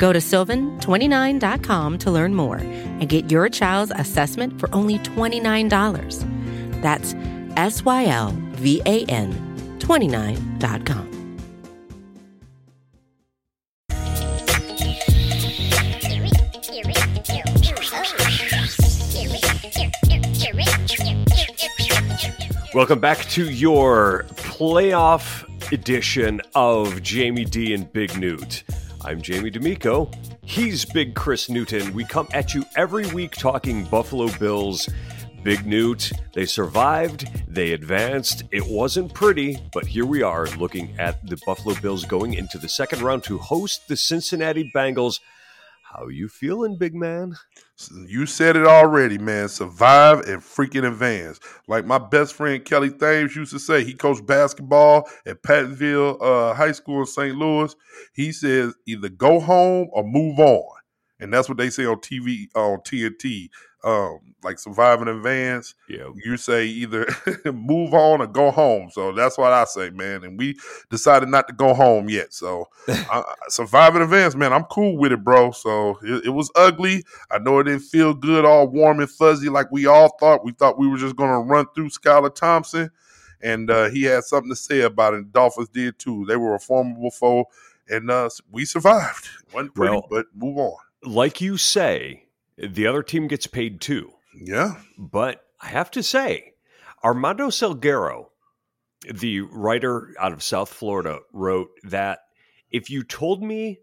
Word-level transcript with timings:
Go 0.00 0.14
to 0.14 0.18
sylvan29.com 0.18 1.98
to 1.98 2.10
learn 2.10 2.34
more 2.34 2.56
and 2.56 3.06
get 3.06 3.30
your 3.30 3.50
child's 3.50 3.92
assessment 3.94 4.58
for 4.58 4.74
only 4.74 4.98
$29. 5.00 6.80
That's 6.80 7.14
S 7.58 7.84
Y 7.84 8.06
L 8.06 8.30
V 8.52 8.80
A 8.86 9.04
N 9.04 9.30
29.com. 9.78 11.06
Welcome 22.72 23.00
back 23.00 23.18
to 23.18 23.50
your 23.50 24.24
playoff 24.36 25.44
edition 25.72 26.40
of 26.54 27.02
Jamie 27.02 27.44
D 27.44 27.74
and 27.74 27.92
Big 27.92 28.16
Newt. 28.16 28.62
I'm 29.02 29.22
Jamie 29.22 29.48
D'Amico. 29.48 30.10
He's 30.42 30.84
Big 30.84 31.14
Chris 31.14 31.48
Newton. 31.48 31.94
We 31.94 32.04
come 32.04 32.28
at 32.34 32.52
you 32.52 32.66
every 32.76 33.06
week 33.12 33.32
talking 33.32 33.84
Buffalo 33.84 34.28
Bills. 34.38 34.90
Big 35.42 35.64
Newt, 35.64 36.12
they 36.34 36.44
survived, 36.44 37.26
they 37.48 37.72
advanced. 37.72 38.42
It 38.52 38.66
wasn't 38.66 39.14
pretty, 39.14 39.58
but 39.72 39.86
here 39.86 40.04
we 40.04 40.22
are 40.22 40.46
looking 40.58 40.94
at 40.98 41.26
the 41.26 41.38
Buffalo 41.46 41.74
Bills 41.80 42.04
going 42.04 42.34
into 42.34 42.58
the 42.58 42.68
second 42.68 43.00
round 43.00 43.24
to 43.24 43.38
host 43.38 43.88
the 43.88 43.96
Cincinnati 43.96 44.70
Bengals. 44.74 45.20
How 45.92 46.06
you 46.06 46.28
feeling, 46.28 46.76
big 46.76 46.94
man? 46.94 47.34
You 48.06 48.24
said 48.24 48.54
it 48.54 48.64
already, 48.64 49.18
man. 49.18 49.48
Survive 49.48 50.20
and 50.20 50.40
freaking 50.40 50.86
advance. 50.86 51.40
Like 51.66 51.84
my 51.84 51.98
best 51.98 52.34
friend 52.34 52.64
Kelly 52.64 52.90
Thames 52.90 53.34
used 53.34 53.50
to 53.52 53.58
say, 53.58 53.82
he 53.82 53.94
coached 53.94 54.24
basketball 54.24 55.08
at 55.26 55.42
Pattonville 55.42 56.22
uh, 56.22 56.54
High 56.54 56.72
School 56.72 57.00
in 57.00 57.06
St. 57.06 57.34
Louis. 57.34 57.74
He 58.12 58.30
says 58.30 58.72
either 58.86 59.08
go 59.08 59.40
home 59.40 59.88
or 59.90 60.04
move 60.04 60.38
on. 60.38 60.78
And 61.18 61.32
that's 61.32 61.48
what 61.48 61.58
they 61.58 61.70
say 61.70 61.86
on 61.86 61.96
TV 61.96 62.46
on 62.54 62.78
TNT 62.78 63.48
um, 63.82 64.29
like 64.42 64.58
surviving 64.58 65.08
advance. 65.08 65.74
Yeah. 65.88 66.10
You 66.24 66.36
say 66.36 66.66
either 66.66 67.06
move 67.44 67.94
on 67.94 68.20
or 68.20 68.26
go 68.26 68.50
home. 68.50 68.90
So 68.90 69.12
that's 69.12 69.38
what 69.38 69.52
I 69.52 69.64
say, 69.64 69.90
man. 69.90 70.24
And 70.24 70.38
we 70.38 70.58
decided 70.90 71.28
not 71.28 71.48
to 71.48 71.54
go 71.54 71.74
home 71.74 72.08
yet. 72.08 72.32
So 72.32 72.68
uh, 72.88 73.22
surviving 73.48 74.02
advance, 74.02 74.34
man, 74.34 74.52
I'm 74.52 74.64
cool 74.64 74.96
with 74.96 75.12
it, 75.12 75.24
bro. 75.24 75.50
So 75.50 75.98
it, 76.02 76.26
it, 76.26 76.30
was 76.30 76.50
ugly. 76.54 77.04
I 77.30 77.38
know 77.38 77.58
it 77.58 77.64
didn't 77.64 77.80
feel 77.80 78.14
good, 78.14 78.44
all 78.44 78.68
warm 78.68 79.00
and 79.00 79.10
fuzzy 79.10 79.48
like 79.48 79.70
we 79.70 79.86
all 79.86 80.16
thought. 80.18 80.44
We 80.44 80.52
thought 80.52 80.78
we 80.78 80.88
were 80.88 80.98
just 80.98 81.16
going 81.16 81.30
to 81.30 81.50
run 81.50 81.66
through 81.74 81.90
Skylar 81.90 82.34
Thompson. 82.34 82.90
And 83.42 83.70
uh, 83.70 83.88
he 83.88 84.02
had 84.02 84.24
something 84.24 84.50
to 84.50 84.56
say 84.56 84.82
about 84.82 85.14
it. 85.14 85.32
Dolphins 85.32 85.70
did 85.70 85.98
too. 85.98 86.26
They 86.26 86.36
were 86.36 86.54
a 86.54 86.60
formidable 86.60 87.10
foe. 87.10 87.46
And 87.88 88.10
uh, 88.10 88.28
we 88.52 88.64
survived. 88.64 89.28
Wasn't 89.52 89.74
pretty, 89.74 89.92
well, 89.92 90.06
but 90.08 90.26
move 90.34 90.58
on. 90.58 90.76
Like 91.02 91.40
you 91.40 91.56
say, 91.56 92.24
the 92.56 92.86
other 92.86 93.02
team 93.02 93.26
gets 93.26 93.46
paid 93.46 93.80
too. 93.80 94.12
Yeah. 94.34 94.76
But 94.98 95.44
I 95.60 95.68
have 95.68 95.90
to 95.92 96.02
say, 96.02 96.54
Armando 97.04 97.48
Salguero, 97.48 98.26
the 99.10 99.40
writer 99.40 100.14
out 100.18 100.32
of 100.32 100.42
South 100.42 100.72
Florida, 100.72 101.20
wrote 101.32 101.70
that 101.84 102.20
if 102.70 102.90
you 102.90 103.02
told 103.02 103.42
me 103.42 103.80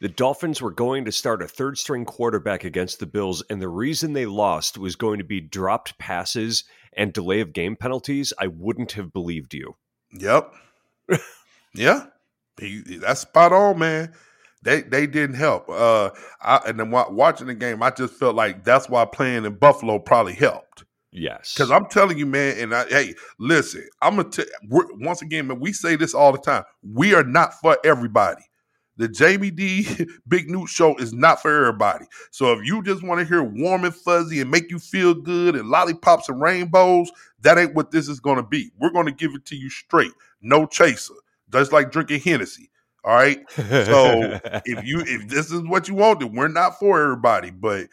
the 0.00 0.08
Dolphins 0.08 0.60
were 0.60 0.70
going 0.70 1.04
to 1.06 1.12
start 1.12 1.42
a 1.42 1.48
third 1.48 1.78
string 1.78 2.04
quarterback 2.04 2.64
against 2.64 3.00
the 3.00 3.06
Bills, 3.06 3.42
and 3.48 3.62
the 3.62 3.68
reason 3.68 4.12
they 4.12 4.26
lost 4.26 4.76
was 4.76 4.96
going 4.96 5.18
to 5.18 5.24
be 5.24 5.40
dropped 5.40 5.98
passes 5.98 6.64
and 6.92 7.12
delay 7.12 7.40
of 7.40 7.52
game 7.52 7.76
penalties, 7.76 8.32
I 8.38 8.48
wouldn't 8.48 8.92
have 8.92 9.12
believed 9.12 9.54
you. 9.54 9.76
Yep. 10.12 10.52
yeah. 11.74 12.06
He, 12.58 12.82
that's 12.98 13.20
spot 13.20 13.52
on, 13.52 13.78
man 13.78 14.12
they 14.66 14.82
they 14.82 15.06
didn't 15.06 15.36
help. 15.36 15.68
Uh, 15.68 16.10
I, 16.42 16.60
and 16.66 16.78
then 16.78 16.90
watching 16.90 17.46
the 17.46 17.54
game, 17.54 17.82
I 17.82 17.90
just 17.90 18.14
felt 18.14 18.34
like 18.34 18.64
that's 18.64 18.88
why 18.88 19.04
playing 19.04 19.44
in 19.44 19.54
Buffalo 19.54 19.98
probably 19.98 20.34
helped. 20.34 20.84
Yes, 21.12 21.54
because 21.54 21.70
I'm 21.70 21.86
telling 21.86 22.18
you, 22.18 22.26
man. 22.26 22.58
And 22.58 22.74
I, 22.74 22.84
hey, 22.86 23.14
listen, 23.38 23.88
I'm 24.02 24.16
gonna 24.16 24.28
tell. 24.28 24.44
Once 24.64 25.22
again, 25.22 25.46
man, 25.46 25.60
we 25.60 25.72
say 25.72 25.94
this 25.94 26.14
all 26.14 26.32
the 26.32 26.38
time. 26.38 26.64
We 26.82 27.14
are 27.14 27.22
not 27.22 27.54
for 27.54 27.78
everybody. 27.84 28.42
The 28.96 29.08
Jamie 29.08 29.52
D 29.52 29.86
Big 30.28 30.50
Newt 30.50 30.68
show 30.68 30.96
is 30.96 31.12
not 31.12 31.40
for 31.40 31.56
everybody. 31.56 32.06
So 32.32 32.52
if 32.52 32.66
you 32.66 32.82
just 32.82 33.04
want 33.04 33.20
to 33.20 33.26
hear 33.26 33.44
warm 33.44 33.84
and 33.84 33.94
fuzzy 33.94 34.40
and 34.40 34.50
make 34.50 34.70
you 34.70 34.80
feel 34.80 35.14
good 35.14 35.54
and 35.54 35.68
lollipops 35.68 36.28
and 36.28 36.40
rainbows, 36.40 37.10
that 37.42 37.56
ain't 37.56 37.74
what 37.74 37.92
this 37.92 38.08
is 38.08 38.20
going 38.20 38.38
to 38.38 38.42
be. 38.42 38.72
We're 38.80 38.90
going 38.90 39.06
to 39.06 39.12
give 39.12 39.34
it 39.34 39.44
to 39.46 39.56
you 39.56 39.70
straight, 39.70 40.12
no 40.40 40.66
chaser, 40.66 41.14
just 41.52 41.72
like 41.72 41.92
drinking 41.92 42.20
Hennessy. 42.20 42.70
All 43.04 43.14
right. 43.14 43.38
So 43.50 44.40
if 44.64 44.84
you 44.84 45.00
if 45.00 45.28
this 45.28 45.50
is 45.52 45.62
what 45.62 45.88
you 45.88 45.94
want, 45.94 46.20
then 46.20 46.34
we're 46.34 46.48
not 46.48 46.78
for 46.78 47.02
everybody. 47.02 47.50
But 47.50 47.86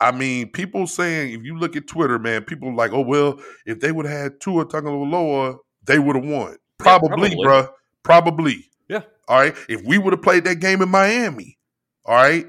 I 0.00 0.12
mean, 0.12 0.50
people 0.50 0.86
saying 0.86 1.32
if 1.32 1.44
you 1.44 1.58
look 1.58 1.76
at 1.76 1.86
Twitter, 1.86 2.18
man, 2.18 2.42
people 2.42 2.74
like, 2.74 2.92
oh 2.92 3.00
well, 3.00 3.40
if 3.66 3.80
they 3.80 3.92
would 3.92 4.06
have 4.06 4.18
had 4.18 4.40
Tua 4.40 4.66
Tagovailoa, 4.66 5.58
they 5.84 5.98
would 5.98 6.16
have 6.16 6.24
won. 6.24 6.56
Probably, 6.78 7.30
yeah, 7.30 7.36
probably. 7.36 7.44
bruh. 7.44 7.70
Probably. 8.02 8.70
Yeah. 8.88 9.02
All 9.28 9.40
right. 9.40 9.54
If 9.68 9.82
we 9.84 9.98
would 9.98 10.12
have 10.12 10.22
played 10.22 10.44
that 10.44 10.56
game 10.56 10.82
in 10.82 10.88
Miami, 10.88 11.58
all 12.04 12.16
right, 12.16 12.46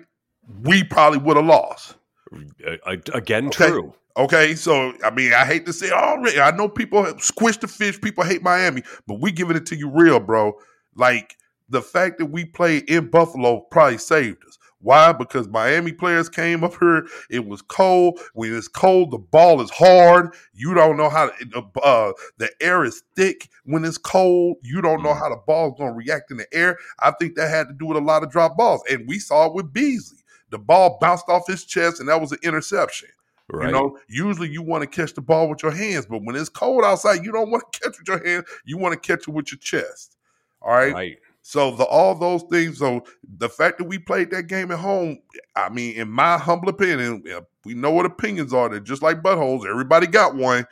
we 0.64 0.84
probably 0.84 1.20
would 1.20 1.38
have 1.38 1.46
lost. 1.46 1.96
Uh, 2.34 2.98
again, 3.14 3.48
okay. 3.48 3.68
true. 3.68 3.94
Okay, 4.18 4.56
so 4.56 4.94
I 5.04 5.12
mean, 5.12 5.34
I 5.34 5.46
hate 5.46 5.66
to 5.66 5.74
say 5.74 5.92
already. 5.92 6.40
I 6.40 6.52
know 6.52 6.70
people 6.70 7.06
squish 7.20 7.58
the 7.58 7.68
fish. 7.68 8.00
People 8.00 8.24
hate 8.24 8.42
Miami, 8.42 8.82
but 9.08 9.20
we 9.20 9.32
giving 9.32 9.58
it 9.58 9.66
to 9.68 9.76
you 9.76 9.90
real, 9.90 10.20
bro. 10.20 10.58
Like 10.96 11.36
the 11.70 11.82
fact 11.82 12.18
that 12.20 12.28
we 12.28 12.46
played 12.46 12.90
in 12.90 13.10
Buffalo 13.10 13.62
probably 13.72 13.98
saved 13.98 14.46
us. 14.46 14.58
Why? 14.80 15.14
Because 15.14 15.48
Miami 15.48 15.92
players 15.92 16.30
came 16.30 16.64
up 16.64 16.78
here. 16.80 17.08
It 17.30 17.46
was 17.46 17.62
cold. 17.62 18.20
When 18.34 18.56
it's 18.56 18.68
cold, 18.68 19.12
the 19.12 19.18
ball 19.18 19.62
is 19.62 19.72
hard. 19.72 20.34
You 20.54 20.74
don't 20.76 20.98
know 20.98 21.10
how 21.10 21.30
to, 21.30 21.66
uh, 21.82 22.14
the 22.38 22.52
air 22.62 22.86
is 22.86 23.04
thick 23.16 23.50
when 23.64 23.84
it's 23.84 23.98
cold. 23.98 24.58
You 24.62 24.82
don't 24.82 25.02
know 25.02 25.14
mm. 25.14 25.20
how 25.20 25.30
the 25.30 25.42
ball 25.48 25.70
is 25.70 25.74
going 25.78 25.92
to 25.92 25.98
react 25.98 26.30
in 26.30 26.38
the 26.38 26.48
air. 26.54 26.78
I 27.00 27.12
think 27.12 27.36
that 27.36 27.50
had 27.50 27.68
to 27.68 27.74
do 27.74 27.88
with 27.88 27.98
a 27.98 28.02
lot 28.02 28.24
of 28.24 28.30
drop 28.30 28.58
balls. 28.58 28.84
And 28.90 29.08
we 29.08 29.18
saw 29.18 29.48
it 29.48 29.54
with 29.54 29.74
Beasley. 29.74 30.20
The 30.52 30.60
ball 30.60 31.00
bounced 31.02 31.28
off 31.28 31.48
his 31.48 31.66
chest, 31.66 32.00
and 32.00 32.08
that 32.08 32.22
was 32.22 32.32
an 32.32 32.38
interception. 32.44 33.10
Right. 33.48 33.68
You 33.68 33.74
know, 33.74 33.98
usually 34.08 34.50
you 34.50 34.62
want 34.62 34.82
to 34.84 34.88
catch 34.88 35.14
the 35.14 35.22
ball 35.22 35.50
with 35.50 35.62
your 35.62 35.72
hands, 35.72 36.06
but 36.06 36.22
when 36.24 36.36
it's 36.36 36.50
cold 36.50 36.84
outside, 36.84 37.24
you 37.24 37.32
don't 37.32 37.52
want 37.52 37.64
to 37.72 37.80
catch 37.84 37.98
with 37.98 38.08
your 38.08 38.26
hands. 38.26 38.46
You 38.66 38.78
want 38.78 38.94
to 38.94 39.00
catch 39.00 39.28
it 39.28 39.32
with 39.32 39.52
your 39.52 39.60
chest. 39.60 40.18
All 40.62 40.74
right. 40.74 40.94
Right. 40.94 41.18
So 41.48 41.70
the 41.70 41.86
all 41.86 42.16
those 42.16 42.42
things. 42.50 42.80
So 42.80 43.06
the 43.38 43.48
fact 43.48 43.78
that 43.78 43.84
we 43.84 44.00
played 44.00 44.32
that 44.32 44.48
game 44.48 44.72
at 44.72 44.80
home, 44.80 45.20
I 45.56 45.70
mean, 45.70 45.96
in 45.96 46.10
my 46.10 46.40
humble 46.40 46.70
opinion, 46.70 47.24
we 47.64 47.76
know 47.76 47.92
what 47.92 48.08
opinions 48.08 48.52
are. 48.52 48.68
They're 48.68 48.80
just 48.80 49.04
like 49.04 49.22
buttholes. 49.22 49.70
Everybody 49.70 50.08
got 50.08 50.36
one. 50.36 50.66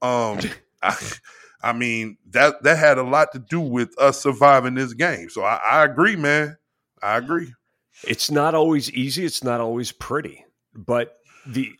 Um, 0.00 0.38
I, 0.82 0.96
I, 1.64 1.72
mean 1.72 2.16
that 2.30 2.62
that 2.62 2.78
had 2.78 2.96
a 2.96 3.02
lot 3.02 3.32
to 3.32 3.40
do 3.40 3.60
with 3.60 3.92
us 3.98 4.20
surviving 4.20 4.76
this 4.76 4.94
game. 4.94 5.30
So 5.30 5.42
I, 5.42 5.56
I 5.56 5.84
agree, 5.84 6.14
man. 6.14 6.56
I 7.02 7.16
agree. 7.16 7.52
It's 8.06 8.30
not 8.30 8.54
always 8.54 8.88
easy. 8.92 9.24
It's 9.24 9.42
not 9.42 9.60
always 9.60 9.90
pretty, 9.90 10.44
but 10.76 11.18
the 11.44 11.72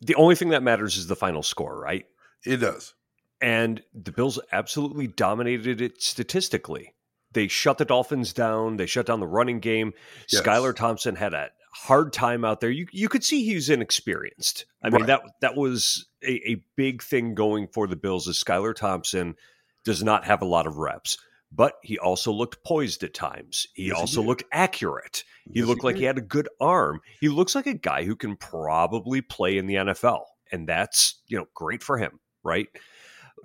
the 0.00 0.14
only 0.14 0.36
thing 0.36 0.50
that 0.50 0.62
matters 0.62 0.96
is 0.96 1.08
the 1.08 1.16
final 1.16 1.42
score, 1.42 1.76
right? 1.76 2.06
It 2.46 2.58
does. 2.58 2.94
And 3.40 3.82
the 3.92 4.12
Bills 4.12 4.38
absolutely 4.52 5.08
dominated 5.08 5.80
it 5.80 6.00
statistically 6.00 6.94
they 7.32 7.48
shut 7.48 7.78
the 7.78 7.84
Dolphins 7.84 8.32
down. 8.32 8.76
They 8.76 8.86
shut 8.86 9.06
down 9.06 9.20
the 9.20 9.26
running 9.26 9.60
game. 9.60 9.92
Yes. 10.30 10.42
Skylar 10.42 10.74
Thompson 10.74 11.16
had 11.16 11.34
a 11.34 11.50
hard 11.72 12.12
time 12.12 12.44
out 12.44 12.60
there. 12.60 12.70
You 12.70 12.86
you 12.92 13.08
could 13.08 13.24
see 13.24 13.44
he 13.44 13.54
was 13.54 13.70
inexperienced. 13.70 14.66
I 14.82 14.88
right. 14.88 15.00
mean 15.00 15.06
that 15.06 15.22
that 15.40 15.56
was 15.56 16.06
a, 16.22 16.50
a 16.50 16.64
big 16.76 17.02
thing 17.02 17.34
going 17.34 17.68
for 17.68 17.86
the 17.86 17.96
Bills. 17.96 18.28
Is 18.28 18.42
Skylar 18.42 18.74
Thompson 18.74 19.36
does 19.84 20.02
not 20.02 20.24
have 20.24 20.42
a 20.42 20.46
lot 20.46 20.66
of 20.66 20.76
reps, 20.76 21.18
but 21.50 21.74
he 21.82 21.98
also 21.98 22.32
looked 22.32 22.64
poised 22.64 23.02
at 23.02 23.14
times. 23.14 23.66
He 23.74 23.88
yes, 23.88 23.96
also 23.96 24.20
he 24.20 24.28
looked 24.28 24.44
accurate. 24.52 25.24
He 25.52 25.60
yes, 25.60 25.68
looked 25.68 25.82
he 25.82 25.86
like 25.86 25.96
he 25.96 26.04
had 26.04 26.18
a 26.18 26.22
good 26.22 26.48
arm. 26.60 27.00
He 27.20 27.28
looks 27.28 27.54
like 27.54 27.66
a 27.66 27.74
guy 27.74 28.04
who 28.04 28.16
can 28.16 28.36
probably 28.36 29.20
play 29.20 29.56
in 29.56 29.66
the 29.66 29.74
NFL, 29.74 30.24
and 30.50 30.68
that's 30.68 31.20
you 31.26 31.38
know 31.38 31.46
great 31.54 31.82
for 31.82 31.98
him, 31.98 32.20
right? 32.42 32.68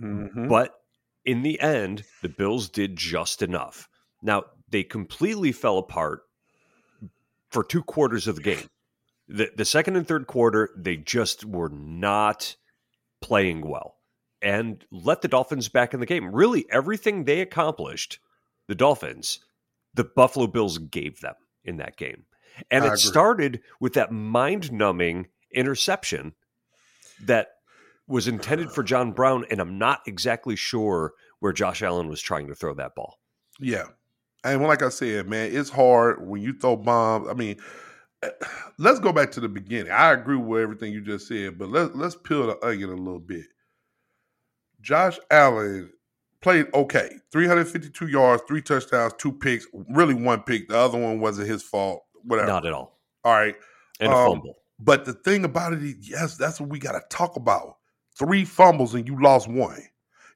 Mm-hmm. 0.02 0.48
But 0.48 0.74
in 1.28 1.44
the 1.44 1.60
end, 1.60 2.06
the 2.22 2.30
Bills 2.30 2.70
did 2.70 2.96
just 2.96 3.44
enough. 3.44 3.90
Now, 4.24 4.46
they 4.70 4.84
completely 4.84 5.52
fell 5.52 5.78
apart 5.78 6.22
for 7.52 7.64
two 7.64 7.84
quarters 7.84 8.28
of 8.28 8.38
the 8.38 8.42
game. 8.42 8.70
The 9.28 9.52
the 9.56 9.66
second 9.66 9.98
and 9.98 10.08
third 10.08 10.26
quarter, 10.26 10.70
they 10.76 10.96
just 10.96 11.44
were 11.44 11.70
not 11.70 12.56
playing 13.22 13.68
well 13.68 13.98
and 14.42 14.86
let 14.90 15.22
the 15.22 15.28
Dolphins 15.28 15.68
back 15.68 15.94
in 15.94 16.00
the 16.00 16.06
game. 16.06 16.34
Really, 16.34 16.66
everything 16.72 17.26
they 17.26 17.42
accomplished, 17.42 18.20
the 18.68 18.76
Dolphins, 18.76 19.40
the 19.94 20.06
Buffalo 20.06 20.48
Bills 20.48 20.78
gave 20.78 21.20
them 21.20 21.36
in 21.66 21.78
that 21.78 21.98
game. 21.98 22.24
And 22.72 22.86
I 22.86 22.88
it 22.88 22.90
agree. 22.92 23.00
started 23.00 23.62
with 23.82 23.94
that 23.94 24.14
mind 24.14 24.72
numbing 24.72 25.28
interception 25.52 26.34
that 27.26 27.50
was 28.08 28.28
intended 28.28 28.72
for 28.72 28.84
John 28.84 29.12
Brown. 29.12 29.46
And 29.50 29.60
I'm 29.60 29.78
not 29.78 30.02
exactly 30.08 30.56
sure 30.56 31.14
where 31.40 31.54
Josh 31.54 31.82
Allen 31.82 32.08
was 32.08 32.22
trying 32.22 32.48
to 32.48 32.56
throw 32.56 32.74
that 32.76 32.96
ball. 32.96 33.20
Yeah. 33.60 33.88
And 34.44 34.62
like 34.64 34.82
I 34.82 34.90
said, 34.90 35.28
man, 35.28 35.52
it's 35.54 35.70
hard 35.70 36.28
when 36.28 36.42
you 36.42 36.54
throw 36.54 36.76
bombs. 36.76 37.28
I 37.30 37.34
mean, 37.34 37.58
eh, 38.24 38.30
let's 38.78 39.00
go 39.00 39.12
back 39.12 39.32
to 39.32 39.40
the 39.40 39.50
beginning. 39.50 39.92
I 39.92 40.12
agree 40.12 40.38
with 40.38 40.62
everything 40.62 40.94
you 40.94 41.02
just 41.02 41.28
said, 41.28 41.58
but 41.58 41.70
let's 41.70 41.94
let's 41.96 42.16
peel 42.16 42.48
the 42.48 42.66
onion 42.66 42.90
a 42.90 42.96
little 42.96 43.20
bit. 43.20 43.46
Josh 44.82 45.20
Allen 45.32 45.92
played 46.42 46.68
okay. 46.74 47.10
352 47.32 48.08
yards, 48.08 48.44
three 48.48 48.62
touchdowns, 48.62 49.14
two 49.18 49.34
picks, 49.34 49.68
really 49.90 50.14
one 50.14 50.42
pick. 50.44 50.70
The 50.70 50.78
other 50.78 50.98
one 50.98 51.20
wasn't 51.20 51.50
his 51.50 51.64
fault. 51.64 52.04
Whatever. 52.24 52.48
Not 52.48 52.66
at 52.66 52.74
all. 52.74 53.00
All 53.24 53.34
right. 53.34 53.56
And 54.00 54.14
um, 54.14 54.16
a 54.16 54.30
fumble. 54.30 54.56
But 54.80 55.06
the 55.06 55.14
thing 55.14 55.44
about 55.44 55.74
it 55.74 55.98
yes, 56.02 56.38
that's 56.38 56.60
what 56.60 56.70
we 56.70 56.80
got 56.80 56.92
to 56.94 57.02
talk 57.10 57.36
about. 57.36 57.77
Three 58.18 58.46
fumbles 58.46 58.96
and 58.96 59.08
you 59.08 59.22
lost 59.22 59.48
one. 59.48 59.82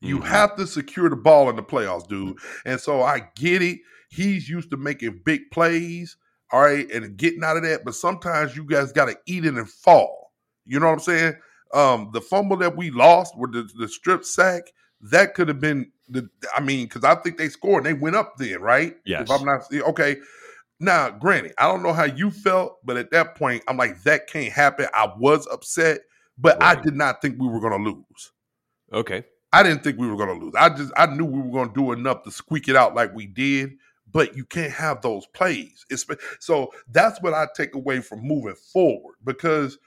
You 0.01 0.17
mm-hmm. 0.17 0.27
have 0.27 0.55
to 0.57 0.65
secure 0.67 1.09
the 1.09 1.15
ball 1.15 1.49
in 1.49 1.55
the 1.55 1.63
playoffs, 1.63 2.07
dude. 2.07 2.37
And 2.65 2.79
so 2.79 3.01
I 3.03 3.29
get 3.35 3.61
it. 3.61 3.79
He's 4.09 4.49
used 4.49 4.71
to 4.71 4.77
making 4.77 5.21
big 5.23 5.51
plays, 5.51 6.17
all 6.51 6.61
right, 6.61 6.89
and 6.91 7.15
getting 7.17 7.43
out 7.43 7.57
of 7.57 7.63
that. 7.63 7.85
But 7.85 7.95
sometimes 7.95 8.55
you 8.55 8.65
guys 8.65 8.91
got 8.91 9.05
to 9.05 9.17
eat 9.25 9.45
it 9.45 9.53
and 9.53 9.69
fall. 9.69 10.31
You 10.65 10.79
know 10.79 10.87
what 10.87 10.93
I'm 10.93 10.99
saying? 10.99 11.35
Um, 11.73 12.09
the 12.13 12.21
fumble 12.21 12.57
that 12.57 12.75
we 12.75 12.91
lost 12.91 13.37
with 13.37 13.53
the, 13.53 13.69
the 13.77 13.87
strip 13.87 14.25
sack, 14.25 14.63
that 15.01 15.33
could 15.33 15.47
have 15.47 15.59
been 15.59 15.91
the. 16.09 16.29
I 16.55 16.61
mean, 16.61 16.85
because 16.85 17.03
I 17.03 17.15
think 17.15 17.37
they 17.37 17.49
scored 17.49 17.85
and 17.85 17.95
they 17.95 17.99
went 17.99 18.15
up 18.15 18.33
then, 18.37 18.59
right? 18.61 18.95
Yes. 19.05 19.23
If 19.23 19.31
I'm 19.31 19.45
not 19.45 19.61
okay. 19.71 20.17
Now, 20.79 21.11
granted, 21.11 21.53
I 21.59 21.67
don't 21.67 21.83
know 21.83 21.93
how 21.93 22.05
you 22.05 22.31
felt, 22.31 22.79
but 22.83 22.97
at 22.97 23.11
that 23.11 23.35
point, 23.35 23.63
I'm 23.67 23.77
like, 23.77 24.01
that 24.01 24.25
can't 24.27 24.51
happen. 24.51 24.87
I 24.95 25.13
was 25.15 25.47
upset, 25.47 26.01
but 26.41 26.57
right. 26.61 26.77
I 26.77 26.81
did 26.81 26.95
not 26.95 27.21
think 27.21 27.39
we 27.39 27.47
were 27.47 27.59
going 27.59 27.83
to 27.83 27.89
lose. 27.89 28.31
Okay. 28.91 29.23
I 29.53 29.63
didn't 29.63 29.83
think 29.83 29.99
we 29.99 30.07
were 30.07 30.17
going 30.17 30.39
to 30.39 30.45
lose. 30.45 30.55
I 30.57 30.69
just 30.69 30.91
I 30.95 31.05
knew 31.05 31.25
we 31.25 31.41
were 31.41 31.51
going 31.51 31.69
to 31.69 31.75
do 31.75 31.91
enough 31.91 32.23
to 32.23 32.31
squeak 32.31 32.67
it 32.67 32.75
out 32.75 32.95
like 32.95 33.13
we 33.13 33.27
did, 33.27 33.73
but 34.11 34.35
you 34.35 34.45
can't 34.45 34.71
have 34.71 35.01
those 35.01 35.25
plays. 35.27 35.85
It's, 35.89 36.05
so 36.39 36.73
that's 36.89 37.21
what 37.21 37.33
I 37.33 37.47
take 37.55 37.75
away 37.75 38.01
from 38.01 38.21
moving 38.21 38.55
forward 38.55 39.15
because 39.23 39.77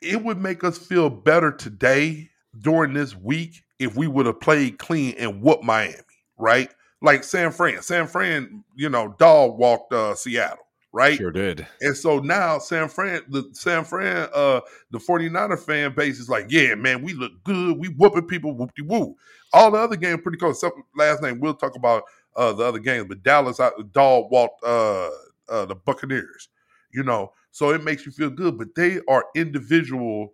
it 0.00 0.22
would 0.22 0.40
make 0.40 0.64
us 0.64 0.78
feel 0.78 1.10
better 1.10 1.50
today 1.50 2.30
during 2.60 2.92
this 2.92 3.16
week 3.16 3.62
if 3.78 3.96
we 3.96 4.06
would 4.06 4.26
have 4.26 4.40
played 4.40 4.78
clean 4.78 5.14
and 5.18 5.42
whooped 5.42 5.64
Miami, 5.64 5.96
right? 6.38 6.70
Like 7.02 7.24
San 7.24 7.50
Fran. 7.50 7.82
San 7.82 8.06
Fran, 8.06 8.64
you 8.76 8.88
know, 8.88 9.14
dog 9.18 9.58
walked 9.58 9.92
uh, 9.92 10.14
Seattle, 10.14 10.66
right? 10.94 11.18
Sure 11.18 11.32
did. 11.32 11.66
And 11.80 11.96
so 11.96 12.20
now 12.20 12.58
San 12.58 12.88
Fran, 12.88 13.22
the 13.28 13.50
San 13.52 13.84
Fran, 13.84 14.28
uh, 14.32 14.60
the 14.90 14.98
49er 14.98 15.58
fan 15.58 15.92
base 15.94 16.20
is 16.20 16.28
like, 16.28 16.46
yeah, 16.48 16.74
man, 16.76 17.02
we 17.02 17.12
look 17.12 17.32
good. 17.42 17.78
We 17.78 17.88
whooping 17.88 18.28
people, 18.28 18.54
whoop 18.54 18.70
de 18.76 18.84
woo. 18.84 19.16
All 19.52 19.72
the 19.72 19.78
other 19.78 19.96
games 19.96 20.20
pretty 20.22 20.38
close. 20.38 20.60
So, 20.60 20.70
last 20.96 21.20
name, 21.20 21.40
we'll 21.40 21.54
talk 21.54 21.76
about 21.76 22.04
uh, 22.36 22.52
the 22.52 22.64
other 22.64 22.78
games, 22.78 23.06
but 23.08 23.22
Dallas, 23.22 23.60
uh, 23.60 23.70
dog 23.92 24.30
walked 24.30 24.62
uh, 24.64 25.08
uh, 25.48 25.64
the 25.66 25.74
Buccaneers, 25.74 26.48
you 26.92 27.02
know. 27.02 27.32
So 27.50 27.70
it 27.70 27.84
makes 27.84 28.06
you 28.06 28.12
feel 28.12 28.30
good, 28.30 28.58
but 28.58 28.68
they 28.74 29.00
are 29.08 29.24
individual. 29.34 30.32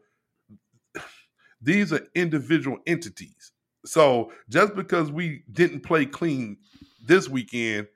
These 1.60 1.92
are 1.92 2.00
individual 2.14 2.78
entities. 2.86 3.52
So 3.84 4.32
just 4.48 4.74
because 4.74 5.10
we 5.10 5.42
didn't 5.52 5.80
play 5.80 6.06
clean 6.06 6.58
this 7.04 7.28
weekend, 7.28 7.88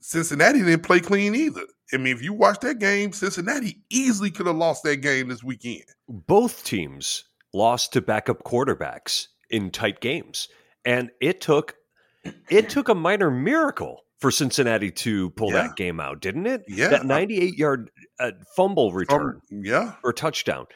Cincinnati 0.00 0.60
didn't 0.60 0.84
play 0.84 1.00
clean 1.00 1.34
either. 1.34 1.64
I 1.92 1.96
mean, 1.96 2.14
if 2.14 2.22
you 2.22 2.32
watch 2.32 2.60
that 2.60 2.78
game, 2.78 3.12
Cincinnati 3.12 3.82
easily 3.90 4.30
could 4.30 4.46
have 4.46 4.56
lost 4.56 4.82
that 4.84 4.98
game 4.98 5.28
this 5.28 5.42
weekend. 5.42 5.84
Both 6.08 6.64
teams 6.64 7.24
lost 7.54 7.92
to 7.94 8.00
backup 8.00 8.44
quarterbacks 8.44 9.28
in 9.50 9.70
tight 9.70 10.00
games, 10.00 10.48
and 10.84 11.10
it 11.20 11.40
took 11.40 11.76
it 12.50 12.68
took 12.68 12.88
a 12.88 12.94
minor 12.94 13.30
miracle 13.30 14.04
for 14.18 14.30
Cincinnati 14.30 14.90
to 14.90 15.30
pull 15.30 15.52
yeah. 15.52 15.62
that 15.62 15.76
game 15.76 16.00
out, 16.00 16.20
didn't 16.20 16.46
it? 16.46 16.64
Yeah. 16.68 16.88
That 16.88 17.06
98 17.06 17.54
yard 17.54 17.90
uh, 18.18 18.32
fumble 18.54 18.92
return. 18.92 19.40
Um, 19.50 19.62
yeah. 19.64 19.94
Or 20.02 20.12
touchdown. 20.12 20.66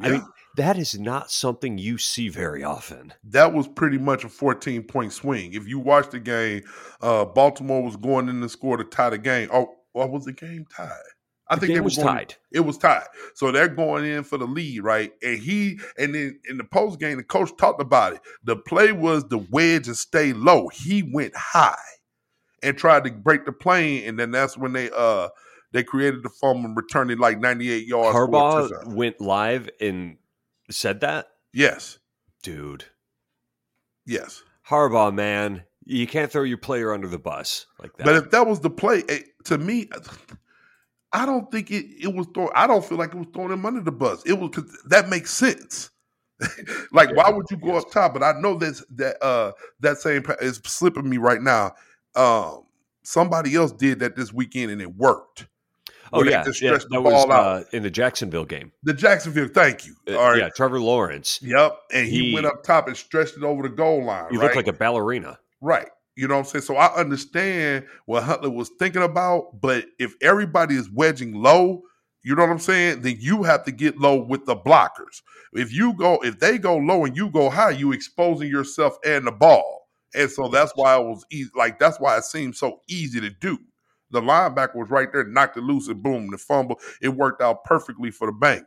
Yeah. 0.00 0.06
I 0.06 0.10
mean, 0.12 0.26
that 0.56 0.78
is 0.78 0.98
not 0.98 1.30
something 1.30 1.78
you 1.78 1.98
see 1.98 2.28
very 2.28 2.62
often. 2.62 3.12
That 3.24 3.52
was 3.52 3.68
pretty 3.68 3.98
much 3.98 4.24
a 4.24 4.28
14 4.28 4.84
point 4.84 5.12
swing. 5.12 5.54
If 5.54 5.66
you 5.66 5.78
watch 5.78 6.10
the 6.10 6.20
game, 6.20 6.62
uh, 7.00 7.24
Baltimore 7.24 7.82
was 7.82 7.96
going 7.96 8.28
in 8.28 8.40
to 8.40 8.48
score 8.48 8.76
to 8.76 8.84
tie 8.84 9.10
the 9.10 9.18
game. 9.18 9.48
Oh, 9.52 9.74
what 9.92 10.10
was 10.10 10.24
the 10.24 10.32
game 10.32 10.66
tied? 10.74 10.90
I 11.48 11.56
the 11.56 11.66
think 11.66 11.76
it 11.76 11.84
was 11.84 11.96
going, 11.96 12.08
tied. 12.08 12.34
It 12.50 12.60
was 12.60 12.78
tied. 12.78 13.06
So 13.34 13.52
they're 13.52 13.68
going 13.68 14.04
in 14.04 14.24
for 14.24 14.38
the 14.38 14.46
lead, 14.46 14.82
right? 14.82 15.12
And 15.22 15.38
he 15.38 15.78
and 15.98 16.14
then 16.14 16.40
in 16.48 16.56
the 16.56 16.64
post 16.64 16.98
game, 16.98 17.18
the 17.18 17.24
coach 17.24 17.50
talked 17.58 17.80
about 17.80 18.14
it. 18.14 18.20
The 18.44 18.56
play 18.56 18.92
was 18.92 19.24
the 19.28 19.38
wedge 19.50 19.86
and 19.86 19.96
stay 19.96 20.32
low. 20.32 20.68
He 20.68 21.02
went 21.02 21.34
high 21.36 21.76
and 22.62 22.76
tried 22.78 23.04
to 23.04 23.10
break 23.10 23.44
the 23.44 23.52
plane, 23.52 24.08
and 24.08 24.18
then 24.18 24.30
that's 24.30 24.56
when 24.56 24.72
they 24.72 24.90
uh 24.96 25.28
they 25.72 25.82
created 25.82 26.22
the 26.22 26.28
fumble 26.28 26.66
and 26.66 26.76
returned 26.76 27.10
it 27.10 27.18
like 27.18 27.38
98 27.38 27.86
yards. 27.86 28.16
Harbaugh 28.16 28.94
went 28.94 29.20
live 29.20 29.68
and 29.80 30.18
said 30.70 31.00
that? 31.00 31.28
Yes. 31.52 31.98
Dude. 32.42 32.84
Yes. 34.06 34.42
Harbaugh, 34.68 35.14
man, 35.14 35.64
you 35.84 36.06
can't 36.06 36.30
throw 36.30 36.42
your 36.42 36.58
player 36.58 36.92
under 36.92 37.08
the 37.08 37.18
bus 37.18 37.66
like 37.80 37.96
that. 37.96 38.04
But 38.04 38.14
if 38.16 38.30
that 38.30 38.46
was 38.46 38.60
the 38.60 38.70
play, 38.70 38.98
it, 38.98 39.10
eh, 39.10 39.20
to 39.44 39.58
me, 39.58 39.88
I 41.12 41.26
don't 41.26 41.50
think 41.50 41.70
it, 41.70 41.86
it 42.00 42.14
was 42.14 42.26
thrown. 42.34 42.50
I 42.54 42.66
don't 42.66 42.84
feel 42.84 42.98
like 42.98 43.14
it 43.14 43.18
was 43.18 43.26
throwing 43.32 43.52
him 43.52 43.66
under 43.66 43.80
the 43.80 43.92
bus. 43.92 44.22
It 44.24 44.34
was 44.34 44.50
because 44.50 44.82
that 44.88 45.08
makes 45.08 45.32
sense. 45.32 45.90
like, 46.92 47.10
yeah, 47.10 47.14
why 47.14 47.30
would 47.30 47.46
you 47.50 47.56
go 47.56 47.74
yes. 47.74 47.84
up 47.84 47.92
top? 47.92 48.14
But 48.14 48.22
I 48.22 48.32
know 48.40 48.56
that's 48.56 48.84
that 48.90 49.22
uh 49.22 49.52
that 49.80 49.98
same 49.98 50.24
is 50.40 50.60
slipping 50.64 51.08
me 51.08 51.18
right 51.18 51.40
now. 51.40 51.72
Um, 52.14 52.64
somebody 53.02 53.54
else 53.54 53.72
did 53.72 54.00
that 54.00 54.16
this 54.16 54.32
weekend 54.32 54.70
and 54.70 54.80
it 54.80 54.96
worked. 54.96 55.46
Oh 56.14 56.22
yeah, 56.22 56.44
yeah 56.60 56.78
that 56.90 57.00
was 57.00 57.26
uh, 57.30 57.64
in 57.72 57.82
the 57.82 57.90
Jacksonville 57.90 58.44
game. 58.44 58.70
The 58.82 58.92
Jacksonville, 58.92 59.48
thank 59.48 59.86
you. 59.86 59.96
Uh, 60.06 60.18
All 60.18 60.30
right, 60.32 60.40
yeah, 60.40 60.48
Trevor 60.50 60.78
Lawrence. 60.78 61.40
Yep, 61.42 61.78
and 61.94 62.06
he, 62.06 62.28
he, 62.28 62.34
went 62.34 62.44
up 62.44 62.62
top 62.62 62.86
and 62.86 62.94
stretched 62.94 63.38
it 63.38 63.42
over 63.42 63.62
the 63.62 63.70
goal 63.70 64.04
line. 64.04 64.26
He 64.30 64.36
right? 64.36 64.44
looked 64.44 64.56
like 64.56 64.66
a 64.66 64.74
ballerina. 64.74 65.38
Right. 65.62 65.88
You 66.16 66.28
know 66.28 66.34
what 66.34 66.40
I'm 66.40 66.46
saying? 66.46 66.62
So 66.62 66.76
I 66.76 66.94
understand 66.94 67.86
what 68.04 68.24
Huntley 68.24 68.50
was 68.50 68.70
thinking 68.78 69.02
about, 69.02 69.60
but 69.60 69.86
if 69.98 70.14
everybody 70.20 70.76
is 70.76 70.90
wedging 70.90 71.34
low, 71.34 71.82
you 72.22 72.34
know 72.34 72.42
what 72.42 72.50
I'm 72.50 72.58
saying? 72.58 73.00
Then 73.00 73.16
you 73.18 73.44
have 73.44 73.64
to 73.64 73.72
get 73.72 73.98
low 73.98 74.16
with 74.16 74.44
the 74.44 74.56
blockers. 74.56 75.22
If 75.54 75.72
you 75.72 75.94
go, 75.94 76.20
if 76.22 76.38
they 76.38 76.58
go 76.58 76.76
low 76.76 77.04
and 77.04 77.16
you 77.16 77.30
go 77.30 77.48
high, 77.48 77.70
you 77.70 77.92
exposing 77.92 78.48
yourself 78.48 78.98
and 79.04 79.26
the 79.26 79.32
ball. 79.32 79.88
And 80.14 80.30
so 80.30 80.48
that's 80.48 80.72
why 80.74 80.98
it 80.98 81.04
was 81.04 81.24
easy. 81.30 81.50
Like 81.56 81.78
that's 81.78 81.98
why 81.98 82.18
it 82.18 82.24
seemed 82.24 82.56
so 82.56 82.80
easy 82.88 83.20
to 83.20 83.30
do. 83.30 83.58
The 84.10 84.20
linebacker 84.20 84.76
was 84.76 84.90
right 84.90 85.08
there, 85.10 85.24
knocked 85.24 85.56
it 85.56 85.62
loose, 85.62 85.88
and 85.88 86.02
boom, 86.02 86.30
the 86.30 86.36
fumble. 86.36 86.78
It 87.00 87.08
worked 87.08 87.40
out 87.40 87.64
perfectly 87.64 88.10
for 88.10 88.26
the 88.26 88.32
Bengals. 88.32 88.66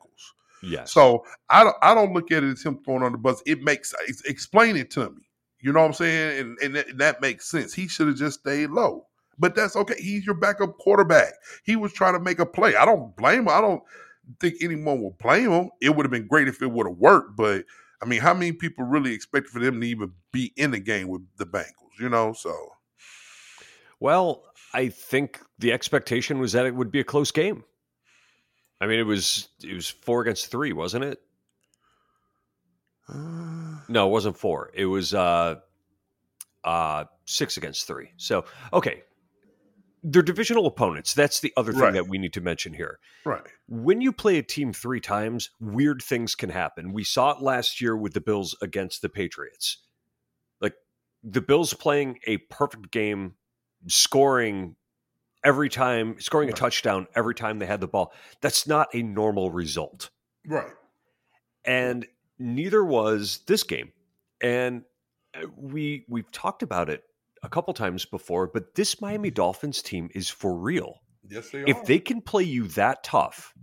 Yes. 0.63 0.91
So 0.91 1.23
I 1.49 1.63
don't, 1.63 1.75
I 1.83 1.93
don't 1.93 2.13
look 2.13 2.31
at 2.31 2.43
it 2.43 2.51
as 2.51 2.63
him 2.63 2.79
throwing 2.83 3.03
on 3.03 3.11
the 3.11 3.19
bus. 3.19 3.43
It 3.45 3.61
makes 3.61 3.93
explain 4.25 4.75
it 4.75 4.89
to 4.91 5.11
me. 5.11 5.21
You 5.65 5.73
know 5.73 5.79
what 5.79 5.87
I'm 5.87 5.93
saying? 5.93 6.39
And, 6.39 6.59
and 6.59 6.75
that, 6.75 6.97
that 6.99 7.21
makes 7.21 7.49
sense. 7.49 7.73
He 7.73 7.87
should 7.87 8.05
have 8.05 8.17
just 8.17 8.41
stayed 8.41 8.69
low. 8.69 9.07
But 9.39 9.55
that's 9.55 9.75
okay. 9.75 9.95
He's 9.97 10.23
your 10.23 10.35
backup 10.35 10.77
quarterback. 10.77 11.33
He 11.63 11.75
was 11.75 11.91
trying 11.91 12.13
to 12.13 12.19
make 12.19 12.37
a 12.37 12.45
play. 12.45 12.75
I 12.75 12.85
don't 12.85 13.17
blame 13.17 13.39
him. 13.39 13.49
I 13.49 13.61
don't 13.61 13.81
think 14.39 14.57
anyone 14.61 15.01
will 15.01 15.17
blame 15.19 15.49
him. 15.49 15.71
It 15.81 15.95
would 15.95 16.05
have 16.05 16.11
been 16.11 16.27
great 16.27 16.47
if 16.47 16.61
it 16.61 16.69
would 16.69 16.85
have 16.85 16.97
worked, 16.97 17.35
but 17.35 17.65
I 17.99 18.05
mean, 18.05 18.21
how 18.21 18.35
many 18.35 18.51
people 18.51 18.85
really 18.85 19.11
expect 19.11 19.47
for 19.47 19.59
them 19.59 19.81
to 19.81 19.87
even 19.87 20.11
be 20.31 20.53
in 20.55 20.69
the 20.69 20.79
game 20.79 21.07
with 21.07 21.23
the 21.37 21.47
Bengals? 21.47 21.99
You 21.99 22.09
know, 22.09 22.33
so. 22.33 22.55
Well, 23.99 24.43
I 24.71 24.89
think 24.89 25.41
the 25.57 25.73
expectation 25.73 26.37
was 26.37 26.51
that 26.51 26.67
it 26.67 26.75
would 26.75 26.91
be 26.91 26.99
a 26.99 27.03
close 27.03 27.31
game. 27.31 27.63
I 28.79 28.85
mean, 28.85 28.99
it 28.99 29.07
was 29.07 29.49
it 29.63 29.73
was 29.73 29.89
four 29.89 30.21
against 30.21 30.51
three, 30.51 30.73
wasn't 30.73 31.05
it? 31.05 31.21
Uh, 33.09 33.64
no, 33.87 34.07
it 34.07 34.11
wasn't 34.11 34.37
four. 34.37 34.71
It 34.73 34.85
was 34.85 35.13
uh, 35.13 35.55
uh, 36.63 37.05
six 37.25 37.57
against 37.57 37.87
three. 37.87 38.11
So 38.17 38.45
okay, 38.73 39.03
they're 40.03 40.21
divisional 40.21 40.67
opponents. 40.67 41.13
That's 41.13 41.39
the 41.39 41.51
other 41.57 41.71
thing 41.71 41.81
right. 41.81 41.93
that 41.93 42.07
we 42.07 42.19
need 42.19 42.33
to 42.33 42.41
mention 42.41 42.73
here. 42.73 42.99
Right. 43.25 43.41
When 43.67 44.01
you 44.01 44.11
play 44.11 44.37
a 44.37 44.43
team 44.43 44.71
three 44.71 45.01
times, 45.01 45.49
weird 45.59 46.01
things 46.03 46.35
can 46.35 46.51
happen. 46.51 46.93
We 46.93 47.03
saw 47.03 47.31
it 47.31 47.41
last 47.41 47.81
year 47.81 47.97
with 47.97 48.13
the 48.13 48.21
Bills 48.21 48.55
against 48.61 49.01
the 49.01 49.09
Patriots. 49.09 49.79
Like 50.61 50.75
the 51.23 51.41
Bills 51.41 51.73
playing 51.73 52.19
a 52.27 52.37
perfect 52.37 52.91
game, 52.91 53.33
scoring 53.87 54.75
every 55.43 55.69
time, 55.69 56.17
scoring 56.19 56.49
a 56.49 56.53
touchdown 56.53 57.07
every 57.15 57.33
time 57.33 57.57
they 57.57 57.65
had 57.65 57.81
the 57.81 57.87
ball. 57.87 58.13
That's 58.41 58.67
not 58.67 58.89
a 58.93 59.01
normal 59.01 59.49
result. 59.49 60.11
Right. 60.45 60.71
And 61.63 62.05
neither 62.39 62.83
was 62.83 63.39
this 63.47 63.63
game. 63.63 63.91
And 64.41 64.83
uh, 65.33 65.47
we 65.55 66.05
we've 66.09 66.31
talked 66.31 66.63
about 66.63 66.89
it 66.89 67.03
a 67.43 67.49
couple 67.49 67.73
times 67.73 68.05
before, 68.05 68.47
but 68.47 68.75
this 68.75 69.01
Miami 69.01 69.31
Dolphins 69.31 69.81
team 69.81 70.09
is 70.13 70.29
for 70.29 70.55
real. 70.55 71.01
Yes, 71.27 71.49
they 71.49 71.63
if 71.65 71.85
they 71.85 71.99
can 71.99 72.21
play 72.21 72.43
you 72.43 72.67
that 72.69 73.03
tough 73.03 73.53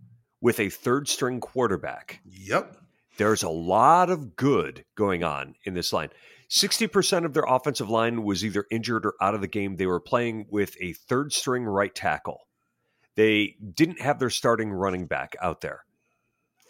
with 0.41 0.59
a 0.61 0.69
third 0.69 1.09
string 1.09 1.41
quarterback, 1.41 2.21
yep, 2.25 2.77
there's 3.19 3.43
a 3.43 3.49
lot 3.49 4.11
of 4.11 4.37
good 4.37 4.85
going 4.95 5.23
on 5.23 5.55
in 5.65 5.75
this 5.75 5.93
line. 5.93 6.11
60% 6.49 7.25
of 7.25 7.33
their 7.33 7.45
offensive 7.45 7.89
line 7.89 8.25
was 8.25 8.45
either 8.45 8.67
injured 8.71 9.07
or 9.07 9.15
out 9.23 9.35
of 9.35 9.41
the 9.41 9.49
game. 9.49 9.77
They 9.77 9.87
were 9.87 10.01
playing 10.01 10.47
with 10.51 10.77
a 10.81 10.93
third 10.93 11.33
string 11.33 11.65
right 11.65 11.95
tackle. 11.95 12.47
They 13.15 13.57
didn't 13.75 14.03
have 14.03 14.19
their 14.19 14.29
starting 14.29 14.71
running 14.71 15.07
back 15.07 15.35
out 15.41 15.63
there. 15.63 15.85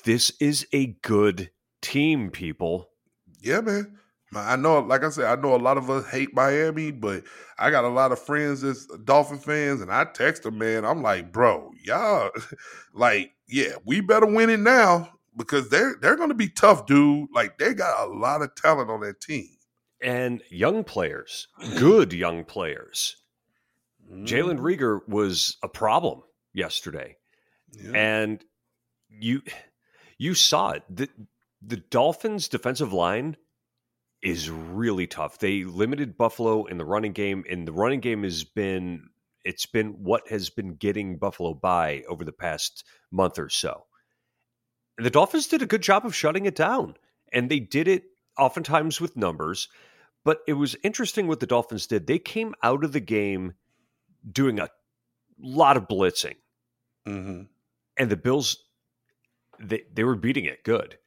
This 0.05 0.31
is 0.39 0.67
a 0.73 0.87
good 1.03 1.51
team, 1.83 2.31
people. 2.31 2.89
Yeah, 3.41 3.61
man. 3.61 3.99
I 4.35 4.57
know, 4.57 4.81
like 4.81 5.05
I 5.05 5.11
said, 5.11 5.27
I 5.27 5.41
know 5.41 5.55
a 5.55 5.57
lot 5.57 5.77
of 5.77 5.91
us 5.91 6.09
hate 6.09 6.33
Miami, 6.33 6.91
but 6.91 7.25
I 7.59 7.71
got 7.71 7.85
a 7.85 7.89
lot 7.89 8.13
of 8.13 8.19
friends 8.19 8.63
that's 8.63 8.87
Dolphin 9.05 9.39
fans, 9.39 9.83
and 9.83 9.93
I 9.93 10.05
text 10.05 10.45
them, 10.45 10.57
man. 10.57 10.87
I'm 10.87 11.03
like, 11.03 11.33
bro, 11.33 11.71
y'all, 11.85 12.31
like, 12.95 13.33
yeah, 13.47 13.75
we 13.85 14.01
better 14.01 14.25
win 14.25 14.49
it 14.49 14.61
now 14.61 15.11
because 15.37 15.69
they're 15.69 15.97
they're 16.01 16.17
going 16.17 16.31
to 16.31 16.35
be 16.35 16.49
tough, 16.49 16.87
dude. 16.87 17.29
Like, 17.35 17.59
they 17.59 17.75
got 17.75 18.09
a 18.09 18.11
lot 18.11 18.41
of 18.41 18.55
talent 18.55 18.89
on 18.89 19.01
that 19.01 19.21
team 19.21 19.51
and 20.03 20.43
young 20.51 20.85
players, 20.85 21.47
good 21.77 22.13
young 22.13 22.45
players. 22.45 23.17
Mm. 24.11 24.27
Jalen 24.27 24.59
Reagor 24.59 25.09
was 25.09 25.57
a 25.63 25.69
problem 25.69 26.23
yesterday, 26.53 27.17
yeah. 27.73 27.93
and 27.95 28.45
you 29.09 29.43
you 30.19 30.35
saw 30.35 30.73
it. 30.73 31.11
The, 31.65 31.77
Dolphins' 31.77 32.49
defensive 32.49 32.93
line 32.93 33.37
is 34.23 34.51
really 34.51 35.07
tough. 35.07 35.39
They 35.39 35.65
limited 35.65 36.17
Buffalo 36.17 36.65
in 36.65 36.79
the 36.79 36.85
running 36.85 37.13
game, 37.13 37.45
and 37.51 37.67
the 37.67 37.73
running 37.73 38.01
game 38.01 38.23
has 38.23 38.45
been 38.45 39.09
it's 39.45 39.67
been 39.67 40.05
what 40.05 40.29
has 40.29 40.51
been 40.51 40.77
getting 40.77 41.19
Buffalo 41.19 41.55
by 41.55 42.05
over 42.09 42.25
the 42.25 42.33
past 42.33 42.85
month 43.11 43.39
or 43.39 43.49
so. 43.49 43.87
The 44.99 45.11
Dolphins 45.11 45.49
did 45.49 45.63
a 45.63 45.67
good 45.67 45.83
job 45.83 46.07
of 46.07 46.15
shutting 46.15 46.47
it 46.47 46.55
down, 46.55 46.95
and 47.33 47.51
they 47.51 47.59
did 47.59 47.89
it 47.89 48.05
oftentimes 48.39 49.01
with 49.01 49.17
numbers. 49.17 49.69
But 50.25 50.39
it 50.47 50.53
was 50.53 50.77
interesting 50.85 51.27
what 51.27 51.41
the 51.41 51.47
Dolphins 51.47 51.89
did. 51.89 52.07
They 52.07 52.21
came 52.21 52.55
out 52.63 52.85
of 52.85 52.93
the 52.93 53.01
game 53.01 53.55
doing 54.31 54.61
a 54.61 54.69
lot 55.41 55.77
of 55.77 55.89
blitzing, 55.89 56.37
mm-hmm. 57.07 57.43
and 57.99 58.11
the 58.11 58.17
Bills 58.17 58.57
they 59.59 59.83
they 59.93 60.05
were 60.05 60.15
beating 60.15 60.45
it 60.45 60.63
good. 60.65 60.99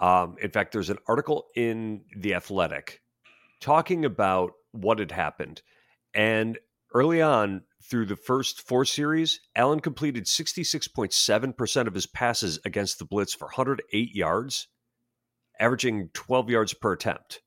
Um, 0.00 0.36
in 0.42 0.50
fact, 0.50 0.72
there's 0.72 0.90
an 0.90 0.98
article 1.06 1.46
in 1.54 2.02
the 2.16 2.34
Athletic 2.34 3.02
talking 3.60 4.04
about 4.04 4.52
what 4.72 4.98
had 4.98 5.12
happened, 5.12 5.62
and 6.14 6.58
early 6.94 7.20
on 7.20 7.62
through 7.82 8.06
the 8.06 8.16
first 8.16 8.66
four 8.66 8.84
series, 8.84 9.40
Allen 9.54 9.80
completed 9.80 10.24
66.7% 10.24 11.86
of 11.86 11.94
his 11.94 12.06
passes 12.06 12.58
against 12.64 12.98
the 12.98 13.04
blitz 13.04 13.34
for 13.34 13.46
108 13.46 14.14
yards, 14.14 14.68
averaging 15.58 16.08
12 16.14 16.50
yards 16.50 16.74
per 16.74 16.92
attempt. 16.92 17.40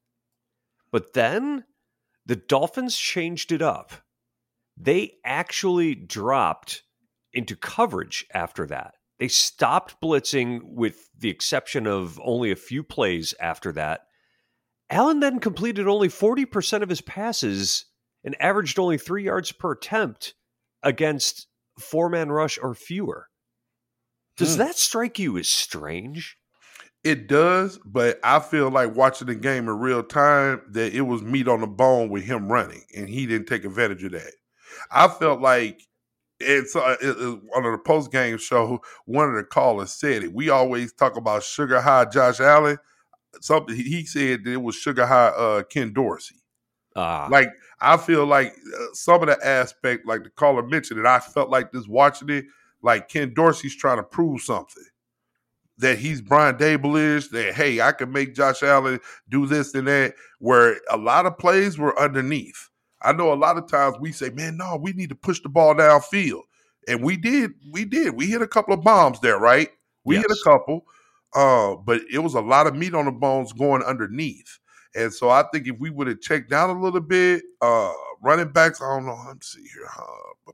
But 0.92 1.14
then 1.14 1.66
the 2.26 2.36
Dolphins 2.36 2.98
changed 2.98 3.52
it 3.52 3.62
up. 3.62 3.92
They 4.78 5.14
actually 5.26 5.96
dropped 5.96 6.84
into 7.32 7.56
coverage 7.56 8.26
after 8.34 8.68
that. 8.68 8.96
They 9.20 9.28
stopped 9.28 10.02
blitzing 10.02 10.62
with 10.64 11.10
the 11.18 11.30
exception 11.30 11.88
of 11.88 12.20
only 12.24 12.52
a 12.52 12.56
few 12.56 12.84
plays 12.84 13.34
after 13.40 13.72
that. 13.74 14.02
Allen 14.90 15.20
then 15.20 15.40
completed 15.40 15.88
only 15.88 16.08
40% 16.08 16.82
of 16.82 16.90
his 16.90 17.02
passes 17.02 17.86
and 18.24 18.36
averaged 18.42 18.80
only 18.80 18.98
three 18.98 19.24
yards 19.24 19.52
per 19.52 19.72
attempt 19.72 20.34
against 20.82 21.48
four 21.80 22.10
man 22.10 22.32
rush 22.32 22.60
or 22.62 22.74
fewer. 22.74 23.28
Does 24.38 24.56
hmm. 24.56 24.60
that 24.60 24.76
strike 24.76 25.20
you 25.20 25.38
as 25.38 25.48
strange? 25.48 26.38
It 27.04 27.28
does, 27.28 27.80
but 27.86 28.20
I 28.24 28.40
feel 28.40 28.70
like 28.72 28.96
watching 28.96 29.28
the 29.28 29.36
game 29.36 29.68
in 29.68 29.78
real 29.78 30.04
time 30.04 30.62
that 30.72 30.94
it 30.94 31.02
was 31.02 31.22
meat 31.22 31.50
on 31.50 31.60
the 31.60 31.68
bone 31.68 32.10
with 32.10 32.24
him 32.24 32.50
running, 32.50 32.84
and 32.96 33.10
he 33.10 33.26
didn't 33.26 33.48
take 33.48 33.66
advantage 33.66 34.04
of 34.06 34.14
that. 34.14 34.32
I 34.90 35.10
felt 35.10 35.42
like 35.42 35.82
it's 36.44 36.76
uh, 36.76 36.96
it, 37.02 37.10
it, 37.10 37.40
on 37.56 37.64
the 37.64 37.78
post 37.78 38.12
game 38.12 38.38
show. 38.38 38.82
One 39.06 39.30
of 39.30 39.36
the 39.36 39.44
callers 39.44 39.92
said 39.92 40.24
it. 40.24 40.34
We 40.34 40.50
always 40.50 40.94
talk 40.94 41.18
about 41.18 41.44
sugar 41.44 41.82
high 41.82 42.06
Josh 42.06 42.40
Allen. 42.40 42.78
Something 43.42 43.76
he 43.76 44.06
said 44.06 44.44
that 44.44 44.52
it 44.52 44.62
was 44.62 44.76
sugar 44.76 45.06
high 45.06 45.28
uh, 45.28 45.64
Ken 45.64 45.94
Dorsey. 45.94 46.36
Uh, 46.96 47.28
like 47.32 47.50
I 47.82 47.98
feel 47.98 48.26
like 48.26 48.54
uh, 48.54 48.86
some 48.94 49.22
of 49.22 49.28
the 49.28 49.46
aspect, 49.46 50.06
like 50.06 50.24
the 50.24 50.30
caller 50.30 50.62
mentioned 50.62 51.00
it, 51.00 51.06
I 51.06 51.20
felt 51.20 51.50
like 51.50 51.72
this 51.72 51.88
watching 51.88 52.30
it, 52.30 52.46
like 52.82 53.10
Ken 53.10 53.34
Dorsey's 53.34 53.76
trying 53.76 53.98
to 53.98 54.04
prove 54.04 54.42
something 54.42 54.84
that 55.78 55.98
he's 55.98 56.22
Brian 56.22 56.56
Daboll 56.56 57.30
that 57.32 57.54
hey, 57.54 57.82
I 57.82 57.92
can 57.92 58.12
make 58.12 58.36
Josh 58.36 58.64
Allen 58.64 59.00
do 59.30 59.46
this 59.46 59.74
and 59.74 59.88
that, 59.88 60.16
where 60.40 60.78
a 60.90 60.98
lot 60.98 61.26
of 61.26 61.38
plays 61.38 61.78
were 61.78 62.00
underneath. 62.00 62.70
I 63.04 63.14
know 63.14 63.34
a 63.34 63.36
lot 63.36 63.58
of 63.58 63.68
times 63.68 63.98
we 64.00 64.12
say, 64.12 64.30
man, 64.30 64.58
no, 64.58 64.78
we 64.78 64.94
need 64.94 65.10
to 65.10 65.16
push 65.16 65.42
the 65.42 65.50
ball 65.50 65.76
downfield. 65.76 66.42
And 66.88 67.04
we 67.04 67.18
did, 67.18 67.52
we 67.72 67.86
did. 67.86 68.16
We 68.16 68.28
hit 68.28 68.42
a 68.42 68.48
couple 68.48 68.74
of 68.74 68.84
bombs 68.84 69.20
there, 69.20 69.40
right? 69.40 69.70
We 70.04 70.16
yes. 70.16 70.26
hit 70.28 70.38
a 70.38 70.44
couple. 70.44 70.86
Uh, 71.36 71.76
but 71.76 72.02
it 72.12 72.20
was 72.20 72.36
a 72.36 72.42
lot 72.42 72.68
of 72.68 72.76
meat 72.76 72.94
on 72.94 73.06
the 73.06 73.12
bones 73.12 73.54
going 73.54 73.84
underneath. 73.84 74.60
And 74.96 75.12
so 75.12 75.30
I 75.30 75.44
think 75.52 75.68
if 75.68 75.80
we 75.80 75.90
would 75.90 76.08
have 76.08 76.22
checked 76.22 76.50
down 76.50 76.70
a 76.70 76.80
little 76.80 77.02
bit, 77.02 77.44
uh, 77.62 77.92
running 78.22 78.52
backs, 78.52 78.82
I 78.82 78.96
don't 78.96 79.06
know. 79.06 79.20
Let 79.26 79.36
me 79.36 79.42
see 79.42 79.68
here. 79.74 79.88
Uh, 79.98 80.52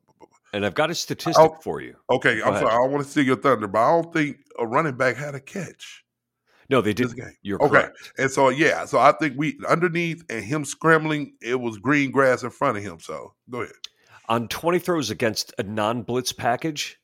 and 0.53 0.65
I've 0.65 0.75
got 0.75 0.89
a 0.89 0.95
statistic 0.95 1.51
for 1.61 1.81
you. 1.81 1.95
Okay, 2.09 2.37
Go 2.37 2.43
I'm 2.45 2.49
ahead. 2.49 2.63
sorry. 2.63 2.73
I 2.73 2.77
don't 2.77 2.91
want 2.91 3.05
to 3.05 3.11
see 3.11 3.21
your 3.21 3.35
thunder, 3.35 3.67
but 3.67 3.79
I 3.79 4.01
don't 4.01 4.13
think 4.13 4.37
a 4.57 4.65
running 4.65 4.95
back 4.95 5.15
had 5.15 5.35
a 5.35 5.39
catch. 5.39 6.03
No, 6.69 6.81
they 6.81 6.93
didn't. 6.93 7.19
You're 7.41 7.61
okay. 7.61 7.69
Correct. 7.69 8.13
And 8.17 8.29
so 8.29 8.49
yeah, 8.49 8.85
so 8.85 8.99
I 8.99 9.11
think 9.11 9.33
we 9.37 9.59
underneath 9.67 10.23
and 10.29 10.43
him 10.43 10.65
scrambling, 10.65 11.33
it 11.41 11.59
was 11.59 11.77
green 11.77 12.11
grass 12.11 12.43
in 12.43 12.51
front 12.51 12.77
of 12.77 12.83
him. 12.83 12.99
So 12.99 13.33
go 13.49 13.61
ahead. 13.61 13.73
On 14.27 14.47
20 14.47 14.77
throws 14.77 15.09
against 15.09 15.53
a 15.57 15.63
non-blitz 15.63 16.31
package, 16.31 16.99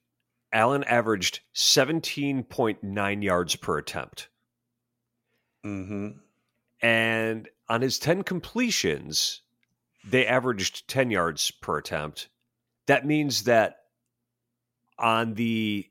Allen 0.53 0.83
averaged 0.83 1.39
17.9 1.55 3.23
yards 3.23 3.55
per 3.55 3.79
attempt. 3.79 4.29
Mm-hmm. 5.65 6.09
And 6.81 7.49
on 7.67 7.81
his 7.81 7.97
10 7.97 8.21
completions, 8.21 9.41
they 10.07 10.27
averaged 10.27 10.87
10 10.87 11.09
yards 11.09 11.49
per 11.49 11.79
attempt 11.79 12.29
that 12.87 13.05
means 13.05 13.43
that 13.43 13.77
on 14.97 15.33
the 15.33 15.89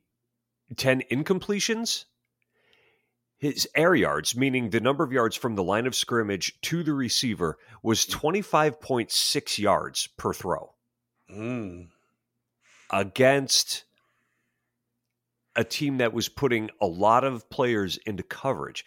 10 0.76 1.02
incompletions, 1.10 2.04
his 3.44 3.68
air 3.74 3.94
yards, 3.94 4.34
meaning 4.34 4.70
the 4.70 4.80
number 4.80 5.04
of 5.04 5.12
yards 5.12 5.36
from 5.36 5.54
the 5.54 5.62
line 5.62 5.86
of 5.86 5.94
scrimmage 5.94 6.58
to 6.62 6.82
the 6.82 6.94
receiver, 6.94 7.58
was 7.82 8.06
25.6 8.06 9.58
yards 9.58 10.06
per 10.16 10.32
throw. 10.32 10.72
Mm. 11.30 11.88
Against 12.90 13.84
a 15.54 15.62
team 15.62 15.98
that 15.98 16.14
was 16.14 16.30
putting 16.30 16.70
a 16.80 16.86
lot 16.86 17.22
of 17.22 17.50
players 17.50 17.98
into 18.06 18.22
coverage. 18.22 18.86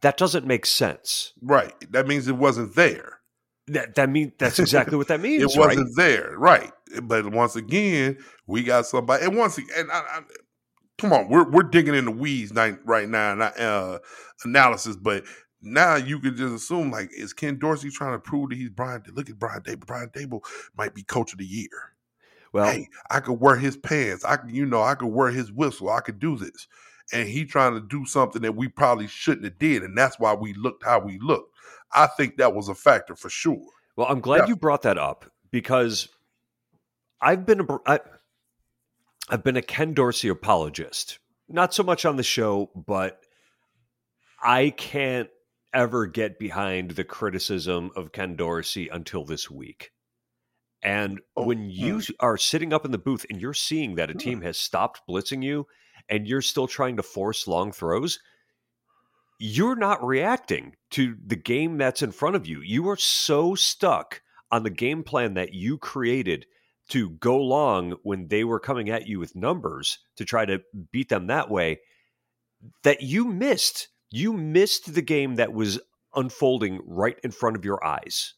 That 0.00 0.16
doesn't 0.16 0.46
make 0.46 0.64
sense. 0.64 1.32
Right. 1.42 1.74
That 1.90 2.06
means 2.06 2.28
it 2.28 2.36
wasn't 2.36 2.76
there. 2.76 3.18
That 3.66 3.96
that 3.96 4.10
mean 4.10 4.32
that's 4.38 4.60
exactly 4.60 4.96
what 4.96 5.08
that 5.08 5.20
means. 5.20 5.42
it 5.42 5.58
wasn't 5.58 5.86
right? 5.86 5.96
there, 5.96 6.34
right? 6.36 6.72
But 7.02 7.32
once 7.32 7.56
again, 7.56 8.18
we 8.46 8.62
got 8.62 8.86
somebody, 8.86 9.24
and 9.24 9.36
once 9.36 9.58
again, 9.58 9.88
I, 9.92 9.98
I, 9.98 10.20
come 10.98 11.12
on, 11.12 11.28
we're 11.28 11.48
we're 11.48 11.62
digging 11.62 11.94
in 11.94 12.04
the 12.04 12.10
weeds 12.10 12.52
right 12.84 13.08
now, 13.08 13.34
not 13.34 13.58
uh, 13.58 13.98
analysis, 14.44 14.96
but 14.96 15.24
now 15.62 15.96
you 15.96 16.18
could 16.18 16.36
just 16.36 16.54
assume 16.54 16.90
like 16.90 17.10
is 17.16 17.32
Ken 17.32 17.58
Dorsey 17.58 17.90
trying 17.90 18.12
to 18.12 18.18
prove 18.18 18.50
that 18.50 18.58
he's 18.58 18.70
Brian? 18.70 19.02
Look 19.12 19.30
at 19.30 19.38
Brian 19.38 19.62
Daboll. 19.62 19.86
Brian 19.86 20.10
Daboll 20.10 20.44
might 20.76 20.94
be 20.94 21.02
coach 21.02 21.32
of 21.32 21.38
the 21.38 21.46
year. 21.46 21.94
Well, 22.52 22.70
hey, 22.70 22.88
I 23.10 23.20
could 23.20 23.40
wear 23.40 23.56
his 23.56 23.76
pants. 23.76 24.24
I 24.24 24.36
could, 24.36 24.50
you 24.50 24.66
know, 24.66 24.82
I 24.82 24.94
could 24.94 25.08
wear 25.08 25.30
his 25.30 25.50
whistle. 25.50 25.88
I 25.88 26.00
could 26.00 26.18
do 26.18 26.36
this, 26.36 26.68
and 27.12 27.28
he 27.28 27.44
trying 27.44 27.74
to 27.74 27.80
do 27.80 28.04
something 28.04 28.42
that 28.42 28.56
we 28.56 28.68
probably 28.68 29.06
shouldn't 29.06 29.44
have 29.44 29.58
did, 29.58 29.82
and 29.82 29.96
that's 29.96 30.18
why 30.18 30.34
we 30.34 30.52
looked 30.54 30.84
how 30.84 30.98
we 30.98 31.18
looked. 31.18 31.54
I 31.92 32.06
think 32.06 32.36
that 32.36 32.54
was 32.54 32.68
a 32.68 32.74
factor 32.74 33.16
for 33.16 33.30
sure. 33.30 33.62
Well, 33.96 34.06
I'm 34.08 34.20
glad 34.20 34.38
yeah. 34.38 34.46
you 34.48 34.56
brought 34.56 34.82
that 34.82 34.98
up 34.98 35.30
because 35.50 36.08
I've 37.20 37.46
been 37.46 37.60
a, 37.60 37.78
I, 37.86 38.00
I've 39.28 39.44
been 39.44 39.56
a 39.56 39.62
Ken 39.62 39.94
Dorsey 39.94 40.28
apologist. 40.28 41.18
Not 41.48 41.74
so 41.74 41.82
much 41.82 42.04
on 42.04 42.16
the 42.16 42.22
show, 42.22 42.70
but 42.74 43.20
I 44.42 44.70
can't 44.70 45.28
ever 45.72 46.06
get 46.06 46.38
behind 46.38 46.92
the 46.92 47.04
criticism 47.04 47.90
of 47.96 48.12
Ken 48.12 48.36
Dorsey 48.36 48.88
until 48.88 49.24
this 49.24 49.50
week. 49.50 49.92
And 50.82 51.20
oh, 51.36 51.44
when 51.44 51.70
you 51.70 52.00
hmm. 52.00 52.12
are 52.20 52.36
sitting 52.36 52.72
up 52.72 52.84
in 52.84 52.90
the 52.90 52.98
booth 52.98 53.24
and 53.30 53.40
you're 53.40 53.54
seeing 53.54 53.94
that 53.94 54.10
a 54.10 54.14
team 54.14 54.42
has 54.42 54.58
stopped 54.58 55.02
blitzing 55.08 55.42
you 55.42 55.66
and 56.08 56.26
you're 56.26 56.42
still 56.42 56.66
trying 56.66 56.96
to 56.96 57.02
force 57.02 57.46
long 57.46 57.70
throws, 57.70 58.18
you're 59.38 59.76
not 59.76 60.04
reacting 60.04 60.74
to 60.90 61.16
the 61.24 61.36
game 61.36 61.78
that's 61.78 62.02
in 62.02 62.12
front 62.12 62.36
of 62.36 62.46
you. 62.46 62.60
You 62.60 62.88
are 62.88 62.96
so 62.96 63.54
stuck 63.54 64.22
on 64.50 64.64
the 64.64 64.70
game 64.70 65.04
plan 65.04 65.34
that 65.34 65.54
you 65.54 65.78
created 65.78 66.46
to 66.92 67.08
go 67.08 67.38
long 67.38 67.96
when 68.02 68.28
they 68.28 68.44
were 68.44 68.60
coming 68.60 68.90
at 68.90 69.06
you 69.06 69.18
with 69.18 69.34
numbers 69.34 69.98
to 70.16 70.26
try 70.26 70.44
to 70.44 70.60
beat 70.92 71.08
them 71.08 71.26
that 71.28 71.50
way 71.50 71.80
that 72.82 73.00
you 73.00 73.24
missed. 73.24 73.88
You 74.10 74.34
missed 74.34 74.92
the 74.92 75.00
game 75.00 75.36
that 75.36 75.54
was 75.54 75.80
unfolding 76.14 76.80
right 76.84 77.18
in 77.24 77.30
front 77.30 77.56
of 77.56 77.64
your 77.64 77.82
eyes. 77.82 78.34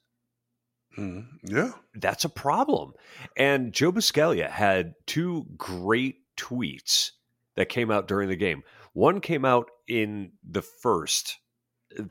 Mm, 0.96 1.26
yeah. 1.42 1.72
That's 1.94 2.24
a 2.24 2.28
problem. 2.28 2.92
And 3.36 3.72
Joe 3.72 3.90
Buscaglia 3.90 4.48
had 4.48 4.94
two 5.06 5.46
great 5.56 6.18
tweets 6.36 7.10
that 7.56 7.68
came 7.68 7.90
out 7.90 8.06
during 8.06 8.28
the 8.28 8.36
game. 8.36 8.62
One 8.92 9.20
came 9.20 9.44
out 9.44 9.68
in 9.88 10.30
the 10.48 10.62
first 10.62 11.38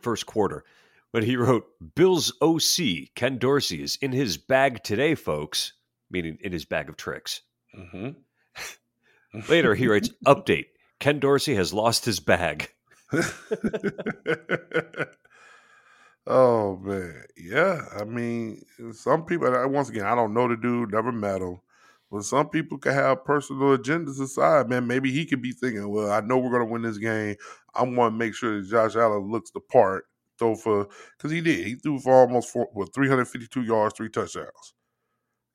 first 0.01 0.25
quarter 0.25 0.65
when 1.11 1.23
he 1.23 1.37
wrote, 1.37 1.65
Bills 1.95 2.33
OC, 2.41 3.13
Ken 3.15 3.37
Dorsey, 3.37 3.81
is 3.81 3.97
in 4.01 4.11
his 4.11 4.35
bag 4.35 4.83
today, 4.83 5.15
folks, 5.15 5.71
meaning 6.09 6.37
in 6.41 6.51
his 6.51 6.65
bag 6.65 6.89
of 6.89 6.97
tricks. 6.97 7.41
Mm-hmm. 7.77 8.09
Later, 9.49 9.75
he 9.75 9.87
writes, 9.87 10.09
Update 10.25 10.67
Ken 10.99 11.19
Dorsey 11.19 11.55
has 11.55 11.73
lost 11.73 12.05
his 12.05 12.19
bag. 12.19 12.69
oh, 16.27 16.77
man. 16.77 17.23
Yeah. 17.37 17.81
I 17.99 18.03
mean, 18.05 18.63
some 18.91 19.25
people, 19.25 19.51
once 19.69 19.89
again, 19.89 20.05
I 20.05 20.15
don't 20.15 20.33
know 20.33 20.47
the 20.47 20.55
dude, 20.55 20.91
never 20.91 21.11
met 21.11 21.41
him. 21.41 21.59
But 22.11 22.23
some 22.25 22.49
people 22.49 22.77
can 22.77 22.93
have 22.93 23.25
personal 23.25 23.75
agendas 23.75 24.21
aside, 24.21 24.69
man. 24.69 24.85
Maybe 24.85 25.11
he 25.11 25.25
could 25.25 25.41
be 25.41 25.51
thinking, 25.51 25.89
well, 25.89 26.11
I 26.11 26.21
know 26.21 26.37
we're 26.37 26.51
going 26.51 26.67
to 26.67 26.71
win 26.71 26.83
this 26.83 26.99
game. 26.99 27.35
I 27.73 27.81
want 27.81 28.13
to 28.13 28.17
make 28.17 28.35
sure 28.35 28.61
that 28.61 28.69
Josh 28.69 28.95
Allen 28.95 29.31
looks 29.31 29.49
the 29.49 29.59
part 29.59 30.05
throw 30.37 30.55
for 30.55 30.87
because 31.17 31.31
he 31.31 31.41
did. 31.41 31.65
He 31.65 31.75
threw 31.75 31.99
for 31.99 32.13
almost 32.13 32.49
four, 32.49 32.69
what 32.73 32.93
352 32.93 33.63
yards, 33.63 33.95
three 33.95 34.09
touchdowns. 34.09 34.73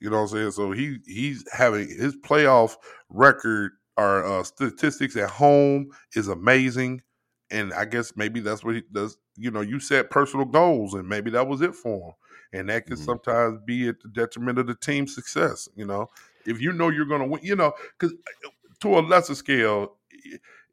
You 0.00 0.10
know 0.10 0.16
what 0.16 0.22
I'm 0.22 0.28
saying? 0.28 0.50
So 0.52 0.70
he 0.72 0.98
he's 1.06 1.44
having 1.52 1.88
his 1.88 2.16
playoff 2.16 2.76
record 3.08 3.72
or 3.96 4.24
uh, 4.24 4.44
statistics 4.44 5.16
at 5.16 5.28
home 5.28 5.90
is 6.14 6.28
amazing, 6.28 7.02
and 7.50 7.72
I 7.74 7.84
guess 7.84 8.16
maybe 8.16 8.40
that's 8.40 8.64
what 8.64 8.76
he 8.76 8.82
does. 8.92 9.18
You 9.36 9.50
know, 9.50 9.60
you 9.60 9.80
set 9.80 10.10
personal 10.10 10.46
goals, 10.46 10.94
and 10.94 11.08
maybe 11.08 11.30
that 11.32 11.48
was 11.48 11.60
it 11.62 11.74
for 11.74 12.08
him, 12.08 12.14
and 12.60 12.68
that 12.68 12.86
can 12.86 12.96
mm-hmm. 12.96 13.04
sometimes 13.04 13.58
be 13.66 13.88
at 13.88 14.00
the 14.00 14.08
detriment 14.08 14.58
of 14.58 14.68
the 14.68 14.76
team's 14.76 15.14
success. 15.14 15.68
You 15.74 15.84
know, 15.84 16.06
if 16.46 16.60
you 16.60 16.72
know 16.72 16.90
you're 16.90 17.06
going 17.06 17.22
to 17.22 17.26
win, 17.26 17.42
you 17.42 17.56
know, 17.56 17.72
because 17.98 18.14
uh, 18.14 18.50
to 18.80 18.98
a 18.98 19.00
lesser 19.00 19.34
scale, 19.34 19.96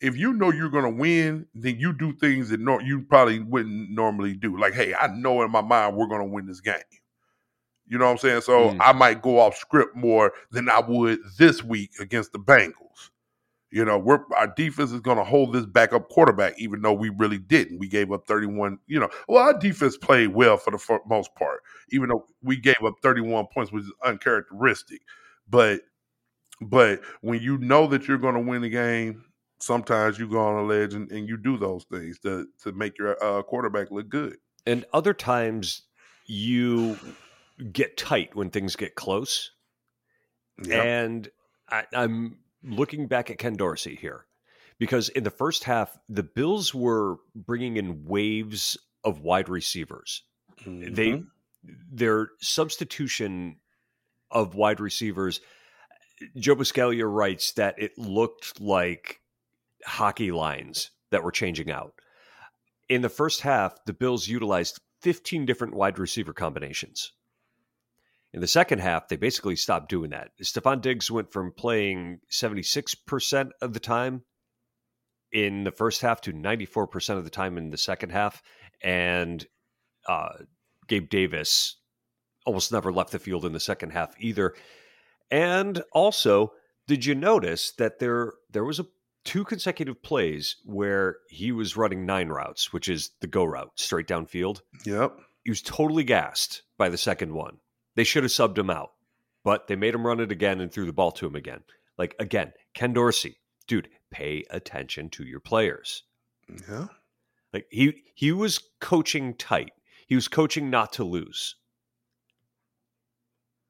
if 0.01 0.15
you 0.15 0.33
know 0.33 0.51
you're 0.51 0.69
going 0.69 0.83
to 0.83 0.99
win, 1.01 1.47
then 1.55 1.79
you 1.79 1.93
do 1.93 2.13
things 2.13 2.49
that 2.49 2.59
no, 2.59 2.79
you 2.79 3.01
probably 3.01 3.39
wouldn't 3.39 3.89
normally 3.89 4.35
do. 4.35 4.57
Like, 4.57 4.73
hey, 4.73 4.93
I 4.93 5.07
know 5.07 5.41
in 5.41 5.51
my 5.51 5.61
mind 5.61 5.95
we're 5.95 6.07
going 6.07 6.21
to 6.21 6.31
win 6.31 6.45
this 6.45 6.61
game. 6.61 6.75
You 7.87 7.97
know 7.97 8.05
what 8.05 8.11
I'm 8.11 8.17
saying? 8.17 8.41
So 8.41 8.69
mm. 8.69 8.77
I 8.79 8.91
might 8.93 9.21
go 9.21 9.39
off 9.39 9.55
script 9.55 9.95
more 9.95 10.33
than 10.51 10.69
I 10.69 10.79
would 10.79 11.19
this 11.37 11.63
week 11.63 11.91
against 11.99 12.31
the 12.31 12.39
Bengals. 12.39 13.11
You 13.71 13.83
know, 13.83 13.97
we're 13.97 14.21
our 14.37 14.47
defense 14.47 14.91
is 14.91 15.01
going 15.01 15.17
to 15.17 15.23
hold 15.23 15.51
this 15.51 15.65
backup 15.65 16.07
quarterback, 16.09 16.53
even 16.57 16.81
though 16.81 16.93
we 16.93 17.09
really 17.09 17.37
didn't. 17.37 17.77
We 17.77 17.89
gave 17.89 18.11
up 18.11 18.25
31. 18.25 18.79
You 18.87 19.01
know, 19.01 19.09
well, 19.27 19.43
our 19.43 19.57
defense 19.57 19.97
played 19.97 20.29
well 20.29 20.57
for 20.57 20.71
the 20.71 20.99
most 21.07 21.35
part, 21.35 21.61
even 21.89 22.09
though 22.09 22.25
we 22.41 22.57
gave 22.57 22.81
up 22.85 22.93
31 23.01 23.47
points, 23.53 23.71
which 23.71 23.83
is 23.83 23.91
uncharacteristic. 24.03 25.01
But, 25.49 25.81
but 26.61 27.01
when 27.21 27.41
you 27.41 27.57
know 27.57 27.85
that 27.87 28.07
you're 28.07 28.17
going 28.17 28.35
to 28.35 28.39
win 28.39 28.61
the 28.61 28.69
game, 28.69 29.25
sometimes 29.59 30.19
you 30.19 30.29
go 30.29 30.39
on 30.39 30.63
a 30.63 30.65
ledge 30.65 30.93
and, 30.93 31.11
and 31.11 31.27
you 31.27 31.35
do 31.35 31.57
those 31.57 31.83
things 31.91 32.19
to 32.19 32.47
to 32.63 32.71
make 32.71 32.97
your 32.97 33.21
uh, 33.21 33.41
quarterback 33.43 33.91
look 33.91 34.09
good. 34.09 34.37
And 34.65 34.85
other 34.93 35.13
times 35.13 35.83
you 36.27 36.97
get 37.71 37.97
tight 37.97 38.35
when 38.35 38.49
things 38.49 38.75
get 38.75 38.95
close. 38.95 39.51
Yep. 40.63 40.85
And 40.85 41.29
I, 41.69 41.83
I'm 41.93 42.37
looking 42.63 43.07
back 43.07 43.29
at 43.29 43.37
Ken 43.37 43.55
Dorsey 43.55 43.95
here 43.95 44.25
because 44.79 45.09
in 45.09 45.23
the 45.23 45.31
first 45.31 45.63
half, 45.63 45.97
the 46.09 46.23
Bills 46.23 46.73
were 46.73 47.17
bringing 47.33 47.77
in 47.77 48.05
waves 48.05 48.77
of 49.03 49.21
wide 49.21 49.49
receivers. 49.49 50.23
Mm-hmm. 50.65 50.93
They 50.93 51.23
their 51.91 52.29
substitution 52.39 53.57
of 54.31 54.55
wide 54.55 54.79
receivers. 54.79 55.39
Joe 56.37 56.55
Buscaglia 56.55 57.11
writes 57.11 57.53
that 57.53 57.75
it 57.77 57.97
looked 57.97 58.59
like 58.61 59.19
hockey 59.85 60.31
lines 60.31 60.91
that 61.11 61.23
were 61.23 61.31
changing 61.31 61.71
out. 61.71 61.93
In 62.87 63.01
the 63.01 63.09
first 63.09 63.41
half, 63.41 63.75
the 63.85 63.93
Bills 63.93 64.27
utilized 64.27 64.79
15 65.01 65.45
different 65.45 65.73
wide 65.73 65.97
receiver 65.99 66.33
combinations. 66.33 67.11
In 68.35 68.41
the 68.41 68.47
second 68.47 68.79
half, 68.79 69.07
they 69.07 69.15
basically 69.15 69.55
stopped 69.55 69.87
doing 69.87 70.09
that. 70.09 70.31
Stefon 70.43 70.81
Diggs 70.81 71.09
went 71.09 71.31
from 71.31 71.53
playing 71.53 72.19
76% 72.29 73.51
of 73.61 73.71
the 73.71 73.79
time 73.79 74.23
in 75.31 75.63
the 75.63 75.71
first 75.71 76.01
half 76.01 76.19
to 76.19 76.33
94% 76.33 77.17
of 77.17 77.23
the 77.23 77.29
time 77.29 77.57
in 77.57 77.69
the 77.69 77.77
second 77.77 78.09
half. 78.09 78.43
And 78.83 79.45
uh, 80.09 80.33
Gabe 80.89 81.07
Davis 81.07 81.77
almost 82.45 82.73
never 82.73 82.91
left 82.91 83.13
the 83.13 83.19
field 83.19 83.45
in 83.45 83.53
the 83.53 83.59
second 83.59 83.91
half 83.91 84.13
either. 84.19 84.53
And 85.31 85.81
also, 85.93 86.51
did 86.89 87.05
you 87.05 87.15
notice 87.15 87.71
that 87.77 87.99
there 87.99 88.33
there 88.51 88.65
was 88.65 88.81
a 88.81 88.87
two 89.23 89.45
consecutive 89.45 90.03
plays 90.03 90.57
where 90.65 91.19
he 91.29 91.53
was 91.53 91.77
running 91.77 92.05
nine 92.05 92.27
routes, 92.27 92.73
which 92.73 92.89
is 92.89 93.11
the 93.21 93.27
go 93.27 93.45
route 93.45 93.71
straight 93.75 94.07
downfield. 94.07 94.59
Yep. 94.85 95.13
He 95.45 95.51
was 95.51 95.61
totally 95.61 96.03
gassed 96.03 96.63
by 96.77 96.89
the 96.89 96.97
second 96.97 97.33
one. 97.33 97.59
They 97.95 98.03
should 98.03 98.23
have 98.23 98.31
subbed 98.31 98.57
him 98.57 98.69
out, 98.69 98.91
but 99.43 99.67
they 99.67 99.75
made 99.75 99.95
him 99.95 100.05
run 100.05 100.19
it 100.19 100.31
again 100.31 100.59
and 100.61 100.71
threw 100.71 100.85
the 100.85 100.93
ball 100.93 101.11
to 101.13 101.25
him 101.25 101.35
again. 101.35 101.63
Like 101.97 102.15
again, 102.19 102.53
Ken 102.73 102.93
Dorsey, 102.93 103.37
dude, 103.67 103.89
pay 104.11 104.43
attention 104.49 105.09
to 105.11 105.23
your 105.23 105.39
players. 105.39 106.03
Yeah. 106.69 106.87
Like 107.53 107.67
he 107.69 108.03
he 108.15 108.31
was 108.31 108.59
coaching 108.81 109.33
tight. 109.35 109.71
He 110.07 110.15
was 110.15 110.27
coaching 110.27 110.69
not 110.69 110.93
to 110.93 111.03
lose 111.03 111.55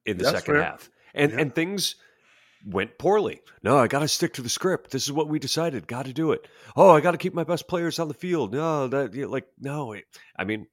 in 0.04 0.18
the 0.18 0.24
That's 0.24 0.38
second 0.38 0.54
fair. 0.54 0.64
half. 0.64 0.90
And 1.14 1.32
yeah. 1.32 1.40
and 1.40 1.54
things 1.54 1.94
went 2.66 2.98
poorly. 2.98 3.40
No, 3.62 3.78
I 3.78 3.86
got 3.86 4.00
to 4.00 4.08
stick 4.08 4.34
to 4.34 4.42
the 4.42 4.48
script. 4.48 4.90
This 4.90 5.04
is 5.04 5.12
what 5.12 5.28
we 5.28 5.38
decided. 5.38 5.86
Got 5.86 6.06
to 6.06 6.12
do 6.12 6.32
it. 6.32 6.48
Oh, 6.74 6.90
I 6.90 7.00
got 7.00 7.12
to 7.12 7.18
keep 7.18 7.32
my 7.34 7.44
best 7.44 7.68
players 7.68 7.98
on 7.98 8.08
the 8.08 8.14
field. 8.14 8.52
No, 8.52 8.88
that 8.88 9.14
like 9.30 9.46
no. 9.58 9.94
I 10.36 10.44
mean, 10.44 10.66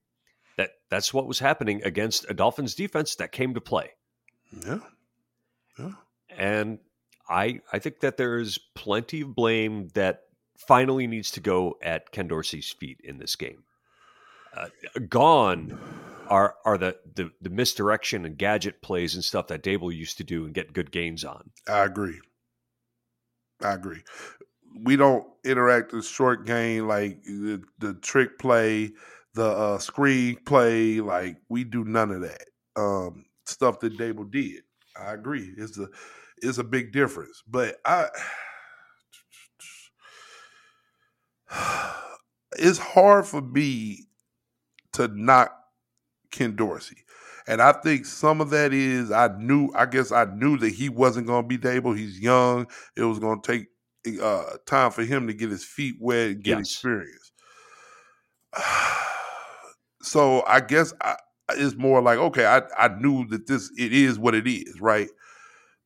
that's 0.94 1.14
what 1.14 1.28
was 1.28 1.40
happening 1.40 1.82
against 1.84 2.30
a 2.30 2.36
Dolphins 2.36 2.76
defense 2.76 3.16
that 3.16 3.32
came 3.32 3.56
to 3.56 3.62
play. 3.62 3.90
Yeah, 4.64 4.80
yeah. 5.80 5.92
And 6.30 6.80
I 7.28 7.62
I 7.72 7.80
think 7.80 8.02
that 8.02 8.18
there 8.18 8.38
is 8.38 8.60
plenty 8.76 9.22
of 9.22 9.34
blame 9.34 9.90
that 9.96 10.22
finally 10.68 11.08
needs 11.08 11.32
to 11.32 11.40
go 11.40 11.78
at 11.82 12.12
Ken 12.12 12.28
Dorsey's 12.28 12.70
feet 12.70 13.02
in 13.04 13.18
this 13.18 13.36
game. 13.36 13.64
Uh, 14.56 14.68
gone 15.10 15.80
are 16.30 16.56
are 16.64 16.78
the, 16.78 16.96
the 17.16 17.32
the 17.42 17.50
misdirection 17.50 18.24
and 18.24 18.38
gadget 18.38 18.84
plays 18.84 19.16
and 19.16 19.24
stuff 19.24 19.48
that 19.48 19.64
Daboll 19.64 19.96
used 19.96 20.18
to 20.18 20.24
do 20.24 20.46
and 20.46 20.54
get 20.54 20.74
good 20.74 20.92
gains 20.92 21.24
on. 21.24 21.50
I 21.68 21.86
agree. 21.86 22.20
I 23.62 23.74
agree. 23.74 24.04
We 24.84 24.96
don't 24.96 25.26
interact 25.44 25.92
the 25.92 26.04
short 26.04 26.46
game 26.46 26.88
like 26.88 27.24
the, 27.24 27.64
the 27.80 27.94
trick 27.96 28.38
play, 28.38 28.92
the 29.34 29.46
uh, 29.46 29.78
screen 29.80 30.38
play. 30.46 31.00
Like 31.00 31.38
we 31.50 31.64
do 31.64 31.84
none 31.84 32.12
of 32.12 32.22
that 32.22 32.46
um, 32.76 33.26
stuff 33.46 33.80
that 33.82 33.98
Daboll 33.98 34.32
did. 34.32 34.64
I 35.00 35.14
agree. 35.14 35.54
It's 35.58 35.78
a 35.78 35.88
it's 36.42 36.58
a 36.58 36.64
big 36.64 36.92
difference. 36.92 37.44
But 37.48 37.78
I 37.86 38.08
it's 42.58 42.80
hard 42.80 43.26
for 43.26 43.42
me 43.42 44.08
to 44.94 45.08
not 45.08 45.52
Ken 46.32 46.56
Dorsey. 46.56 46.98
And 47.46 47.62
I 47.62 47.74
think 47.74 48.06
some 48.06 48.40
of 48.40 48.52
that 48.52 48.72
is 48.74 49.12
I 49.12 49.28
knew, 49.38 49.70
I 49.76 49.86
guess 49.86 50.12
I 50.14 50.26
knew 50.26 50.58
that 50.60 50.70
he 50.70 50.88
wasn't 50.88 51.28
going 51.28 51.44
to 51.44 51.48
be 51.48 51.58
Daboll. 51.58 51.98
He's 51.98 52.20
young. 52.20 52.68
It 52.96 53.04
was 53.04 53.20
going 53.20 53.42
to 53.42 53.52
take 53.52 53.68
uh, 54.22 54.58
time 54.66 54.92
for 54.92 55.04
him 55.04 55.28
to 55.28 55.34
get 55.34 55.50
his 55.50 55.66
feet 55.66 55.96
wet 56.00 56.32
and 56.32 56.44
get 56.44 56.58
yes. 56.58 56.72
experience. 56.72 57.32
so 60.04 60.44
I 60.46 60.60
guess 60.60 60.94
I, 61.02 61.16
it's 61.52 61.76
more 61.76 62.02
like, 62.02 62.18
okay, 62.18 62.46
I, 62.46 62.62
I 62.78 62.90
knew 63.00 63.28
that 63.28 63.48
this, 63.48 63.72
it 63.78 63.94
is 63.94 64.20
what 64.20 64.36
it 64.36 64.48
is, 64.48 64.80
right? 64.80 65.10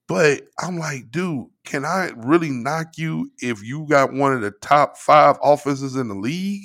But 0.07 0.43
I'm 0.59 0.77
like, 0.77 1.11
dude, 1.11 1.47
can 1.65 1.83
I 1.83 2.11
really 2.15 2.49
knock 2.49 2.97
you 2.97 3.29
if 3.39 3.61
you 3.63 3.85
got 3.87 4.13
one 4.13 4.33
of 4.33 4.41
the 4.41 4.51
top 4.51 4.97
five 4.97 5.37
offenses 5.43 5.95
in 5.95 6.07
the 6.07 6.15
league? 6.15 6.63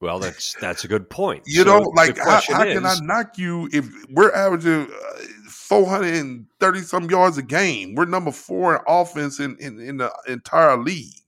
Well, 0.00 0.18
that's 0.18 0.54
that's 0.60 0.84
a 0.84 0.88
good 0.88 1.08
point. 1.08 1.44
You 1.46 1.62
so 1.62 1.64
know, 1.64 1.78
like 1.94 2.18
how, 2.18 2.42
how 2.46 2.64
is, 2.64 2.74
can 2.74 2.84
I 2.84 2.96
knock 3.00 3.38
you 3.38 3.70
if 3.72 3.88
we're 4.10 4.30
averaging 4.32 4.92
uh, 4.92 5.18
four 5.48 5.86
hundred 5.86 6.16
and 6.16 6.46
thirty 6.60 6.80
some 6.80 7.08
yards 7.10 7.38
a 7.38 7.42
game? 7.42 7.94
We're 7.94 8.04
number 8.04 8.30
four 8.30 8.76
in 8.76 8.82
offense 8.86 9.40
in 9.40 9.56
in, 9.58 9.80
in 9.80 9.96
the 9.96 10.12
entire 10.28 10.76
league. 10.76 11.25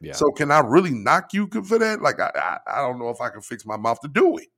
Yeah. 0.00 0.12
So 0.12 0.30
can 0.30 0.50
I 0.50 0.60
really 0.60 0.92
knock 0.92 1.32
you 1.32 1.48
for 1.48 1.78
that? 1.78 2.00
Like 2.00 2.20
I, 2.20 2.30
I 2.34 2.58
I 2.66 2.82
don't 2.82 2.98
know 2.98 3.10
if 3.10 3.20
I 3.20 3.30
can 3.30 3.40
fix 3.40 3.66
my 3.66 3.76
mouth 3.76 4.00
to 4.00 4.08
do 4.08 4.36
it. 4.38 4.48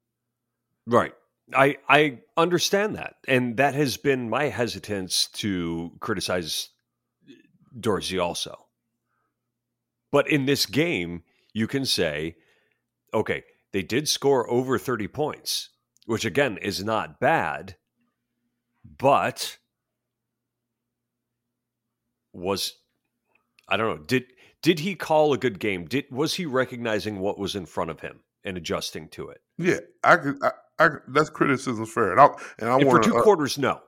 Right. 0.86 1.12
I 1.54 1.76
I 1.88 2.20
understand 2.36 2.96
that, 2.96 3.16
and 3.26 3.56
that 3.56 3.74
has 3.74 3.96
been 3.96 4.28
my 4.28 4.44
hesitance 4.44 5.26
to 5.34 5.92
criticize 6.00 6.68
eh, 7.28 7.34
Dorsey 7.78 8.18
also. 8.18 8.66
But 10.12 10.28
in 10.28 10.46
this 10.46 10.66
game, 10.66 11.22
you 11.52 11.66
can 11.66 11.84
say, 11.84 12.36
okay, 13.14 13.44
they 13.72 13.82
did 13.82 14.08
score 14.08 14.50
over 14.50 14.78
30 14.78 15.08
points, 15.08 15.70
which 16.06 16.24
again 16.24 16.58
is 16.58 16.84
not 16.84 17.20
bad, 17.20 17.76
but 18.84 19.58
was 22.32 22.74
I 23.68 23.76
don't 23.76 23.96
know, 23.96 24.04
did 24.04 24.24
did 24.62 24.80
he 24.80 24.94
call 24.94 25.32
a 25.32 25.38
good 25.38 25.58
game? 25.58 25.86
Did 25.86 26.06
was 26.10 26.34
he 26.34 26.46
recognizing 26.46 27.20
what 27.20 27.38
was 27.38 27.54
in 27.54 27.66
front 27.66 27.90
of 27.90 28.00
him 28.00 28.20
and 28.44 28.56
adjusting 28.56 29.08
to 29.10 29.28
it? 29.28 29.40
Yeah, 29.58 29.80
I 30.04 30.16
could 30.16 30.42
I, 30.42 30.50
I 30.78 30.88
that's 31.08 31.30
criticism 31.30 31.86
fair. 31.86 32.12
And 32.12 32.20
I 32.20 32.28
and 32.58 32.68
I 32.68 32.76
want 32.76 32.90
for 32.90 33.10
two 33.10 33.16
uh, 33.16 33.22
quarters, 33.22 33.58
no. 33.58 33.80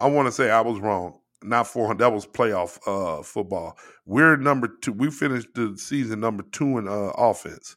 I 0.00 0.06
want 0.06 0.26
to 0.26 0.32
say 0.32 0.50
I 0.50 0.60
was 0.60 0.80
wrong. 0.80 1.18
Not 1.44 1.66
400. 1.66 1.98
That 1.98 2.12
was 2.12 2.26
playoff 2.26 2.78
uh, 2.86 3.22
football. 3.22 3.76
We're 4.06 4.36
number 4.36 4.68
two. 4.80 4.92
We 4.92 5.10
finished 5.10 5.48
the 5.54 5.76
season 5.76 6.20
number 6.20 6.44
two 6.52 6.78
in 6.78 6.86
uh, 6.86 7.12
offense. 7.16 7.76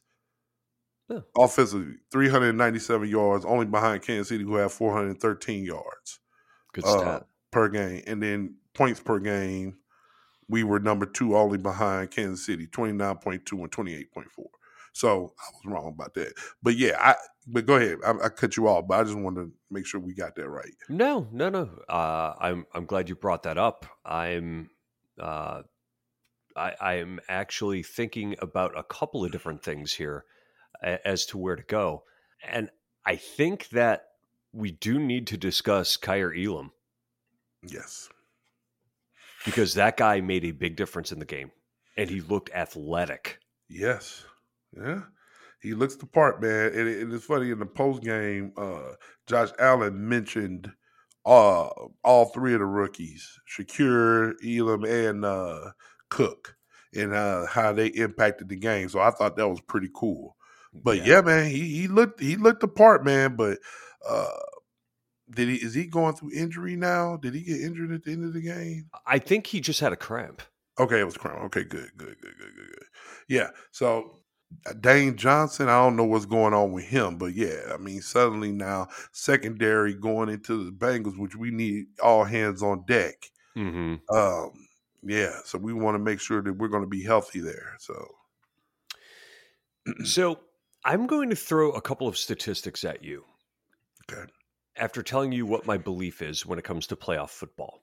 Yeah. 1.08 1.20
Offensively, 1.36 1.94
397 2.10 3.08
yards, 3.08 3.44
only 3.44 3.66
behind 3.66 4.02
Kansas 4.02 4.28
City, 4.28 4.42
who 4.42 4.56
had 4.56 4.72
413 4.72 5.64
yards. 5.64 6.18
Good 6.72 6.84
uh, 6.84 6.98
stat. 6.98 7.26
Per 7.52 7.68
game. 7.68 8.02
And 8.06 8.20
then 8.20 8.56
points 8.74 9.00
per 9.00 9.20
game, 9.20 9.76
we 10.48 10.64
were 10.64 10.78
number 10.78 11.06
two, 11.06 11.36
only 11.36 11.58
behind 11.58 12.10
Kansas 12.10 12.46
City, 12.46 12.66
29.2 12.66 13.52
and 13.52 13.70
28.4. 13.70 14.24
So 14.92 15.34
I 15.38 15.50
was 15.52 15.66
wrong 15.66 15.88
about 15.88 16.14
that. 16.14 16.32
But 16.62 16.76
yeah, 16.76 16.96
I 16.98 17.16
but 17.46 17.66
go 17.66 17.76
ahead. 17.76 17.98
I, 18.04 18.12
I, 18.24 18.28
cut 18.30 18.56
you 18.56 18.66
off, 18.66 18.86
but 18.88 18.98
I 18.98 19.04
just 19.04 19.16
wanted 19.16 19.42
to 19.42 19.52
make 19.70 19.86
sure 19.86 20.00
we 20.00 20.14
got 20.14 20.34
that 20.36 20.48
right. 20.48 20.72
No, 20.88 21.28
no, 21.32 21.50
no. 21.50 21.68
Uh, 21.88 22.34
I'm 22.40 22.66
I'm 22.72 22.86
glad 22.86 23.08
you 23.08 23.14
brought 23.14 23.42
that 23.42 23.58
up. 23.58 23.84
I'm 24.06 24.70
uh, 25.20 25.62
I 26.56 26.74
I 26.80 26.94
am 26.94 27.20
actually 27.28 27.82
thinking 27.82 28.36
about 28.40 28.76
a 28.76 28.82
couple 28.82 29.22
of 29.22 29.32
different 29.32 29.62
things 29.62 29.92
here 29.92 30.24
as 30.82 31.26
to 31.26 31.38
where 31.38 31.56
to 31.56 31.62
go. 31.62 32.04
And 32.48 32.70
I 33.04 33.16
think 33.16 33.68
that 33.70 34.06
we 34.52 34.70
do 34.70 34.98
need 34.98 35.26
to 35.28 35.36
discuss 35.36 35.96
Kaiir 35.96 36.32
Elam. 36.34 36.72
Yes. 37.62 38.08
Because 39.46 39.74
that 39.74 39.96
guy 39.96 40.20
made 40.20 40.44
a 40.44 40.50
big 40.50 40.76
difference 40.76 41.10
in 41.12 41.18
the 41.18 41.24
game 41.24 41.50
and 41.96 42.10
he 42.10 42.20
looked 42.20 42.50
athletic. 42.54 43.38
Yes. 43.68 44.24
Yeah. 44.76 45.02
He 45.62 45.72
looks 45.74 45.96
the 45.96 46.06
part, 46.06 46.42
man. 46.42 46.72
And 46.74 46.88
it, 46.88 47.12
it's 47.12 47.24
funny 47.24 47.50
in 47.50 47.58
the 47.58 47.66
post 47.66 48.02
game, 48.02 48.52
uh, 48.58 48.92
Josh 49.26 49.48
Allen 49.58 50.08
mentioned 50.08 50.70
uh, 51.24 51.68
all 52.04 52.26
three 52.26 52.52
of 52.54 52.60
the 52.60 52.66
rookies, 52.66 53.40
Shakir, 53.50 54.34
Elam, 54.44 54.84
and 54.84 55.24
uh, 55.24 55.72
Cook, 56.08 56.56
and 56.94 57.12
uh, 57.12 57.46
how 57.46 57.72
they 57.72 57.88
impacted 57.88 58.48
the 58.48 58.56
game. 58.56 58.88
So 58.88 59.00
I 59.00 59.10
thought 59.10 59.36
that 59.36 59.48
was 59.48 59.60
pretty 59.62 59.88
cool. 59.94 60.36
But 60.72 60.98
yeah, 60.98 61.16
yeah 61.16 61.20
man, 61.22 61.50
he, 61.50 61.80
he 61.80 61.88
looked 61.88 62.20
he 62.20 62.36
looked 62.36 62.60
the 62.60 62.68
part, 62.68 63.04
man. 63.04 63.34
But 63.34 63.58
uh, 64.08 64.28
did 65.30 65.48
he 65.48 65.56
is 65.56 65.74
he 65.74 65.86
going 65.86 66.14
through 66.14 66.32
injury 66.32 66.76
now? 66.76 67.16
Did 67.16 67.34
he 67.34 67.42
get 67.42 67.60
injured 67.60 67.92
at 67.92 68.04
the 68.04 68.12
end 68.12 68.24
of 68.24 68.32
the 68.32 68.42
game? 68.42 68.88
I 69.06 69.18
think 69.18 69.46
he 69.46 69.60
just 69.60 69.80
had 69.80 69.92
a 69.92 69.96
cramp. 69.96 70.42
Okay, 70.78 71.00
it 71.00 71.04
was 71.04 71.16
cramp. 71.16 71.42
Okay, 71.44 71.64
good, 71.64 71.90
good, 71.96 72.16
good, 72.20 72.34
good, 72.38 72.54
good, 72.56 72.68
good. 72.68 72.86
Yeah. 73.28 73.48
So 73.70 74.18
uh, 74.66 74.74
Dane 74.74 75.16
Jackson, 75.16 75.68
I 75.68 75.82
don't 75.82 75.96
know 75.96 76.04
what's 76.04 76.26
going 76.26 76.54
on 76.54 76.72
with 76.72 76.84
him, 76.84 77.18
but 77.18 77.34
yeah, 77.34 77.72
I 77.72 77.78
mean, 77.78 78.02
suddenly 78.02 78.52
now 78.52 78.88
secondary 79.12 79.94
going 79.94 80.28
into 80.28 80.64
the 80.64 80.70
Bengals, 80.70 81.18
which 81.18 81.34
we 81.34 81.50
need 81.50 81.86
all 82.02 82.24
hands 82.24 82.62
on 82.62 82.84
deck. 82.86 83.30
Mm-hmm. 83.56 84.14
Um, 84.14 84.50
yeah, 85.02 85.38
so 85.44 85.58
we 85.58 85.72
want 85.72 85.94
to 85.94 85.98
make 85.98 86.20
sure 86.20 86.42
that 86.42 86.52
we're 86.52 86.68
going 86.68 86.82
to 86.82 86.88
be 86.88 87.02
healthy 87.02 87.40
there. 87.40 87.74
So, 87.78 88.08
so 90.04 90.40
I'm 90.84 91.06
going 91.06 91.30
to 91.30 91.36
throw 91.36 91.70
a 91.72 91.80
couple 91.80 92.06
of 92.06 92.18
statistics 92.18 92.84
at 92.84 93.02
you. 93.02 93.24
Okay. 94.10 94.30
After 94.78 95.02
telling 95.02 95.32
you 95.32 95.46
what 95.46 95.66
my 95.66 95.78
belief 95.78 96.20
is 96.22 96.44
when 96.44 96.58
it 96.58 96.64
comes 96.64 96.86
to 96.88 96.96
playoff 96.96 97.30
football. 97.30 97.82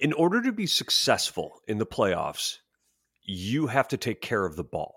In 0.00 0.12
order 0.12 0.42
to 0.42 0.52
be 0.52 0.66
successful 0.66 1.60
in 1.66 1.78
the 1.78 1.86
playoffs, 1.86 2.58
you 3.24 3.66
have 3.66 3.88
to 3.88 3.96
take 3.96 4.20
care 4.20 4.44
of 4.44 4.56
the 4.56 4.64
ball. 4.64 4.94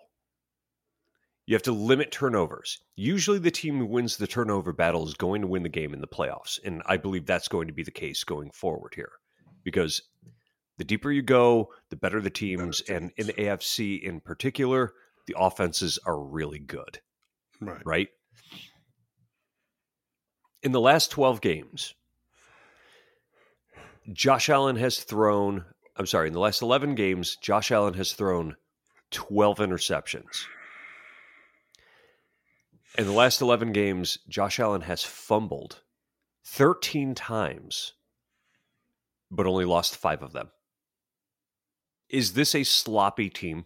You 1.48 1.56
have 1.56 1.64
to 1.64 1.72
limit 1.72 2.12
turnovers. 2.12 2.80
Usually, 2.96 3.40
the 3.40 3.52
team 3.52 3.80
who 3.80 3.86
wins 3.86 4.18
the 4.18 4.28
turnover 4.28 4.72
battle 4.72 5.06
is 5.08 5.16
going 5.16 5.42
to 5.42 5.48
win 5.48 5.64
the 5.64 5.70
game 5.70 5.94
in 5.94 6.02
the 6.02 6.08
playoffs. 6.08 6.60
And 6.64 6.82
I 6.86 6.98
believe 6.98 7.26
that's 7.26 7.48
going 7.48 7.68
to 7.68 7.74
be 7.74 7.84
the 7.84 7.92
case 7.92 8.24
going 8.24 8.52
forward 8.52 8.94
here 8.96 9.12
because 9.64 10.02
the 10.78 10.84
deeper 10.84 11.12
you 11.12 11.24
go, 11.24 11.70
the 11.90 11.96
better 11.96 12.22
the 12.22 12.30
teams. 12.30 12.82
Better 12.82 13.00
teams. 13.00 13.04
And 13.04 13.12
in 13.18 13.28
the 13.28 13.34
AFC 13.34 14.02
in 14.02 14.22
particular, 14.22 14.94
the 15.28 15.36
offenses 15.38 16.00
are 16.06 16.20
really 16.20 16.60
good. 16.60 17.00
Right. 17.60 17.82
Right. 17.86 18.08
In 20.64 20.72
the 20.72 20.80
last 20.80 21.10
12 21.12 21.42
games, 21.42 21.96
Josh 24.14 24.48
Allen 24.50 24.76
has 24.76 25.00
thrown, 25.00 25.66
I'm 25.98 26.06
sorry, 26.06 26.28
in 26.28 26.34
the 26.34 26.40
last 26.40 26.62
11 26.62 26.96
games, 26.96 27.36
Josh 27.36 27.72
Allen 27.72 27.96
has 27.96 28.14
thrown 28.14 28.56
12 29.10 29.58
interceptions. 29.58 30.44
In 32.98 33.06
the 33.06 33.12
last 33.12 33.42
11 33.42 33.72
games, 33.72 34.20
Josh 34.28 34.60
Allen 34.60 34.82
has 34.82 35.04
fumbled 35.04 35.82
13 36.46 37.16
times, 37.16 37.94
but 39.32 39.48
only 39.48 39.66
lost 39.66 39.96
five 39.96 40.22
of 40.22 40.34
them. 40.34 40.52
Is 42.10 42.34
this 42.34 42.54
a 42.54 42.64
sloppy 42.64 43.30
team? 43.30 43.66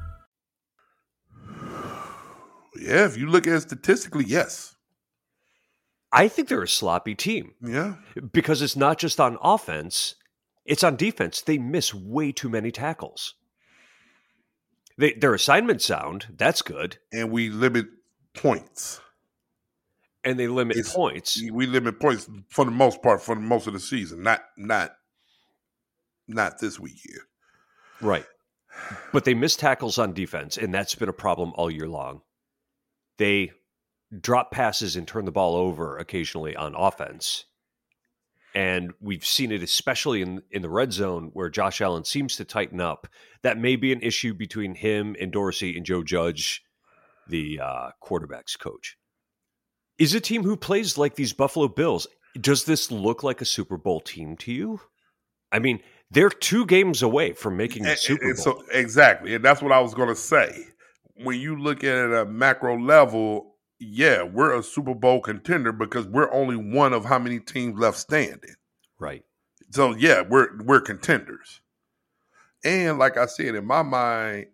Yeah, 2.81 3.05
if 3.05 3.17
you 3.17 3.27
look 3.27 3.47
at 3.47 3.53
it 3.53 3.61
statistically, 3.61 4.25
yes. 4.25 4.75
I 6.11 6.27
think 6.27 6.47
they're 6.47 6.63
a 6.63 6.67
sloppy 6.67 7.15
team. 7.15 7.53
Yeah. 7.61 7.95
Because 8.33 8.61
it's 8.61 8.75
not 8.75 8.97
just 8.97 9.19
on 9.19 9.37
offense, 9.41 10.15
it's 10.65 10.83
on 10.83 10.95
defense. 10.95 11.41
They 11.41 11.57
miss 11.57 11.93
way 11.93 12.31
too 12.31 12.49
many 12.49 12.71
tackles. 12.71 13.35
They, 14.97 15.13
their 15.13 15.33
assignment 15.33 15.81
sound, 15.81 16.27
that's 16.37 16.61
good. 16.61 16.97
And 17.13 17.31
we 17.31 17.49
limit 17.49 17.87
points. 18.33 18.99
And 20.23 20.37
they 20.37 20.47
limit 20.47 20.77
it's, 20.77 20.93
points. 20.93 21.41
We 21.51 21.65
limit 21.65 21.99
points 21.99 22.29
for 22.49 22.65
the 22.65 22.71
most 22.71 23.01
part 23.01 23.21
for 23.21 23.33
the 23.33 23.41
most 23.41 23.65
of 23.65 23.73
the 23.73 23.79
season, 23.79 24.21
not 24.21 24.41
not 24.55 24.91
not 26.27 26.59
this 26.59 26.79
weekend. 26.79 27.21
Right. 28.01 28.25
But 29.11 29.25
they 29.25 29.33
miss 29.33 29.55
tackles 29.55 29.97
on 29.97 30.13
defense, 30.13 30.57
and 30.57 30.71
that's 30.71 30.93
been 30.93 31.09
a 31.09 31.13
problem 31.13 31.53
all 31.55 31.71
year 31.71 31.87
long. 31.87 32.21
They 33.21 33.51
drop 34.19 34.49
passes 34.49 34.95
and 34.95 35.07
turn 35.07 35.25
the 35.25 35.31
ball 35.31 35.55
over 35.55 35.95
occasionally 35.99 36.55
on 36.55 36.73
offense. 36.75 37.45
And 38.55 38.93
we've 38.99 39.23
seen 39.23 39.51
it 39.51 39.61
especially 39.61 40.23
in, 40.23 40.41
in 40.49 40.63
the 40.63 40.71
red 40.71 40.91
zone 40.91 41.29
where 41.33 41.47
Josh 41.47 41.81
Allen 41.81 42.03
seems 42.03 42.35
to 42.37 42.45
tighten 42.45 42.81
up. 42.81 43.07
That 43.43 43.59
may 43.59 43.75
be 43.75 43.93
an 43.93 44.01
issue 44.01 44.33
between 44.33 44.73
him 44.73 45.15
and 45.21 45.31
Dorsey 45.31 45.77
and 45.77 45.85
Joe 45.85 46.01
Judge, 46.01 46.63
the 47.27 47.59
uh, 47.59 47.91
quarterback's 47.99 48.55
coach. 48.55 48.97
Is 49.99 50.15
a 50.15 50.19
team 50.19 50.41
who 50.41 50.57
plays 50.57 50.97
like 50.97 51.13
these 51.13 51.31
Buffalo 51.31 51.67
Bills, 51.67 52.07
does 52.39 52.63
this 52.65 52.89
look 52.89 53.21
like 53.21 53.39
a 53.39 53.45
Super 53.45 53.77
Bowl 53.77 53.99
team 53.99 54.35
to 54.37 54.51
you? 54.51 54.81
I 55.51 55.59
mean, 55.59 55.79
they're 56.09 56.31
two 56.31 56.65
games 56.65 57.03
away 57.03 57.33
from 57.33 57.55
making 57.55 57.83
the 57.83 57.89
eh, 57.89 57.93
eh, 57.93 57.97
Super 57.97 58.31
eh, 58.31 58.33
Bowl. 58.33 58.43
So, 58.43 58.63
exactly. 58.71 59.35
And 59.35 59.45
that's 59.45 59.61
what 59.61 59.71
I 59.71 59.79
was 59.79 59.93
going 59.93 60.09
to 60.09 60.15
say 60.15 60.70
when 61.23 61.39
you 61.39 61.57
look 61.57 61.83
at 61.83 61.95
it 61.95 62.11
at 62.11 62.21
a 62.21 62.25
macro 62.25 62.77
level, 62.77 63.55
yeah, 63.79 64.23
we're 64.23 64.57
a 64.57 64.63
Super 64.63 64.93
Bowl 64.93 65.21
contender 65.21 65.71
because 65.71 66.05
we're 66.07 66.31
only 66.31 66.55
one 66.55 66.93
of 66.93 67.05
how 67.05 67.19
many 67.19 67.39
teams 67.39 67.79
left 67.79 67.97
standing. 67.97 68.55
Right. 68.99 69.23
So 69.71 69.95
yeah, 69.95 70.21
we're 70.21 70.61
we're 70.63 70.81
contenders. 70.81 71.61
And 72.63 72.99
like 72.99 73.17
I 73.17 73.25
said, 73.25 73.55
in 73.55 73.65
my 73.65 73.81
mind, 73.81 74.47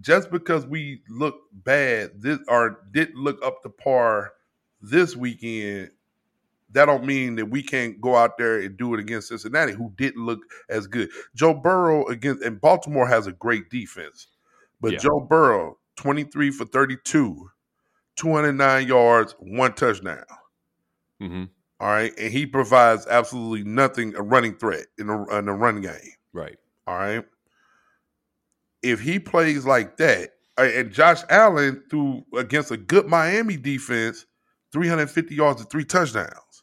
just 0.00 0.30
because 0.30 0.66
we 0.66 1.02
look 1.08 1.36
bad 1.52 2.20
this 2.20 2.38
or 2.48 2.80
didn't 2.92 3.16
look 3.16 3.44
up 3.44 3.62
to 3.62 3.68
par 3.68 4.32
this 4.80 5.14
weekend, 5.14 5.90
that 6.72 6.86
don't 6.86 7.04
mean 7.04 7.36
that 7.36 7.46
we 7.46 7.62
can't 7.62 8.00
go 8.00 8.16
out 8.16 8.38
there 8.38 8.60
and 8.60 8.76
do 8.76 8.94
it 8.94 9.00
against 9.00 9.28
Cincinnati, 9.28 9.72
who 9.72 9.92
didn't 9.96 10.24
look 10.24 10.40
as 10.68 10.86
good. 10.86 11.10
Joe 11.34 11.54
Burrow 11.54 12.06
against 12.06 12.42
and 12.42 12.60
Baltimore 12.60 13.06
has 13.06 13.26
a 13.26 13.32
great 13.32 13.70
defense, 13.70 14.26
but 14.82 14.92
Yeah. 14.92 14.98
Joe 14.98 15.20
Burrow, 15.20 15.78
23 15.96 16.50
for 16.50 16.66
32, 16.66 17.50
209 18.16 18.86
yards, 18.86 19.34
one 19.38 19.72
touchdown. 19.74 20.24
hmm 21.20 21.44
All 21.80 21.88
right. 21.88 22.12
And 22.18 22.32
he 22.32 22.46
provides 22.46 23.06
absolutely 23.06 23.64
nothing, 23.64 24.14
a 24.16 24.22
running 24.22 24.56
threat 24.56 24.86
in 24.98 25.06
the, 25.06 25.24
in 25.38 25.46
the 25.46 25.52
run 25.52 25.80
game. 25.80 25.94
Right. 26.32 26.56
All 26.86 26.96
right. 26.96 27.24
If 28.82 29.00
he 29.00 29.18
plays 29.18 29.64
like 29.64 29.96
that, 29.98 30.30
and 30.58 30.92
Josh 30.92 31.22
Allen 31.30 31.82
threw 31.88 32.24
against 32.36 32.70
a 32.70 32.76
good 32.76 33.06
Miami 33.06 33.56
defense, 33.56 34.26
350 34.72 35.34
yards 35.34 35.60
and 35.60 35.70
three 35.70 35.84
touchdowns. 35.84 36.62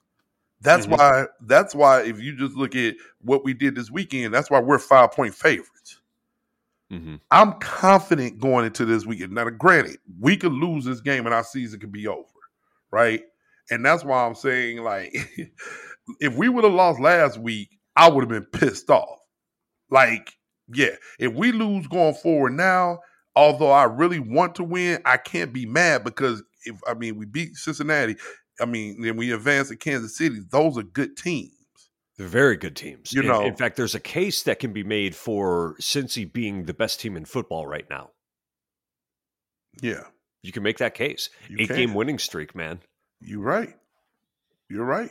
That's 0.62 0.86
Mhm. 0.86 0.98
why. 0.98 1.26
That's 1.42 1.74
why. 1.74 2.02
If 2.04 2.20
you 2.20 2.36
just 2.36 2.56
look 2.56 2.76
at 2.76 2.96
what 3.22 3.44
we 3.46 3.54
did 3.54 3.76
this 3.76 3.90
weekend, 3.90 4.34
that's 4.34 4.50
why 4.50 4.60
we're 4.60 4.80
five 4.80 5.12
point 5.12 5.34
favorites. 5.34 5.99
Hmm 6.90 7.16
I'm 7.32 7.54
confident 7.60 8.40
going 8.40 8.66
into 8.66 8.86
this 8.86 9.06
weekend. 9.06 9.34
Now, 9.34 9.46
granted, 9.50 9.98
we 10.20 10.38
could 10.38 10.54
lose 10.54 10.86
this 10.86 11.02
game 11.02 11.26
and 11.26 11.36
our 11.36 11.44
season 11.44 11.80
could 11.80 11.92
be 11.92 12.08
over, 12.08 12.26
right? 12.92 13.24
And 13.70 13.86
that's 13.86 14.04
why 14.04 14.26
I'm 14.26 14.36
saying, 14.36 14.80
like, 14.80 15.16
if 16.20 16.36
we 16.36 16.50
would 16.50 16.64
have 16.64 16.74
lost 16.74 17.00
last 17.00 17.38
week, 17.38 17.70
I 17.96 18.10
would 18.10 18.22
have 18.22 18.30
been 18.30 18.60
pissed 18.60 18.90
off. 18.90 19.20
Like, 19.92 20.34
yeah, 20.74 20.96
if 21.20 21.34
we 21.34 21.52
lose 21.52 21.88
going 21.88 22.16
forward 22.16 22.54
now, 22.54 23.00
although 23.36 23.72
I 23.72 23.86
really 23.86 24.20
want 24.20 24.56
to 24.56 24.64
win, 24.64 25.02
I 25.06 25.18
can't 25.18 25.54
be 25.54 25.66
mad 25.66 26.04
because 26.04 26.44
if 26.66 26.80
I 26.88 26.94
mean 26.94 27.18
we 27.18 27.26
beat 27.26 27.56
Cincinnati, 27.56 28.16
I 28.62 28.66
mean 28.66 29.02
then 29.02 29.18
we 29.18 29.32
advance 29.34 29.70
to 29.70 29.76
Kansas 29.76 30.18
City. 30.18 30.40
Those 30.52 30.78
are 30.78 30.84
good 30.84 31.18
teams. 31.18 31.54
They're 32.20 32.28
very 32.28 32.58
good 32.58 32.76
teams. 32.76 33.14
You 33.14 33.22
In- 33.22 33.28
know- 33.28 33.46
in 33.46 33.56
fact, 33.56 33.78
there's 33.78 33.96
a 33.96 34.00
case 34.00 34.44
that 34.44 34.60
can 34.60 34.74
be 34.74 34.84
made 34.84 35.16
for 35.16 35.76
Cincy 35.80 36.32
being 36.32 36.66
the 36.66 36.74
best 36.74 37.00
team 37.00 37.16
in 37.18 37.24
football 37.26 37.66
right 37.66 37.90
now. 37.90 38.12
Yeah, 39.82 40.04
You 40.44 40.52
can 40.52 40.64
make 40.64 40.78
that 40.80 40.94
case. 40.94 41.30
You 41.50 41.58
Eight 41.62 41.68
can. 41.68 41.76
game 41.78 41.94
winning 41.94 42.20
streak, 42.20 42.54
man. 42.56 42.82
You're 43.22 43.40
right. 43.42 43.74
You're 44.70 44.86
right. 44.86 45.10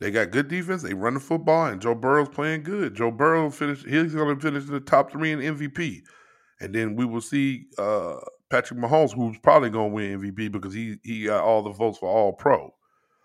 They 0.00 0.10
got 0.10 0.30
good 0.32 0.48
defense. 0.48 0.82
They 0.82 0.94
run 0.94 1.14
the 1.14 1.20
football, 1.20 1.66
and 1.66 1.80
Joe 1.80 1.94
Burrow's 1.94 2.28
playing 2.28 2.64
good. 2.64 2.94
Joe 2.94 3.10
Burrow 3.12 3.50
finished. 3.50 3.86
He's 3.86 4.14
going 4.14 4.34
to 4.34 4.40
finish 4.42 4.64
in 4.66 4.72
the 4.72 4.80
top 4.80 5.12
three 5.12 5.30
in 5.30 5.38
MVP, 5.38 6.00
and 6.60 6.74
then 6.74 6.96
we 6.96 7.04
will 7.04 7.20
see 7.20 7.66
uh, 7.78 8.16
Patrick 8.50 8.80
Mahomes, 8.80 9.12
who's 9.14 9.38
probably 9.38 9.70
going 9.70 9.90
to 9.90 9.94
win 9.94 10.20
MVP 10.20 10.50
because 10.50 10.74
he 10.74 10.96
he 11.04 11.26
got 11.26 11.44
all 11.44 11.62
the 11.62 11.70
votes 11.70 11.98
for 11.98 12.08
All 12.08 12.32
Pro. 12.32 12.74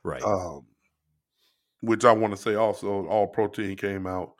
Right. 0.03 0.21
Um, 0.21 0.67
which 1.81 2.05
I 2.05 2.11
want 2.11 2.35
to 2.35 2.41
say 2.41 2.55
also, 2.55 3.05
All 3.07 3.27
Pro 3.27 3.47
team 3.47 3.75
came 3.75 4.07
out. 4.07 4.33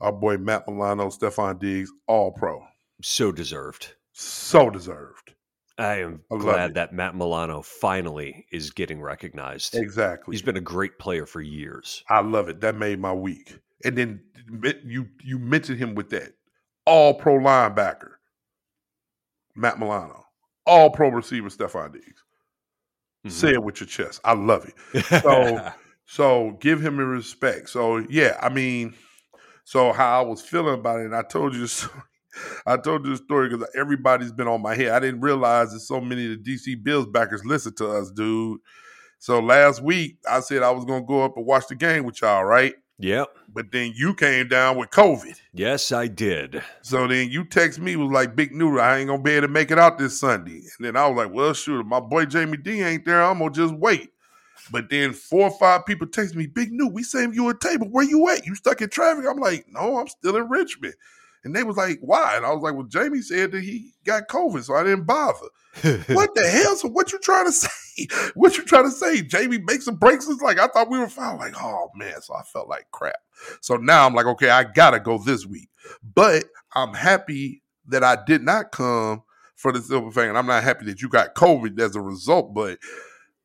Our 0.00 0.12
boy 0.12 0.36
Matt 0.38 0.66
Milano, 0.68 1.08
Stefon 1.08 1.58
Diggs, 1.60 1.90
All 2.08 2.32
Pro, 2.32 2.62
so 3.02 3.30
deserved. 3.32 3.94
so 4.12 4.68
deserved. 4.70 5.34
I 5.78 6.00
am 6.00 6.20
I 6.30 6.36
glad 6.36 6.70
it. 6.70 6.74
that 6.74 6.92
Matt 6.92 7.14
Milano 7.16 7.62
finally 7.62 8.44
is 8.52 8.70
getting 8.70 9.00
recognized. 9.00 9.74
Exactly. 9.74 10.34
He's 10.34 10.42
been 10.42 10.56
a 10.58 10.60
great 10.60 10.98
player 10.98 11.24
for 11.24 11.40
years. 11.40 12.04
I 12.10 12.20
love 12.20 12.48
it. 12.48 12.60
That 12.60 12.76
made 12.76 13.00
my 13.00 13.12
week. 13.12 13.58
And 13.84 13.96
then 13.96 14.20
you 14.84 15.08
you 15.24 15.38
mentioned 15.38 15.78
him 15.78 15.94
with 15.94 16.10
that 16.10 16.34
all 16.84 17.14
pro 17.14 17.38
linebacker, 17.38 18.10
Matt 19.54 19.78
Milano, 19.78 20.24
all 20.66 20.90
pro 20.90 21.08
receiver, 21.08 21.48
Stefon 21.48 21.92
Diggs. 21.92 22.22
Mhm. 23.26 23.30
Say 23.30 23.52
it 23.52 23.62
with 23.62 23.80
your 23.80 23.86
chest. 23.88 24.20
I 24.24 24.34
love 24.34 24.70
it. 24.92 25.04
So 25.22 25.72
so 26.12 26.58
give 26.60 26.84
him 26.84 26.98
a 26.98 27.06
respect. 27.06 27.70
So 27.70 28.04
yeah, 28.10 28.38
I 28.42 28.50
mean, 28.50 28.94
so 29.64 29.94
how 29.94 30.20
I 30.20 30.26
was 30.26 30.42
feeling 30.42 30.74
about 30.74 31.00
it, 31.00 31.06
and 31.06 31.16
I 31.16 31.22
told 31.22 31.54
you. 31.54 31.66
I 32.66 32.78
told 32.78 33.04
you 33.04 33.10
the 33.10 33.18
story 33.18 33.50
because 33.50 33.68
everybody's 33.76 34.32
been 34.32 34.48
on 34.48 34.62
my 34.62 34.74
head. 34.74 34.88
I 34.88 35.00
didn't 35.00 35.20
realize 35.20 35.70
that 35.72 35.80
so 35.80 36.00
many 36.00 36.32
of 36.32 36.42
the 36.42 36.56
DC 36.56 36.82
Bills 36.82 37.06
backers 37.06 37.44
listen 37.44 37.74
to 37.74 37.90
us, 37.90 38.10
dude. 38.10 38.58
So 39.18 39.38
last 39.38 39.82
week 39.82 40.16
I 40.26 40.40
said 40.40 40.62
I 40.62 40.70
was 40.70 40.86
gonna 40.86 41.04
go 41.04 41.22
up 41.22 41.36
and 41.36 41.44
watch 41.44 41.68
the 41.68 41.74
game 41.74 42.04
with 42.04 42.22
y'all, 42.22 42.44
right? 42.44 42.74
yep. 42.98 43.28
But 43.52 43.70
then 43.70 43.92
you 43.94 44.14
came 44.14 44.48
down 44.48 44.78
with 44.78 44.90
COVID. 44.90 45.38
Yes, 45.52 45.92
I 45.92 46.06
did. 46.08 46.62
So 46.80 47.06
then 47.06 47.28
you 47.28 47.44
text 47.44 47.78
me 47.78 47.96
was 47.96 48.10
like, 48.10 48.34
"Big 48.34 48.54
Noodle, 48.54 48.80
I 48.80 48.98
ain't 48.98 49.08
gonna 49.08 49.22
be 49.22 49.32
able 49.32 49.48
to 49.48 49.52
make 49.52 49.70
it 49.70 49.78
out 49.78 49.98
this 49.98 50.18
Sunday." 50.18 50.62
And 50.78 50.86
then 50.86 50.96
I 50.96 51.06
was 51.06 51.16
like, 51.16 51.34
"Well, 51.34 51.52
shoot, 51.52 51.80
if 51.80 51.86
my 51.86 52.00
boy 52.00 52.24
Jamie 52.24 52.56
D 52.56 52.82
ain't 52.82 53.04
there, 53.04 53.22
I'm 53.22 53.38
gonna 53.38 53.50
just 53.50 53.74
wait." 53.74 54.11
But 54.70 54.90
then 54.90 55.12
four 55.12 55.48
or 55.48 55.58
five 55.58 55.86
people 55.86 56.06
text 56.06 56.34
me, 56.34 56.46
"Big 56.46 56.72
New, 56.72 56.88
we 56.88 57.02
saved 57.02 57.34
you 57.34 57.48
a 57.48 57.58
table. 57.58 57.88
Where 57.90 58.04
you 58.04 58.28
at? 58.30 58.46
You 58.46 58.54
stuck 58.54 58.80
in 58.80 58.88
traffic?" 58.88 59.24
I'm 59.28 59.38
like, 59.38 59.66
"No, 59.68 59.98
I'm 59.98 60.08
still 60.08 60.36
in 60.36 60.48
Richmond." 60.48 60.94
And 61.44 61.54
they 61.54 61.64
was 61.64 61.76
like, 61.76 61.98
"Why?" 62.00 62.36
And 62.36 62.46
I 62.46 62.52
was 62.52 62.62
like, 62.62 62.74
"Well, 62.74 62.84
Jamie 62.84 63.22
said 63.22 63.52
that 63.52 63.62
he 63.62 63.92
got 64.04 64.28
COVID, 64.28 64.62
so 64.62 64.74
I 64.74 64.84
didn't 64.84 65.04
bother." 65.04 65.48
what 66.08 66.34
the 66.34 66.46
hell? 66.48 66.76
So 66.76 66.88
what 66.88 67.12
you 67.12 67.18
trying 67.18 67.46
to 67.46 67.52
say? 67.52 68.06
What 68.34 68.56
you 68.56 68.64
trying 68.64 68.84
to 68.84 68.90
say? 68.90 69.22
Jamie 69.22 69.58
makes 69.58 69.84
some 69.86 69.96
breaks. 69.96 70.28
It's 70.28 70.42
like 70.42 70.58
I 70.58 70.66
thought 70.68 70.90
we 70.90 70.98
were 70.98 71.08
fine. 71.08 71.38
Like, 71.38 71.54
oh 71.60 71.90
man. 71.94 72.20
So 72.22 72.34
I 72.34 72.42
felt 72.42 72.68
like 72.68 72.86
crap. 72.92 73.16
So 73.60 73.76
now 73.76 74.06
I'm 74.06 74.14
like, 74.14 74.26
okay, 74.26 74.50
I 74.50 74.64
gotta 74.64 75.00
go 75.00 75.18
this 75.18 75.46
week. 75.46 75.68
But 76.14 76.44
I'm 76.74 76.94
happy 76.94 77.62
that 77.88 78.04
I 78.04 78.16
did 78.24 78.42
not 78.42 78.70
come 78.70 79.22
for 79.56 79.72
the 79.72 79.80
silver 79.80 80.10
fan. 80.10 80.36
I'm 80.36 80.46
not 80.46 80.62
happy 80.62 80.84
that 80.86 81.02
you 81.02 81.08
got 81.08 81.34
COVID 81.34 81.78
as 81.80 81.96
a 81.96 82.00
result, 82.00 82.54
but 82.54 82.78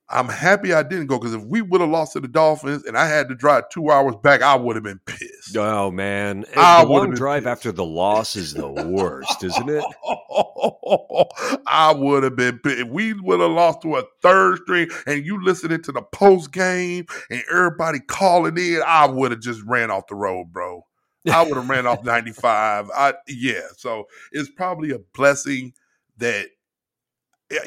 I'm 0.10 0.30
happy 0.30 0.74
I 0.74 0.84
didn't 0.84 1.08
go 1.08 1.20
because 1.20 1.34
if 1.34 1.42
we 1.44 1.62
would 1.62 1.82
have 1.82 1.90
lost 1.90 2.14
to 2.14 2.22
the 2.22 2.30
Dolphins 2.30 2.86
and 2.86 2.98
I 2.98 3.08
had 3.08 3.28
to 3.28 3.36
drive 3.36 3.68
two 3.70 3.92
hours 3.92 4.16
back, 4.24 4.42
I 4.42 4.56
would 4.56 4.78
have 4.78 4.84
been 4.84 5.02
pissed. 5.06 5.58
Oh 5.58 5.92
man, 5.92 6.46
And 6.52 6.60
I 6.60 6.86
the 6.86 6.90
long 6.90 7.12
drive 7.14 7.44
pissed. 7.44 7.52
after 7.52 7.72
the 7.74 7.84
loss 7.86 8.36
is 8.38 8.54
the 8.54 8.68
worst, 8.70 9.44
isn't 9.44 9.70
it? 9.70 9.84
I 11.68 11.94
would 11.96 12.24
have 12.24 12.36
been 12.36 12.60
pissed. 12.60 12.80
if 12.80 12.88
we 12.88 13.14
would 13.14 13.40
have 13.40 13.52
lost 13.52 13.82
to 13.82 13.98
a 13.98 14.04
third 14.22 14.60
string 14.64 14.90
and 15.06 15.26
you 15.26 15.44
listening 15.44 15.82
to 15.84 15.92
the 15.92 16.02
post 16.02 16.52
game 16.52 17.06
and 17.30 17.44
everybody 17.52 18.00
calling 18.00 18.58
in, 18.58 18.82
I 18.86 19.08
would 19.08 19.32
have 19.32 19.42
just 19.42 19.62
ran 19.64 19.92
off 19.92 20.08
the 20.08 20.16
road, 20.16 20.54
bro. 20.54 20.86
I 21.32 21.44
would 21.44 21.56
have 21.58 21.70
ran 21.70 21.86
off 21.86 22.04
95. 22.06 22.90
I 22.96 23.14
yeah, 23.28 23.62
so 23.76 24.06
it's 24.32 24.50
probably 24.50 24.92
a 24.92 25.00
blessing 25.14 25.74
that 26.18 26.48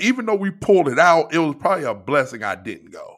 even 0.01 0.27
though 0.27 0.35
we 0.35 0.51
pulled 0.51 0.89
it 0.89 0.99
out, 0.99 1.33
it 1.33 1.39
was 1.39 1.57
probably 1.59 1.85
a 1.85 1.95
blessing 1.95 2.43
I 2.43 2.55
didn't 2.55 2.91
go. 2.91 3.17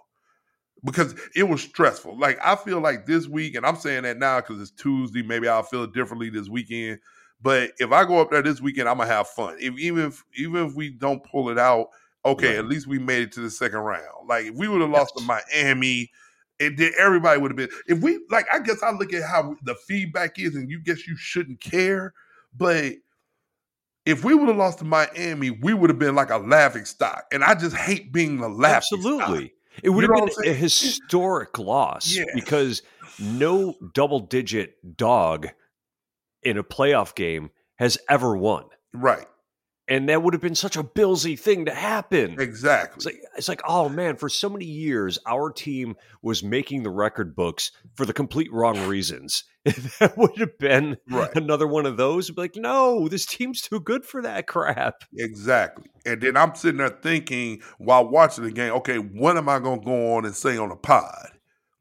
Because 0.84 1.14
it 1.36 1.44
was 1.44 1.62
stressful. 1.62 2.18
Like 2.18 2.38
I 2.44 2.56
feel 2.56 2.80
like 2.80 3.06
this 3.06 3.28
week, 3.28 3.54
and 3.54 3.64
I'm 3.64 3.76
saying 3.76 4.02
that 4.02 4.18
now 4.18 4.40
because 4.40 4.60
it's 4.60 4.72
Tuesday, 4.72 5.22
maybe 5.22 5.46
I'll 5.46 5.62
feel 5.62 5.86
differently 5.86 6.28
this 6.28 6.48
weekend. 6.48 6.98
But 7.40 7.72
if 7.78 7.92
I 7.92 8.04
go 8.04 8.20
up 8.20 8.30
there 8.30 8.42
this 8.42 8.60
weekend, 8.60 8.88
I'm 8.88 8.98
gonna 8.98 9.08
have 9.10 9.28
fun. 9.28 9.56
If 9.60 9.78
even 9.78 10.06
if 10.06 10.24
even 10.34 10.66
if 10.66 10.74
we 10.74 10.90
don't 10.90 11.22
pull 11.24 11.50
it 11.50 11.58
out, 11.58 11.88
okay, 12.24 12.48
Right. 12.48 12.58
at 12.58 12.66
least 12.66 12.88
we 12.88 12.98
made 12.98 13.22
it 13.22 13.32
to 13.32 13.40
the 13.40 13.50
second 13.50 13.78
round. 13.78 14.28
Like 14.28 14.46
if 14.46 14.54
we 14.56 14.66
would 14.66 14.80
have 14.80 14.90
lost 14.90 15.16
to 15.18 15.24
Miami, 15.24 16.10
and 16.58 16.76
then 16.76 16.92
everybody 16.98 17.40
would 17.40 17.52
have 17.52 17.56
been. 17.56 17.70
If 17.86 18.00
we 18.00 18.20
like, 18.30 18.46
I 18.52 18.58
guess 18.58 18.82
I 18.82 18.90
look 18.90 19.12
at 19.12 19.22
how 19.22 19.54
the 19.62 19.76
feedback 19.86 20.38
is, 20.40 20.56
and 20.56 20.68
you 20.68 20.80
guess 20.80 21.06
you 21.06 21.16
shouldn't 21.16 21.60
care, 21.60 22.12
but 22.56 22.94
if 24.04 24.24
we 24.24 24.34
would 24.34 24.48
have 24.48 24.56
lost 24.56 24.78
to 24.80 24.84
Miami, 24.84 25.50
we 25.50 25.74
would 25.74 25.90
have 25.90 25.98
been 25.98 26.14
like 26.14 26.30
a 26.30 26.38
laughing 26.38 26.84
stock. 26.84 27.24
And 27.32 27.44
I 27.44 27.54
just 27.54 27.76
hate 27.76 28.12
being 28.12 28.38
the 28.40 28.48
laughing 28.48 29.00
stock. 29.00 29.20
Absolutely. 29.22 29.54
It 29.82 29.90
would 29.90 30.04
You 30.04 30.12
have 30.14 30.28
been 30.36 30.50
a 30.50 30.54
historic 30.54 31.58
loss 31.58 32.14
Yeah. 32.14 32.24
because 32.34 32.82
no 33.18 33.74
double 33.94 34.20
digit 34.20 34.96
dog 34.96 35.48
in 36.42 36.58
a 36.58 36.64
playoff 36.64 37.14
game 37.14 37.50
has 37.76 37.96
ever 38.08 38.36
won. 38.36 38.64
Right. 38.92 39.26
And 39.88 40.08
that 40.08 40.22
would 40.22 40.32
have 40.32 40.40
been 40.40 40.54
such 40.54 40.76
a 40.76 40.84
Billsy 40.84 41.36
thing 41.38 41.64
to 41.64 41.74
happen. 41.74 42.34
It's 42.34 42.42
Exactly. 42.42 43.12
like, 43.12 43.22
it's 43.36 43.48
like, 43.48 43.60
oh 43.66 43.88
man, 43.88 44.16
for 44.16 44.28
so 44.28 44.48
many 44.48 44.64
years, 44.64 45.18
our 45.26 45.50
team 45.50 45.96
was 46.22 46.42
making 46.44 46.84
the 46.84 46.90
record 46.90 47.34
books 47.34 47.72
for 47.96 48.06
the 48.06 48.12
complete 48.12 48.52
wrong 48.52 48.86
reasons. 48.86 49.42
that 49.64 50.14
would 50.16 50.38
have 50.38 50.56
been 50.58 50.98
Right. 51.10 51.34
another 51.34 51.66
one 51.66 51.84
of 51.86 51.96
those. 51.96 52.30
Be 52.30 52.42
like, 52.42 52.54
no, 52.56 53.08
this 53.08 53.26
team's 53.26 53.60
too 53.60 53.80
good 53.80 54.04
for 54.04 54.22
that 54.22 54.46
crap. 54.46 55.02
Exactly. 55.16 55.90
And 56.06 56.20
then 56.20 56.36
I'm 56.36 56.54
sitting 56.54 56.78
there 56.78 56.88
thinking 56.88 57.60
while 57.78 58.08
watching 58.08 58.44
the 58.44 58.52
game, 58.52 58.72
okay, 58.74 58.98
what 58.98 59.36
am 59.36 59.48
I 59.48 59.58
going 59.58 59.80
to 59.80 59.84
go 59.84 60.14
on 60.14 60.24
and 60.24 60.34
say 60.34 60.56
on 60.58 60.68
the 60.68 60.76
pod? 60.76 61.28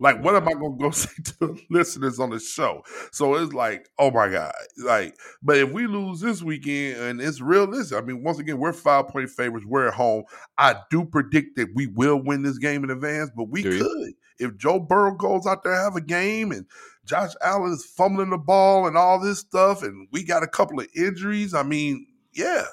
Like, 0.02 0.24
what 0.24 0.36
am 0.36 0.48
I 0.50 0.54
gonna 0.54 0.76
go 0.78 0.92
say 0.92 1.12
to 1.24 1.34
the 1.40 1.62
listeners 1.70 2.20
on 2.20 2.32
the 2.32 2.40
show? 2.40 2.84
So 3.12 3.36
it's 3.36 3.54
like, 3.54 3.88
oh 4.00 4.12
my 4.12 4.30
god, 4.30 4.54
like. 4.84 5.16
But 5.44 5.58
if 5.58 5.72
we 5.72 5.88
lose 5.88 6.20
this 6.22 6.42
weekend, 6.42 7.00
and 7.00 7.22
it's 7.22 7.40
realistic, 7.40 7.98
I 7.98 8.02
mean, 8.02 8.24
once 8.24 8.40
again, 8.40 8.58
we're 8.58 8.74
five 8.74 9.08
point 9.10 9.30
favorites. 9.30 9.66
We're 9.68 9.90
at 9.90 9.94
home. 9.94 10.24
I 10.58 10.76
do 10.90 11.06
predict 11.06 11.56
that 11.58 11.70
we 11.76 11.88
will 11.88 12.22
win 12.22 12.42
this 12.42 12.58
game 12.58 12.84
in 12.84 12.90
advance, 12.90 13.32
but 13.36 13.50
we 13.50 13.64
Do 13.64 13.74
you? 13.76 13.84
could 13.84 14.14
if 14.40 14.58
Joe 14.58 14.80
Burrow 14.80 15.16
goes 15.16 15.46
out 15.46 15.64
there 15.64 15.76
have 15.76 15.96
a 15.96 16.02
game 16.02 16.52
and 16.52 16.66
Josh 17.06 17.32
Allen 17.44 17.74
is 17.74 17.86
fumbling 17.86 18.32
the 18.32 18.38
ball 18.40 18.88
and 18.88 18.98
all 18.98 19.20
this 19.20 19.40
stuff, 19.40 19.84
and 19.84 20.08
we 20.12 20.24
got 20.24 20.44
a 20.44 20.48
couple 20.48 20.80
of 20.80 20.88
injuries. 20.96 21.54
I 21.54 21.64
mean, 21.64 22.08
yeah. 22.34 22.66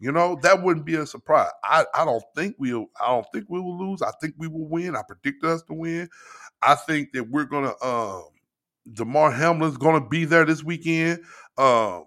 You 0.00 0.12
know, 0.12 0.38
that 0.42 0.62
wouldn't 0.62 0.86
be 0.86 0.94
a 0.94 1.06
surprise. 1.06 1.50
I, 1.64 1.84
I 1.92 2.04
don't 2.04 2.22
think 2.36 2.54
we'll 2.58 2.86
I 3.00 3.08
don't 3.08 3.26
think 3.32 3.46
we 3.48 3.60
will 3.60 3.76
lose. 3.76 4.00
I 4.00 4.12
think 4.20 4.34
we 4.38 4.46
will 4.46 4.68
win. 4.68 4.94
I 4.94 5.02
predicted 5.02 5.50
us 5.50 5.62
to 5.64 5.74
win. 5.74 6.08
I 6.62 6.74
think 6.74 7.12
that 7.12 7.24
we're 7.24 7.44
gonna 7.44 7.74
um 7.82 8.24
Damar 8.92 9.30
Hamlin's 9.30 9.76
gonna 9.76 10.06
be 10.06 10.24
there 10.24 10.44
this 10.44 10.64
weekend. 10.64 11.20
Um 11.56 12.04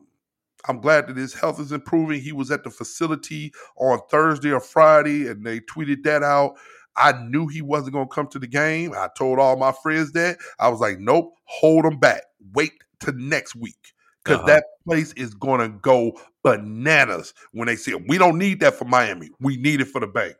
I'm 0.68 0.80
glad 0.80 1.08
that 1.08 1.18
his 1.18 1.34
health 1.34 1.60
is 1.60 1.72
improving. 1.72 2.22
He 2.22 2.32
was 2.32 2.52
at 2.52 2.64
the 2.64 2.70
facility 2.70 3.52
on 3.78 4.00
Thursday 4.12 4.52
or 4.52 4.60
Friday 4.60 5.28
and 5.28 5.44
they 5.46 5.60
tweeted 5.62 6.04
that 6.04 6.22
out. 6.22 6.54
I 6.96 7.14
knew 7.14 7.48
he 7.48 7.62
wasn't 7.62 7.94
going 7.94 8.08
to 8.08 8.14
come 8.14 8.28
to 8.28 8.38
the 8.38 8.46
game. 8.48 8.94
I 8.94 9.08
told 9.18 9.40
all 9.40 9.56
my 9.56 9.72
friends 9.72 10.12
that. 10.12 10.38
I 10.60 10.68
was 10.68 10.80
like, 10.80 11.00
nope, 11.00 11.34
hold 11.46 11.86
him 11.86 11.98
back. 11.98 12.22
Wait 12.54 12.74
to 13.00 13.12
next 13.14 13.56
week 13.56 13.94
because 14.24 14.38
Uh-huh. 14.40 14.48
that 14.48 14.64
place 14.86 15.14
is 15.14 15.34
going 15.34 15.62
to 15.62 15.70
go 15.80 16.12
bananas 16.44 17.34
when 17.54 17.66
they 17.68 17.76
see 17.76 17.92
it. 17.92 18.08
We 18.08 18.20
don't 18.20 18.38
need 18.38 18.60
that 18.60 18.76
for 18.76 18.86
Miami. 18.86 19.30
We 19.40 19.58
need 19.58 19.82
it 19.82 19.86
for 19.88 20.00
the 20.02 20.08
Bengals. 20.08 20.36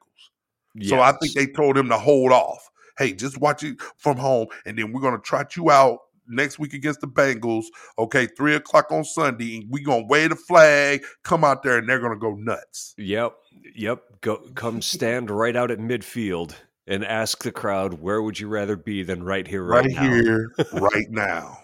So 0.84 1.00
I 1.00 1.14
think 1.14 1.34
they 1.34 1.48
told 1.48 1.78
him 1.78 1.90
to 1.90 1.98
hold 1.98 2.32
off. 2.32 2.70
Hey, 2.98 3.14
just 3.14 3.38
watch 3.40 3.64
it 3.64 3.78
from 3.98 4.18
home, 4.18 4.48
and 4.66 4.78
then 4.78 4.92
we're 4.94 5.02
gonna 5.02 5.20
trot 5.20 5.56
you 5.56 5.72
out 5.72 6.00
next 6.28 6.60
week 6.60 6.74
against 6.74 7.02
the 7.02 7.08
Bengals. 7.08 7.66
Okay, 8.00 8.26
three 8.28 8.56
o'clock 8.56 8.92
on 8.92 9.04
Sunday, 9.04 9.58
and 9.58 9.70
we're 9.70 9.84
gonna 9.84 10.06
wave 10.08 10.30
the 10.30 10.36
flag, 10.36 11.04
come 11.24 11.44
out 11.44 11.64
there, 11.64 11.78
and 11.78 11.88
they're 11.90 12.00
gonna 12.00 12.18
go 12.18 12.36
nuts. 12.36 12.94
Yep, 12.98 13.34
yep. 13.76 14.04
Go 14.22 14.38
come 14.56 14.82
stand 14.82 15.30
right 15.30 15.56
out 15.56 15.72
at 15.72 15.80
midfield 15.80 16.54
and 16.88 17.04
ask 17.06 17.44
the 17.44 17.52
crowd 17.52 17.96
where 17.96 18.22
would 18.22 18.40
you 18.40 18.48
rather 18.48 18.76
be 18.76 19.04
than 19.04 19.24
right 19.24 19.48
here, 19.48 19.64
right, 19.64 19.86
Right, 19.86 19.92
now? 19.94 20.02
here, 20.04 20.52
right 20.74 21.10
now. 21.10 21.58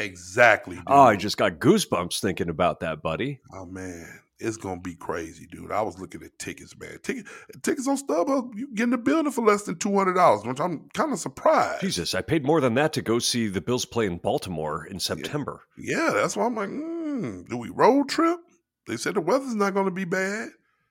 Exactly. 0.00 0.76
Ah, 0.76 0.80
dude. 0.80 0.86
Oh, 0.88 1.02
I 1.02 1.16
just 1.16 1.36
got 1.36 1.58
goosebumps 1.60 2.20
thinking 2.20 2.48
about 2.48 2.80
that, 2.80 3.00
buddy. 3.02 3.40
Oh 3.52 3.64
man, 3.66 4.20
it's 4.46 4.56
gonna 4.56 4.80
be 4.80 4.94
crazy, 4.94 5.46
dude. 5.50 5.72
I 5.72 5.82
was 5.82 5.98
looking 5.98 6.22
at 6.22 6.38
tickets, 6.38 6.76
man. 6.78 6.98
Ticket, 7.02 7.26
tickets 7.62 7.88
on 7.88 7.96
StubHub, 7.96 8.50
you 8.54 8.68
get 8.74 8.84
in 8.84 8.90
the 8.90 8.98
building 8.98 9.32
for 9.32 9.44
less 9.44 9.62
than 9.62 9.78
two 9.78 9.94
hundred 9.96 10.14
dollars, 10.14 10.44
which 10.44 10.60
I'm 10.60 10.88
kind 10.94 11.12
of 11.12 11.18
surprised. 11.18 11.80
Jesus, 11.80 12.14
I 12.14 12.22
paid 12.22 12.44
more 12.44 12.60
than 12.60 12.74
that 12.74 12.92
to 12.94 13.02
go 13.02 13.18
see 13.18 13.48
the 13.48 13.60
Bills 13.60 13.84
play 13.84 14.06
in 14.06 14.18
Baltimore 14.18 14.86
in 14.86 15.00
September. 15.00 15.62
Yeah, 15.78 16.10
that's 16.14 16.36
why 16.36 16.44
I'm 16.46 16.54
like, 16.54 16.68
mm, 16.68 17.48
do 17.48 17.56
we 17.56 17.70
road 17.70 18.08
trip? 18.08 18.38
They 18.86 18.96
said 18.96 19.14
the 19.14 19.20
weather's 19.20 19.54
not 19.54 19.74
going 19.74 19.86
to 19.86 19.90
be 19.90 20.04
bad. 20.04 20.48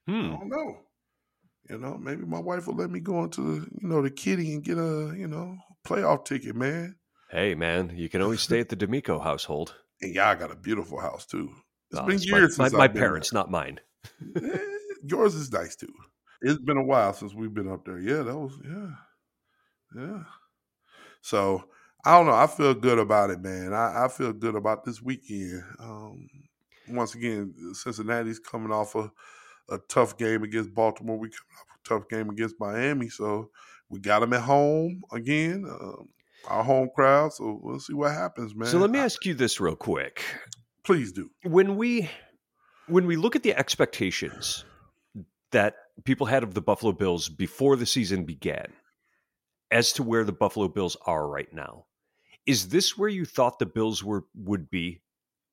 I 0.07 0.11
Hmm. 0.11 0.31
don't 0.31 0.49
know. 0.49 0.77
You 1.69 1.77
know, 1.77 1.97
maybe 1.97 2.25
my 2.25 2.39
wife 2.39 2.67
will 2.67 2.75
let 2.75 2.89
me 2.91 2.99
go 2.99 3.23
into 3.23 3.41
the, 3.41 3.67
you 3.81 3.87
know, 3.87 4.01
the 4.01 4.09
kitty 4.09 4.53
and 4.53 4.63
get 4.63 4.77
a, 4.77 5.13
you 5.17 5.27
know, 5.27 5.55
playoff 5.87 6.25
ticket, 6.25 6.55
man. 6.55 6.95
Hey, 7.31 7.55
man, 7.55 7.93
you 7.95 8.09
can 8.09 8.21
always 8.21 8.41
stay 8.41 8.59
at 8.59 8.69
the 8.69 8.75
D'Amico 8.75 9.19
household. 9.19 9.75
And 10.01 10.13
y'all 10.13 10.35
got 10.35 10.51
a 10.51 10.55
beautiful 10.55 10.99
house 10.99 11.25
too. 11.25 11.49
It's 11.93 12.25
been 12.25 12.35
years 12.35 12.57
my, 12.57 12.65
since 12.65 12.73
my, 12.73 12.79
my 12.79 12.87
been 12.87 13.01
parents, 13.01 13.33
not 13.33 13.51
mine. 13.51 13.79
Eh, 14.35 14.57
yours 15.05 15.35
is 15.35 15.51
nice 15.51 15.75
too. 15.75 15.93
It's 16.41 16.59
been 16.59 16.77
a 16.77 16.83
while 16.83 17.13
since 17.13 17.33
we've 17.33 17.53
been 17.53 17.71
up 17.71 17.85
there. 17.85 17.99
Yeah, 17.99 18.23
that 18.23 18.37
was 18.37 18.59
yeah, 18.63 18.89
yeah. 19.95 20.23
So 21.21 21.63
I 22.05 22.17
don't 22.17 22.25
know. 22.25 22.33
I 22.33 22.47
feel 22.47 22.73
good 22.73 22.99
about 22.99 23.29
it, 23.29 23.41
man. 23.41 23.73
I, 23.73 24.05
I 24.05 24.07
feel 24.09 24.33
good 24.33 24.55
about 24.55 24.83
this 24.83 25.01
weekend. 25.01 25.63
Um, 25.79 26.27
once 26.89 27.15
again, 27.15 27.53
Cincinnati's 27.73 28.39
coming 28.39 28.71
off 28.71 28.95
a, 28.95 29.11
a 29.69 29.77
tough 29.87 30.17
game 30.17 30.43
against 30.43 30.73
Baltimore. 30.73 31.17
We 31.17 31.29
coming 31.29 31.57
off 31.59 31.77
a 31.79 31.87
tough 31.87 32.09
game 32.09 32.29
against 32.29 32.55
Miami. 32.59 33.09
So 33.09 33.49
we 33.89 33.99
got 33.99 34.19
them 34.19 34.33
at 34.33 34.41
home 34.41 35.01
again. 35.11 35.65
Um, 35.69 36.09
our 36.47 36.63
home 36.63 36.89
crowd. 36.93 37.33
So 37.33 37.59
we'll 37.61 37.79
see 37.79 37.93
what 37.93 38.11
happens, 38.11 38.55
man. 38.55 38.67
So 38.67 38.79
let 38.79 38.89
me 38.89 38.99
ask 38.99 39.25
you 39.25 39.33
this 39.33 39.59
real 39.59 39.75
quick. 39.75 40.23
Please 40.83 41.11
do. 41.11 41.29
when 41.43 41.75
we 41.75 42.09
when 42.87 43.05
we 43.05 43.15
look 43.15 43.35
at 43.35 43.43
the 43.43 43.55
expectations 43.55 44.65
that 45.51 45.75
people 46.03 46.27
had 46.27 46.43
of 46.43 46.53
the 46.53 46.61
Buffalo 46.61 46.91
Bills 46.91 47.29
before 47.29 47.75
the 47.75 47.85
season 47.85 48.25
began 48.25 48.73
as 49.71 49.93
to 49.93 50.03
where 50.03 50.23
the 50.23 50.31
Buffalo 50.31 50.67
Bills 50.67 50.97
are 51.05 51.27
right 51.27 51.51
now 51.53 51.85
is 52.45 52.69
this 52.69 52.97
where 52.97 53.09
you 53.09 53.25
thought 53.25 53.59
the 53.59 53.65
Bills 53.65 54.03
were 54.03 54.25
would 54.35 54.69
be? 54.69 55.01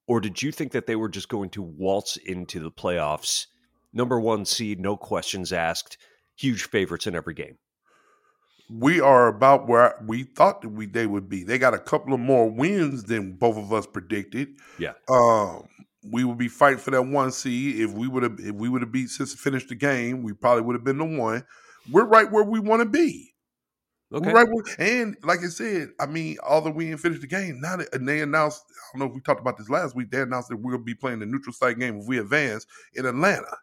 Or 0.07 0.21
did 0.21 0.43
you 0.43 0.51
think 0.51 0.73
that 0.73 0.87
they 0.87 0.97
were 0.97 1.09
just 1.09 1.29
going 1.29 1.51
to 1.51 1.63
waltz 1.63 2.17
into 2.17 2.59
the 2.59 2.71
playoffs? 2.71 3.47
Number 3.93 4.19
1 4.19 4.45
seed 4.45 4.81
no 4.81 4.97
questions 4.97 5.53
asked 5.53 5.99
huge 6.37 6.65
favorites 6.65 7.07
in 7.07 7.15
every 7.15 7.35
game 7.35 7.59
we 8.71 9.01
are 9.01 9.29
about 9.29 9.67
where 9.67 9.95
we 10.07 10.23
thought 10.23 10.63
that 10.63 10.69
we 10.69 10.87
they 10.87 11.07
would 11.07 11.29
be. 11.29 11.45
They 11.45 11.59
got 11.59 11.75
a 11.75 11.79
couple 11.79 12.15
of 12.15 12.21
more 12.21 12.49
wins 12.51 13.05
than 13.05 13.33
both 13.33 13.57
of 13.57 13.73
us 13.73 13.87
predicted. 13.87 14.49
Yeah. 14.79 14.93
Um, 15.09 15.69
we 16.11 16.25
would 16.25 16.39
be 16.39 16.49
fighting 16.49 16.79
for 16.79 16.91
that 16.93 17.03
one 17.03 17.33
seed. 17.33 17.81
If 17.81 17.93
we 17.93 18.09
would 18.09 18.23
have 18.23 18.39
if 18.39 18.55
we 18.55 18.69
would 18.69 18.83
have 18.83 18.93
beat 18.93 19.11
since 19.11 19.35
finished 19.35 19.69
the 19.69 19.75
game, 19.75 20.23
we 20.23 20.33
probably 20.33 20.63
would 20.63 20.75
have 20.75 20.85
been 20.85 20.99
the 20.99 21.05
one. 21.05 21.45
We're 21.91 22.05
right 22.05 22.31
where 22.31 22.45
we 22.45 22.61
want 22.61 22.81
to 22.83 22.89
be. 22.89 23.35
okay 24.13 24.29
We're 24.29 24.35
right 24.35 24.49
where, 24.49 24.65
and 24.79 25.17
like 25.23 25.41
I 25.41 25.49
said, 25.49 25.89
I 25.99 26.07
mean, 26.07 26.37
although 26.43 26.71
we 26.71 26.87
didn't 26.87 27.01
finish 27.01 27.21
the 27.21 27.27
game, 27.27 27.61
now 27.61 27.77
that, 27.77 27.93
and 27.95 28.09
they 28.09 28.21
announced, 28.21 28.63
I 28.69 28.99
don't 28.99 29.01
know 29.01 29.11
if 29.11 29.15
we 29.15 29.21
talked 29.21 29.41
about 29.41 29.59
this 29.59 29.69
last 29.69 29.97
week, 29.97 30.11
they 30.11 30.21
announced 30.21 30.49
that 30.51 30.57
we'll 30.57 30.79
be 30.79 30.95
playing 30.95 31.21
the 31.21 31.27
neutral 31.27 31.53
site 31.53 31.79
game 31.79 31.99
if 31.99 32.07
we 32.07 32.19
advance 32.19 32.67
in 32.95 33.07
Atlanta 33.07 33.57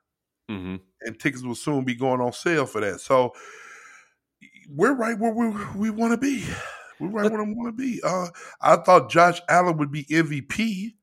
mhm 0.49 0.79
and 1.01 1.19
tickets 1.19 1.43
will 1.43 1.55
soon 1.55 1.83
be 1.83 1.95
going 1.95 2.21
on 2.21 2.33
sale 2.33 2.65
for 2.65 2.81
that. 2.81 2.99
So 2.99 3.33
we're 4.69 4.93
right 4.93 5.17
where 5.17 5.33
we 5.33 5.49
we 5.75 5.89
want 5.89 6.11
to 6.13 6.17
be. 6.17 6.45
We're 6.99 7.09
right 7.09 7.31
where 7.31 7.43
we 7.43 7.53
want 7.53 7.77
to 7.77 7.83
be. 7.83 8.01
Uh, 8.03 8.27
I 8.61 8.77
thought 8.77 9.09
Josh 9.11 9.39
Allen 9.47 9.77
would 9.77 9.91
be 9.91 10.05
MVP. 10.05 10.93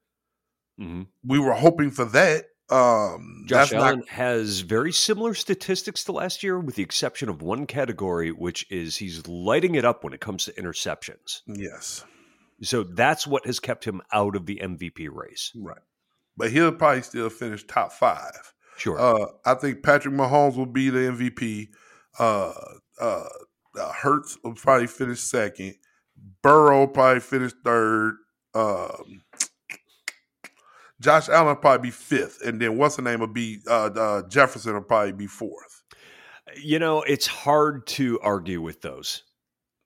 mhm 0.80 1.06
We 1.24 1.38
were 1.38 1.52
hoping 1.54 1.90
for 1.90 2.04
that. 2.06 2.46
Um, 2.70 3.44
Josh 3.46 3.72
Allen 3.72 4.00
not 4.00 4.08
has 4.08 4.60
very 4.60 4.90
similar 4.90 5.34
statistics 5.34 6.02
to 6.04 6.12
last 6.12 6.42
year, 6.42 6.58
with 6.58 6.74
the 6.76 6.82
exception 6.82 7.28
of 7.28 7.42
one 7.42 7.66
category, 7.66 8.30
which 8.32 8.66
is 8.70 8.96
he's 8.96 9.28
lighting 9.28 9.74
it 9.74 9.84
up 9.84 10.02
when 10.02 10.12
it 10.14 10.20
comes 10.20 10.46
to 10.46 10.52
interceptions. 10.52 11.42
yes, 11.46 12.04
So 12.62 12.82
that's 12.82 13.26
what 13.26 13.44
has 13.46 13.60
kept 13.60 13.84
him 13.84 14.00
out 14.12 14.34
of 14.34 14.46
the 14.46 14.60
MVP 14.62 15.08
race. 15.12 15.52
right. 15.54 15.78
But 16.36 16.50
he'll 16.50 16.72
probably 16.72 17.02
still 17.02 17.30
finish 17.30 17.64
top 17.66 17.92
five. 17.92 18.52
Sure. 18.78 18.98
Uh, 18.98 19.26
I 19.44 19.54
think 19.54 19.84
Patrick 19.84 20.14
Mahomes 20.14 20.56
will 20.56 20.66
be 20.66 20.90
the 20.90 20.98
MVP. 21.00 21.68
Uh, 22.18 22.52
uh, 23.00 23.24
uh, 23.78 23.92
Hurts 23.92 24.38
will 24.44 24.54
probably 24.54 24.86
finish 24.86 25.20
second. 25.20 25.74
Burrow 26.42 26.80
will 26.80 26.88
probably 26.88 27.20
finish 27.20 27.52
third. 27.64 28.16
Um, 28.54 29.22
Josh 31.00 31.28
Allen 31.28 31.48
will 31.48 31.56
probably 31.56 31.88
be 31.88 31.90
fifth, 31.90 32.40
and 32.44 32.60
then 32.60 32.78
what's 32.78 32.96
the 32.96 33.02
name 33.02 33.20
will 33.20 33.26
be 33.26 33.60
uh, 33.68 33.90
uh, 33.96 34.28
Jefferson 34.28 34.74
will 34.74 34.82
probably 34.82 35.12
be 35.12 35.26
fourth. 35.26 35.82
you 36.56 36.78
know, 36.78 37.02
it's 37.02 37.26
hard 37.26 37.86
to 37.88 38.20
argue 38.20 38.60
with 38.60 38.80
those. 38.82 39.22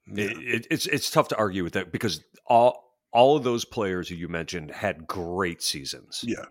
Yeah. 0.07 0.24
It, 0.27 0.38
it, 0.38 0.66
it's 0.70 0.87
it's 0.87 1.11
tough 1.11 1.29
to 1.29 1.37
argue 1.37 1.64
with 1.64 1.74
that 1.74 1.92
because 1.92 2.22
all 2.46 2.94
all 3.12 3.37
of 3.37 3.44
those 3.44 3.64
players 3.64 4.09
who 4.09 4.14
you 4.14 4.29
mentioned 4.29 4.70
had 4.70 5.07
great 5.07 5.62
seasons. 5.62 6.24
Yeah. 6.27 6.46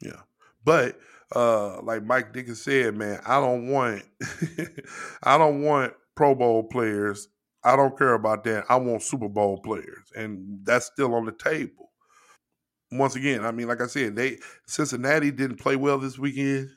Yeah. 0.00 0.20
But 0.64 0.98
uh 1.34 1.80
like 1.82 2.04
Mike 2.04 2.32
Dickens 2.32 2.62
said, 2.62 2.96
man, 2.96 3.20
I 3.26 3.40
don't 3.40 3.68
want 3.68 4.02
I 5.22 5.38
don't 5.38 5.62
want 5.62 5.94
Pro 6.20 6.34
Bowl 6.34 6.64
players. 6.64 7.28
I 7.64 7.76
don't 7.76 7.96
care 7.96 8.12
about 8.12 8.44
that. 8.44 8.66
I 8.68 8.76
want 8.76 9.02
Super 9.02 9.26
Bowl 9.30 9.58
players. 9.62 10.12
And 10.14 10.60
that's 10.64 10.84
still 10.84 11.14
on 11.14 11.24
the 11.24 11.32
table. 11.32 11.92
Once 12.92 13.16
again, 13.16 13.42
I 13.42 13.52
mean, 13.52 13.68
like 13.68 13.80
I 13.80 13.86
said, 13.86 14.16
they 14.16 14.36
Cincinnati 14.66 15.30
didn't 15.30 15.60
play 15.60 15.76
well 15.76 15.96
this 15.96 16.18
weekend. 16.18 16.68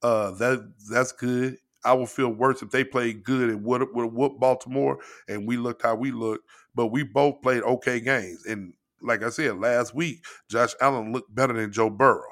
Uh 0.00 0.30
that 0.36 0.72
that's 0.88 1.10
good. 1.10 1.56
I 1.84 1.92
would 1.92 2.08
feel 2.08 2.28
worse 2.28 2.62
if 2.62 2.70
they 2.70 2.84
played 2.84 3.24
good 3.24 3.50
and 3.50 3.64
would 3.64 3.84
would 3.94 4.12
whoop 4.12 4.38
Baltimore 4.38 5.00
and 5.26 5.44
we 5.44 5.56
looked 5.56 5.82
how 5.82 5.96
we 5.96 6.12
looked. 6.12 6.48
But 6.72 6.92
we 6.92 7.02
both 7.02 7.42
played 7.42 7.64
okay 7.64 7.98
games. 7.98 8.46
And 8.46 8.74
like 9.02 9.24
I 9.24 9.30
said 9.30 9.58
last 9.58 9.92
week, 9.92 10.24
Josh 10.48 10.74
Allen 10.80 11.12
looked 11.12 11.34
better 11.34 11.54
than 11.54 11.72
Joe 11.72 11.90
Burrow. 11.90 12.22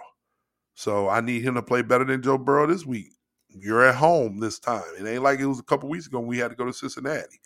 So 0.76 1.08
I 1.08 1.22
need 1.22 1.42
him 1.42 1.56
to 1.56 1.62
play 1.62 1.82
better 1.82 2.04
than 2.04 2.22
Joe 2.22 2.38
Burrow 2.38 2.68
this 2.68 2.86
week. 2.86 3.08
You're 3.58 3.84
at 3.84 3.94
home 3.94 4.40
this 4.40 4.58
time. 4.58 4.82
It 4.98 5.06
ain't 5.06 5.22
like 5.22 5.40
it 5.40 5.46
was 5.46 5.58
a 5.60 5.64
couple 5.64 5.88
weeks 5.88 6.06
ago 6.06 6.18
when 6.18 6.28
we 6.28 6.38
had 6.38 6.50
to 6.50 6.56
go 6.56 6.64
to 6.64 6.72
Cincinnati. 6.72 7.40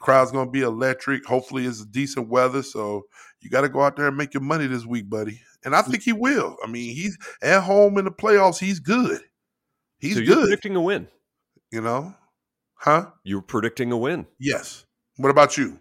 Crowd's 0.00 0.32
gonna 0.32 0.50
be 0.50 0.62
electric. 0.62 1.24
Hopefully 1.26 1.64
it's 1.66 1.84
decent 1.84 2.28
weather. 2.28 2.62
So 2.62 3.04
you 3.40 3.50
gotta 3.50 3.68
go 3.68 3.82
out 3.82 3.96
there 3.96 4.08
and 4.08 4.16
make 4.16 4.34
your 4.34 4.42
money 4.42 4.66
this 4.66 4.84
week, 4.84 5.08
buddy. 5.08 5.40
And 5.64 5.74
I 5.74 5.82
think 5.82 6.02
he 6.02 6.12
will. 6.12 6.56
I 6.62 6.66
mean, 6.66 6.94
he's 6.94 7.16
at 7.42 7.62
home 7.62 7.96
in 7.98 8.04
the 8.04 8.10
playoffs, 8.10 8.58
he's 8.58 8.80
good. 8.80 9.20
He's 9.98 10.14
so 10.14 10.20
you're 10.20 10.34
good. 10.34 10.42
predicting 10.48 10.76
a 10.76 10.80
win. 10.80 11.08
you 11.70 11.80
know? 11.80 12.14
Huh? 12.74 13.06
You're 13.22 13.40
predicting 13.40 13.90
a 13.92 13.96
win. 13.96 14.26
Yes. 14.38 14.84
What 15.16 15.30
about 15.30 15.56
you? 15.56 15.78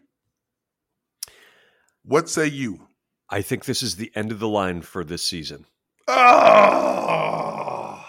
What 2.05 2.29
say 2.29 2.47
you? 2.47 2.87
I 3.29 3.41
think 3.41 3.65
this 3.65 3.83
is 3.83 3.95
the 3.97 4.11
end 4.15 4.31
of 4.31 4.39
the 4.39 4.47
line 4.47 4.81
for 4.83 5.03
this 5.03 5.23
season. 5.23 5.65
Oh, 6.07 8.05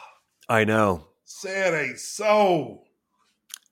I 0.49 0.65
know. 0.65 1.07
Say 1.25 1.69
it 1.69 1.89
ain't 1.89 1.99
so. 1.99 2.85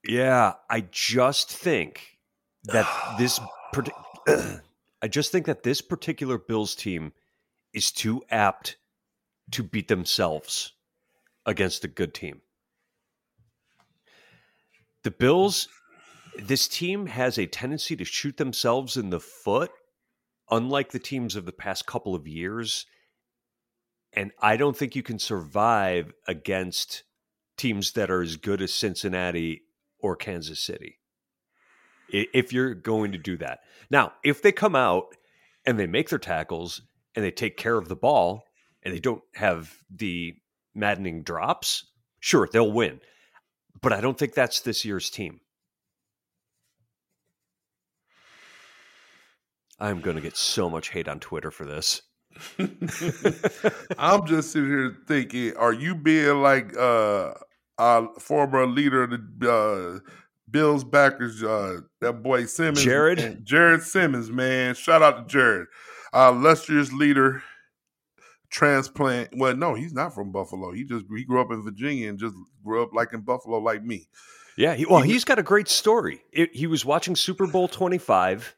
Yeah, 0.04 0.54
I 0.68 0.86
just 0.90 1.50
think 1.50 2.18
that 2.64 2.86
this 3.18 3.40
I 5.02 5.08
just 5.08 5.32
think 5.32 5.46
that 5.46 5.62
this 5.62 5.80
particular 5.80 6.38
Bills 6.38 6.74
team 6.74 7.12
is 7.72 7.90
too 7.90 8.22
apt 8.30 8.76
to 9.50 9.62
beat 9.62 9.88
themselves 9.88 10.72
against 11.44 11.84
a 11.84 11.88
good 11.88 12.14
team. 12.14 12.40
The 15.02 15.10
Bills 15.10 15.68
this 16.38 16.66
team 16.66 17.06
has 17.06 17.38
a 17.38 17.46
tendency 17.46 17.94
to 17.96 18.04
shoot 18.04 18.38
themselves 18.38 18.96
in 18.96 19.10
the 19.10 19.20
foot 19.20 19.70
unlike 20.50 20.90
the 20.90 20.98
teams 20.98 21.36
of 21.36 21.44
the 21.44 21.52
past 21.52 21.86
couple 21.86 22.14
of 22.14 22.26
years 22.26 22.86
and 24.14 24.30
I 24.40 24.56
don't 24.56 24.76
think 24.76 24.94
you 24.94 25.02
can 25.02 25.18
survive 25.18 26.12
against 26.26 27.02
teams 27.62 27.92
that 27.92 28.10
are 28.10 28.22
as 28.22 28.36
good 28.36 28.60
as 28.60 28.74
Cincinnati 28.74 29.62
or 30.00 30.16
Kansas 30.16 30.58
City. 30.58 30.98
If 32.08 32.52
you're 32.52 32.74
going 32.74 33.12
to 33.12 33.18
do 33.18 33.36
that. 33.38 33.60
Now, 33.88 34.14
if 34.24 34.42
they 34.42 34.50
come 34.50 34.74
out 34.74 35.14
and 35.64 35.78
they 35.78 35.86
make 35.86 36.08
their 36.08 36.18
tackles 36.18 36.82
and 37.14 37.24
they 37.24 37.30
take 37.30 37.56
care 37.56 37.78
of 37.78 37.88
the 37.88 37.94
ball 37.94 38.44
and 38.82 38.92
they 38.92 38.98
don't 38.98 39.22
have 39.36 39.76
the 39.88 40.34
maddening 40.74 41.22
drops, 41.22 41.86
sure, 42.18 42.48
they'll 42.52 42.72
win. 42.72 43.00
But 43.80 43.92
I 43.92 44.00
don't 44.00 44.18
think 44.18 44.34
that's 44.34 44.60
this 44.60 44.84
year's 44.84 45.08
team. 45.08 45.40
I'm 49.78 50.00
going 50.00 50.16
to 50.16 50.22
get 50.22 50.36
so 50.36 50.68
much 50.68 50.90
hate 50.90 51.08
on 51.08 51.20
Twitter 51.20 51.52
for 51.52 51.64
this. 51.64 52.02
I'm 53.98 54.26
just 54.26 54.50
sitting 54.50 54.68
here 54.68 54.96
thinking, 55.06 55.56
are 55.56 55.72
you 55.72 55.94
being 55.94 56.42
like 56.42 56.76
uh 56.76 57.34
our 57.82 58.08
former 58.18 58.66
leader 58.66 59.04
of 59.04 59.10
the 59.10 59.52
uh 59.52 59.98
Bills 60.50 60.84
backers, 60.84 61.42
uh 61.42 61.80
that 62.00 62.22
boy 62.22 62.44
Simmons? 62.46 62.82
Jared? 62.82 63.44
Jared 63.44 63.82
Simmons, 63.82 64.30
man. 64.30 64.74
Shout 64.74 65.02
out 65.02 65.28
to 65.28 65.32
Jared. 65.32 65.66
Our 66.12 66.32
illustrious 66.32 66.92
leader, 66.92 67.42
transplant. 68.50 69.30
Well, 69.36 69.56
no, 69.56 69.74
he's 69.74 69.94
not 69.94 70.14
from 70.14 70.30
Buffalo. 70.30 70.72
He 70.72 70.84
just 70.84 71.06
he 71.16 71.24
grew 71.24 71.40
up 71.40 71.50
in 71.50 71.62
Virginia 71.62 72.08
and 72.08 72.18
just 72.18 72.36
grew 72.64 72.82
up 72.82 72.92
like 72.92 73.12
in 73.12 73.22
Buffalo 73.22 73.58
like 73.58 73.82
me. 73.82 74.08
Yeah, 74.56 74.74
he, 74.74 74.84
well, 74.84 75.00
he's 75.00 75.24
got 75.24 75.38
a 75.38 75.42
great 75.42 75.68
story. 75.68 76.22
It, 76.30 76.54
he 76.54 76.66
was 76.66 76.84
watching 76.84 77.16
Super 77.16 77.46
Bowl 77.46 77.68
25, 77.68 78.54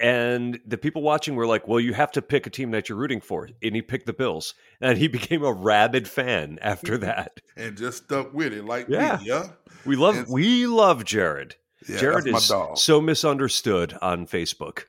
and 0.00 0.60
the 0.66 0.78
people 0.78 1.02
watching 1.02 1.34
were 1.34 1.46
like, 1.46 1.66
"Well, 1.68 1.80
you 1.80 1.92
have 1.94 2.12
to 2.12 2.22
pick 2.22 2.46
a 2.46 2.50
team 2.50 2.70
that 2.72 2.88
you're 2.88 2.98
rooting 2.98 3.20
for," 3.20 3.48
and 3.62 3.74
he 3.74 3.82
picked 3.82 4.06
the 4.06 4.12
Bills, 4.12 4.54
and 4.80 4.96
he 4.98 5.08
became 5.18 5.42
a 5.44 5.52
rabid 5.52 6.06
fan 6.08 6.58
after 6.62 6.96
that. 6.98 7.40
And 7.56 7.76
just 7.76 8.04
stuck 8.04 8.32
with 8.32 8.52
it 8.52 8.64
like 8.64 8.86
Yeah. 8.88 9.18
me, 9.20 9.26
yeah. 9.26 9.48
We 9.84 9.96
love 9.96 10.14
It's- 10.16 10.28
we 10.30 10.66
love 10.66 11.04
Jared. 11.04 11.56
Yeah, 11.88 11.98
Jared 11.98 12.26
is 12.26 12.52
so 12.74 13.00
misunderstood 13.00 13.96
on 14.02 14.26
Facebook. 14.26 14.84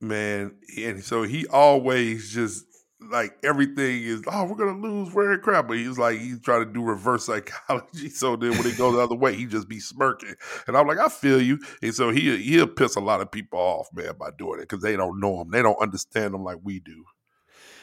man 0.00 0.56
and 0.78 1.04
so 1.04 1.22
he 1.22 1.46
always 1.46 2.32
just 2.32 2.64
like 3.10 3.36
everything 3.42 4.02
is 4.02 4.22
oh 4.26 4.44
we're 4.44 4.56
gonna 4.56 4.78
lose 4.78 5.12
we're 5.12 5.32
in 5.32 5.40
crap 5.40 5.68
but 5.68 5.76
he's 5.76 5.98
like 5.98 6.18
he's 6.18 6.40
trying 6.40 6.64
to 6.64 6.72
do 6.72 6.82
reverse 6.82 7.24
psychology 7.26 8.08
so 8.08 8.36
then 8.36 8.50
when 8.52 8.66
it 8.66 8.78
goes 8.78 8.94
the 8.94 9.00
other 9.00 9.14
way 9.16 9.34
he 9.34 9.46
just 9.46 9.68
be 9.68 9.80
smirking. 9.80 10.34
And 10.66 10.76
i'm 10.76 10.86
like 10.86 10.98
i 10.98 11.08
feel 11.08 11.40
you. 11.40 11.58
And 11.82 11.94
so 11.94 12.10
he 12.10 12.36
he'll 12.38 12.66
piss 12.66 12.96
a 12.96 13.00
lot 13.00 13.20
of 13.20 13.30
people 13.30 13.58
off 13.58 13.88
man 13.92 14.12
by 14.18 14.30
doing 14.36 14.60
it 14.60 14.68
because 14.68 14.82
they 14.82 14.96
don't 14.96 15.20
know 15.20 15.40
him. 15.40 15.50
They 15.50 15.62
don't 15.62 15.80
understand 15.80 16.34
him 16.34 16.44
like 16.44 16.58
we 16.62 16.80
do. 16.80 17.04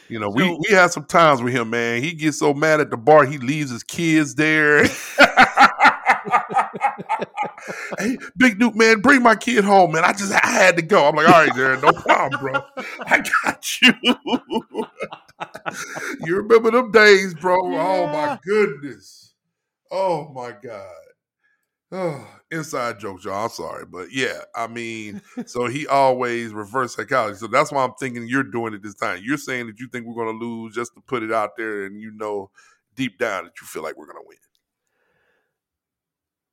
You 0.08 0.20
know 0.20 0.30
we 0.30 0.42
So- 0.44 0.60
we 0.68 0.76
had 0.76 0.92
some 0.92 1.06
times 1.06 1.42
with 1.42 1.54
him 1.54 1.70
man. 1.70 2.02
He 2.02 2.14
gets 2.14 2.40
so 2.40 2.54
mad 2.54 2.80
at 2.80 2.90
the 2.90 2.98
bar 2.98 3.26
he 3.26 3.38
leaves 3.38 3.72
his 3.72 3.84
kids 3.84 4.36
there 4.36 4.84
hey, 7.98 8.18
Big 8.38 8.60
Duke, 8.60 8.76
man, 8.76 9.02
bring 9.02 9.24
my 9.24 9.36
kid 9.36 9.64
home, 9.64 9.94
man. 9.94 10.04
I 10.04 10.14
just 10.14 10.32
I 10.32 10.48
had 10.48 10.76
to 10.78 10.82
go. 10.82 11.08
I'm 11.08 11.16
like, 11.16 11.28
all 11.28 11.46
right, 11.46 11.52
Darren, 11.52 11.82
no 11.82 11.92
problem, 12.02 12.42
bro. 12.42 12.62
I 13.06 13.24
got 13.44 13.82
you. 13.82 13.94
you 16.26 16.36
remember 16.36 16.72
them 16.72 16.92
days, 16.92 17.34
bro? 17.34 17.58
Oh 17.58 18.08
my 18.08 18.38
goodness. 18.44 19.34
Oh 19.92 20.30
my 20.34 20.54
God. 20.62 20.94
Oh, 21.92 22.28
inside 22.52 23.00
jokes, 23.00 23.26
y'all. 23.26 23.46
I'm 23.46 23.50
sorry, 23.50 23.86
but 23.86 24.12
yeah, 24.12 24.42
I 24.56 24.68
mean, 24.68 25.22
so 25.48 25.66
he 25.66 25.88
always 25.88 26.54
reverse 26.54 26.96
psychology. 26.96 27.38
So 27.38 27.48
that's 27.48 27.72
why 27.72 27.84
I'm 27.84 27.94
thinking 28.00 28.28
you're 28.28 28.44
doing 28.44 28.76
it 28.76 28.84
this 28.84 28.94
time. 28.94 29.22
You're 29.24 29.38
saying 29.38 29.68
that 29.68 29.80
you 29.80 29.88
think 29.88 30.06
we're 30.06 30.24
going 30.24 30.40
to 30.40 30.46
lose 30.46 30.76
just 30.76 30.94
to 30.96 31.02
put 31.02 31.24
it 31.24 31.32
out 31.32 31.58
there, 31.58 31.86
and 31.86 32.00
you 32.00 32.12
know 32.12 32.52
deep 32.96 33.18
down 33.18 33.46
that 33.46 33.54
you 33.60 33.66
feel 33.66 33.82
like 33.82 33.98
we're 33.98 34.06
going 34.06 34.22
to 34.22 34.28
win. 34.28 34.38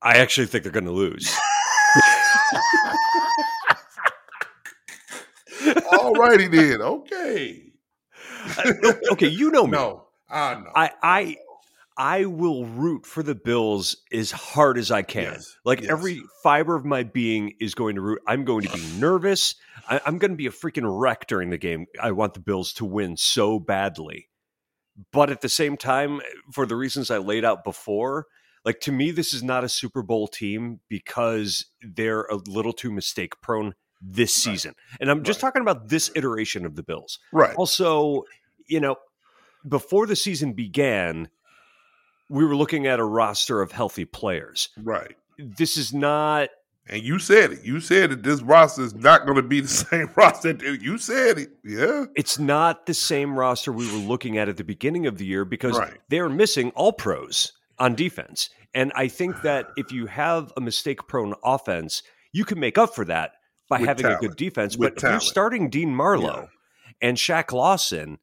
I 0.06 0.18
actually 0.18 0.46
think 0.46 0.62
they're 0.62 0.70
going 0.72 0.84
to 0.84 0.92
lose. 0.92 1.34
All 5.90 6.12
righty 6.14 6.46
then. 6.46 6.80
Okay. 6.80 7.62
Uh, 8.56 8.72
okay, 9.12 9.26
you 9.26 9.50
know 9.50 9.64
me. 9.66 9.72
No, 9.72 10.06
I 10.30 10.54
know. 10.54 10.70
I 10.76 10.90
I 11.02 11.36
I 11.96 12.24
will 12.26 12.66
root 12.66 13.04
for 13.04 13.24
the 13.24 13.34
Bills 13.34 13.96
as 14.12 14.30
hard 14.30 14.78
as 14.78 14.92
I 14.92 15.02
can. 15.02 15.32
Yes, 15.32 15.56
Like 15.64 15.80
yes. 15.80 15.90
every 15.90 16.22
fiber 16.42 16.76
of 16.76 16.84
my 16.84 17.02
being 17.02 17.54
is 17.58 17.74
going 17.74 17.96
to 17.96 18.00
root. 18.00 18.20
I'm 18.28 18.44
going 18.44 18.62
to 18.62 18.72
be 18.72 18.84
nervous. 19.00 19.56
I, 19.88 20.00
I'm 20.06 20.18
going 20.18 20.30
to 20.30 20.36
be 20.36 20.46
a 20.46 20.50
freaking 20.50 20.84
wreck 20.86 21.26
during 21.26 21.50
the 21.50 21.58
game. 21.58 21.86
I 22.00 22.12
want 22.12 22.34
the 22.34 22.40
Bills 22.40 22.72
to 22.74 22.84
win 22.84 23.16
so 23.16 23.58
badly, 23.58 24.28
but 25.10 25.30
at 25.30 25.40
the 25.40 25.48
same 25.48 25.76
time, 25.76 26.20
for 26.52 26.64
the 26.64 26.76
reasons 26.76 27.10
I 27.10 27.18
laid 27.18 27.44
out 27.44 27.64
before, 27.64 28.26
like 28.66 28.80
to 28.80 28.92
me, 28.92 29.10
this 29.12 29.32
is 29.32 29.42
not 29.42 29.64
a 29.64 29.68
Super 29.68 30.02
Bowl 30.02 30.26
team 30.28 30.80
because 30.90 31.64
they're 31.80 32.22
a 32.24 32.34
little 32.34 32.72
too 32.74 32.90
mistake 32.90 33.40
prone 33.40 33.74
this 34.02 34.36
Right. 34.46 34.52
season. 34.52 34.74
And 35.00 35.10
I'm 35.10 35.22
just 35.22 35.38
Right. 35.42 35.48
talking 35.48 35.62
about 35.62 35.88
this 35.88 36.10
iteration 36.14 36.66
of 36.66 36.74
the 36.76 36.82
Bills. 36.82 37.18
right. 37.32 37.54
Also, 37.56 38.24
you 38.66 38.80
know, 38.80 38.96
before 39.66 40.06
the 40.06 40.16
season 40.16 40.52
began, 40.52 41.28
we 42.28 42.44
were 42.44 42.56
looking 42.56 42.86
at 42.86 42.98
a 43.00 43.04
roster 43.04 43.62
of 43.62 43.72
healthy 43.72 44.04
players. 44.04 44.68
Right. 44.76 45.16
This 45.38 45.76
is 45.78 45.94
not 45.94 46.50
And 46.88 47.02
you 47.02 47.18
said 47.18 47.52
it. 47.52 47.64
You 47.64 47.80
said 47.80 48.10
that 48.10 48.22
this 48.22 48.40
roster 48.42 48.82
is 48.82 48.94
not 48.94 49.24
going 49.26 49.34
to 49.36 49.42
be 49.42 49.60
the 49.60 49.66
same 49.90 50.08
roster. 50.14 50.52
You 50.74 50.98
said 50.98 51.38
it. 51.38 51.50
Yeah. 51.64 52.04
it's 52.14 52.38
not 52.38 52.86
the 52.86 52.94
same 52.94 53.36
roster 53.38 53.72
we 53.72 53.90
were 53.90 53.98
looking 53.98 54.38
at 54.38 54.48
at 54.48 54.56
the 54.56 54.62
beginning 54.64 55.06
of 55.06 55.18
the 55.18 55.24
year 55.26 55.44
because 55.44 55.76
Right. 55.78 55.98
they're 56.10 56.28
missing 56.28 56.70
all 56.76 56.92
pros 56.92 57.52
on 57.78 57.94
defense. 57.94 58.50
And 58.74 58.92
I 58.94 59.08
think 59.08 59.42
that 59.42 59.68
if 59.76 59.92
you 59.92 60.06
have 60.06 60.52
a 60.56 60.60
mistake 60.60 61.06
prone 61.08 61.34
offense, 61.44 62.02
you 62.32 62.44
can 62.44 62.60
make 62.60 62.78
up 62.78 62.94
for 62.94 63.04
that 63.06 63.32
by 63.68 63.78
With 63.80 63.88
having 63.88 64.06
a 64.06 64.16
good 64.16 64.36
defense. 64.36 64.76
With 64.76 64.94
but 64.94 65.04
if 65.04 65.10
you're 65.10 65.20
starting 65.20 65.70
Dean 65.70 65.94
Marlowe 65.94 66.48
and 67.00 67.16
Shaq 67.16 67.52
Lawson, 67.52 68.18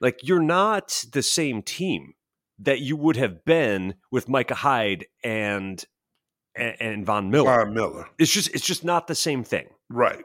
like 0.00 0.20
you're 0.22 0.42
not 0.42 1.04
the 1.12 1.22
same 1.22 1.62
team 1.62 2.14
that 2.58 2.80
you 2.80 2.96
would 2.96 3.16
have 3.16 3.44
been 3.44 3.94
with 4.10 4.28
Micah 4.28 4.54
Hyde 4.54 5.06
and 5.22 5.84
and, 6.56 6.76
and 6.80 7.06
Von 7.06 7.30
Miller. 7.30 7.64
Von 7.64 7.74
Miller. 7.74 8.06
It's 8.18 8.30
just 8.30 8.54
it's 8.54 8.64
just 8.64 8.84
not 8.84 9.06
the 9.06 9.14
same 9.14 9.44
thing. 9.44 9.68
Right. 9.90 10.24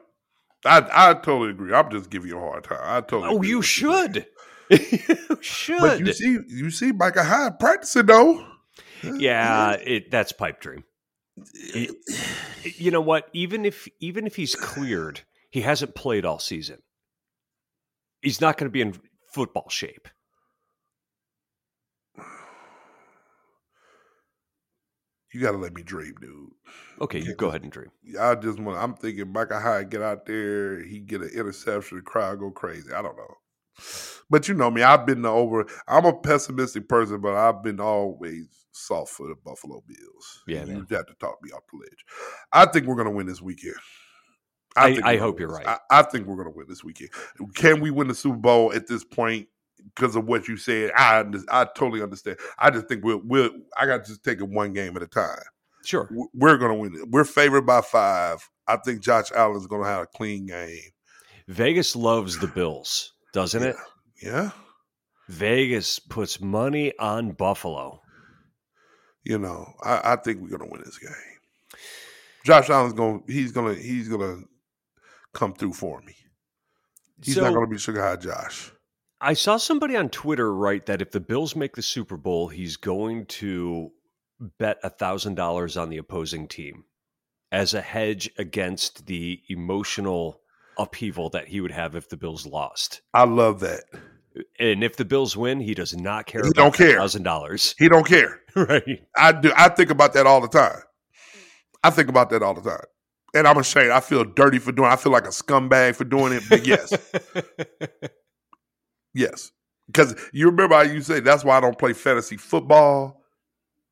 I 0.65 0.85
I 0.91 1.13
totally 1.13 1.51
agree. 1.51 1.73
I'm 1.73 1.89
just 1.89 2.09
giving 2.09 2.29
you 2.29 2.37
a 2.37 2.41
hard 2.41 2.63
time. 2.65 2.79
I 2.81 3.01
totally. 3.01 3.35
Oh, 3.35 3.41
you 3.41 3.61
should. 3.61 4.25
you 4.69 5.37
should. 5.41 5.79
But 5.79 5.99
you 5.99 6.13
see, 6.13 6.37
you 6.47 6.69
see 6.69 6.91
Micah 6.91 7.23
Hyde 7.23 7.59
practicing 7.59 8.05
though. 8.05 8.45
Yeah, 9.03 9.71
it, 9.73 10.11
that's 10.11 10.31
pipe 10.31 10.59
dream. 10.61 10.83
It- 11.53 11.95
you 12.77 12.91
know 12.91 13.01
what? 13.01 13.29
Even 13.33 13.65
if 13.65 13.87
even 13.99 14.27
if 14.27 14.35
he's 14.35 14.55
cleared, 14.55 15.21
he 15.49 15.61
hasn't 15.61 15.95
played 15.95 16.25
all 16.25 16.39
season. 16.39 16.79
He's 18.21 18.41
not 18.41 18.57
going 18.57 18.69
to 18.69 18.71
be 18.73 18.81
in 18.81 18.95
football 19.31 19.69
shape. 19.69 20.07
You 25.33 25.41
got 25.41 25.51
to 25.51 25.57
let 25.57 25.73
me 25.75 25.83
dream, 25.83 26.15
dude. 26.19 26.49
Okay, 27.01 27.19
you 27.19 27.35
go 27.35 27.49
ahead 27.49 27.61
and 27.61 27.71
dream. 27.71 27.91
I 28.19 28.33
just 28.33 28.59
want. 28.59 28.81
I'm 28.81 28.95
thinking 28.95 29.31
Micah 29.31 29.59
Hyde 29.59 29.91
get 29.91 30.01
out 30.01 30.25
there, 30.25 30.83
he 30.83 30.99
get 30.99 31.21
an 31.21 31.29
interception, 31.29 31.97
the 31.97 32.03
crowd 32.03 32.39
go 32.39 32.49
crazy. 32.49 32.91
I 32.91 33.03
don't 33.03 33.15
know, 33.15 33.35
but 34.29 34.47
you 34.47 34.55
know 34.55 34.71
me. 34.71 34.81
I've 34.81 35.05
been 35.05 35.21
the 35.21 35.29
over. 35.29 35.67
I'm 35.87 36.05
a 36.05 36.13
pessimistic 36.13 36.89
person, 36.89 37.21
but 37.21 37.35
I've 37.35 37.61
been 37.61 37.79
always 37.79 38.47
soft 38.79 39.11
for 39.11 39.27
the 39.27 39.35
Buffalo 39.43 39.83
Bills. 39.87 40.43
Yeah, 40.47 40.61
you 40.61 40.73
man. 40.73 40.87
have 40.91 41.05
to 41.07 41.13
talk 41.19 41.37
me 41.41 41.51
off 41.51 41.63
the 41.71 41.79
ledge. 41.79 42.05
I 42.51 42.65
think 42.65 42.87
we're 42.87 42.95
gonna 42.95 43.11
win 43.11 43.27
this 43.27 43.41
weekend. 43.41 43.75
I- 44.75 44.93
think 44.93 45.05
I 45.05 45.17
hope 45.17 45.39
you're 45.39 45.49
right. 45.49 45.67
I, 45.67 45.77
I 45.91 46.01
think 46.03 46.27
we're 46.27 46.37
gonna 46.37 46.55
win 46.55 46.67
this 46.67 46.83
weekend. 46.83 47.09
Can 47.55 47.81
we 47.81 47.91
win 47.91 48.07
the 48.07 48.15
Super 48.15 48.37
Bowl 48.37 48.73
at 48.73 48.87
this 48.87 49.03
point? 49.03 49.47
Because 49.95 50.15
of 50.15 50.25
what 50.25 50.47
you 50.47 50.57
said, 50.57 50.91
I 50.95 51.23
I 51.49 51.65
totally 51.65 52.01
understand. 52.01 52.37
I 52.57 52.69
just 52.69 52.87
think 52.87 53.03
we'll 53.03 53.21
we'll. 53.23 53.51
I 53.77 53.85
got 53.85 54.03
to 54.03 54.11
just 54.11 54.23
take 54.23 54.39
it 54.39 54.49
one 54.49 54.73
game 54.73 54.95
at 54.97 55.03
a 55.03 55.07
time. 55.07 55.39
Sure. 55.83 56.09
We're 56.33 56.57
going 56.57 56.71
to 56.71 56.77
win 56.77 56.95
it. 56.95 57.09
We're 57.09 57.23
favored 57.23 57.65
by 57.65 57.81
five. 57.81 58.47
I 58.67 58.77
think 58.77 59.01
Josh 59.01 59.31
Allen's 59.31 59.67
going 59.67 59.83
to 59.83 59.87
have 59.87 60.03
a 60.03 60.07
clean 60.07 60.45
game. 60.45 60.91
Vegas 61.47 61.95
loves 61.95 62.37
the 62.37 62.47
Bills, 62.47 63.13
doesn't 63.33 63.63
yeah. 63.63 63.69
it? 63.69 63.75
Yeah. 64.21 64.51
Vegas 65.29 65.99
puts 65.99 66.41
money 66.41 66.93
on 66.99 67.31
Buffalo. 67.31 68.01
You 69.23 69.37
know, 69.37 69.73
I, 69.83 70.13
I 70.13 70.15
think 70.15 70.41
we're 70.41 70.49
going 70.57 70.67
to 70.69 70.71
win 70.71 70.81
this 70.85 70.97
game. 70.97 71.11
Josh 72.45 72.69
Allen's 72.69 72.93
gonna 72.93 73.19
he's 73.27 73.51
going 73.51 73.75
to. 73.75 73.81
He's 73.81 74.07
to 74.09 74.43
come 75.33 75.53
through 75.53 75.73
for 75.73 76.01
me. 76.01 76.15
He's 77.23 77.35
So- 77.35 77.41
not 77.41 77.53
going 77.53 77.65
to 77.67 77.71
be 77.71 77.77
Sugar 77.77 78.01
High 78.01 78.15
Josh. 78.15 78.71
I 79.21 79.33
saw 79.33 79.57
somebody 79.57 79.97
on 79.97 80.07
Twitter 80.09 80.55
write 80.55 80.85
that 80.85 81.01
if 81.01 81.11
the 81.11 81.19
Bills 81.19 81.53
make 81.53 81.75
the 81.75 81.81
Super 81.81 82.15
Bowl, 82.15 82.47
he's 82.47 82.77
going 82.77 83.25
to 83.25 83.91
bet 84.57 84.77
a 84.81 84.89
thousand 84.89 85.35
dollars 85.35 85.75
on 85.75 85.89
the 85.89 85.97
opposing 85.97 86.47
team 86.47 86.85
as 87.51 87.73
a 87.73 87.81
hedge 87.81 88.29
against 88.37 89.07
the 89.07 89.41
emotional 89.49 90.39
upheaval 90.77 91.29
that 91.31 91.49
he 91.49 91.59
would 91.59 91.71
have 91.71 91.95
if 91.97 92.07
the 92.07 92.15
Bills 92.15 92.45
lost. 92.45 93.01
I 93.13 93.25
love 93.25 93.59
that. 93.59 93.83
And 94.59 94.83
if 94.83 94.95
the 94.97 95.05
Bills 95.05 95.35
win, 95.35 95.59
he 95.59 95.73
does 95.73 95.95
not 95.95 96.25
care 96.25 96.41
He 96.43 96.49
about 96.49 96.55
don't 96.55 96.73
care. 96.75 96.97
thousand 96.97 97.23
dollars. 97.23 97.75
He 97.77 97.89
don't 97.89 98.05
care. 98.07 98.41
Right. 98.55 99.05
I 99.15 99.31
do. 99.31 99.51
I 99.55 99.69
think 99.69 99.89
about 99.91 100.13
that 100.13 100.25
all 100.25 100.41
the 100.41 100.47
time. 100.47 100.81
I 101.83 101.91
think 101.91 102.09
about 102.09 102.29
that 102.31 102.41
all 102.43 102.53
the 102.55 102.61
time, 102.67 102.83
and 103.33 103.47
I'm 103.47 103.57
ashamed. 103.57 103.91
I 103.91 103.99
feel 104.01 104.25
dirty 104.25 104.57
for 104.59 104.71
doing. 104.71 104.89
I 104.89 104.95
feel 104.95 105.11
like 105.13 105.25
a 105.25 105.29
scumbag 105.29 105.95
for 105.95 106.03
doing 106.03 106.33
it. 106.33 106.43
But 106.49 106.65
yes, 106.67 106.91
yes, 109.13 109.51
because 109.87 110.15
you 110.33 110.47
remember 110.47 110.75
how 110.75 110.81
you 110.81 111.01
said 111.01 111.23
that's 111.23 111.43
why 111.43 111.57
I 111.57 111.61
don't 111.61 111.77
play 111.77 111.93
fantasy 111.93 112.37
football. 112.37 113.21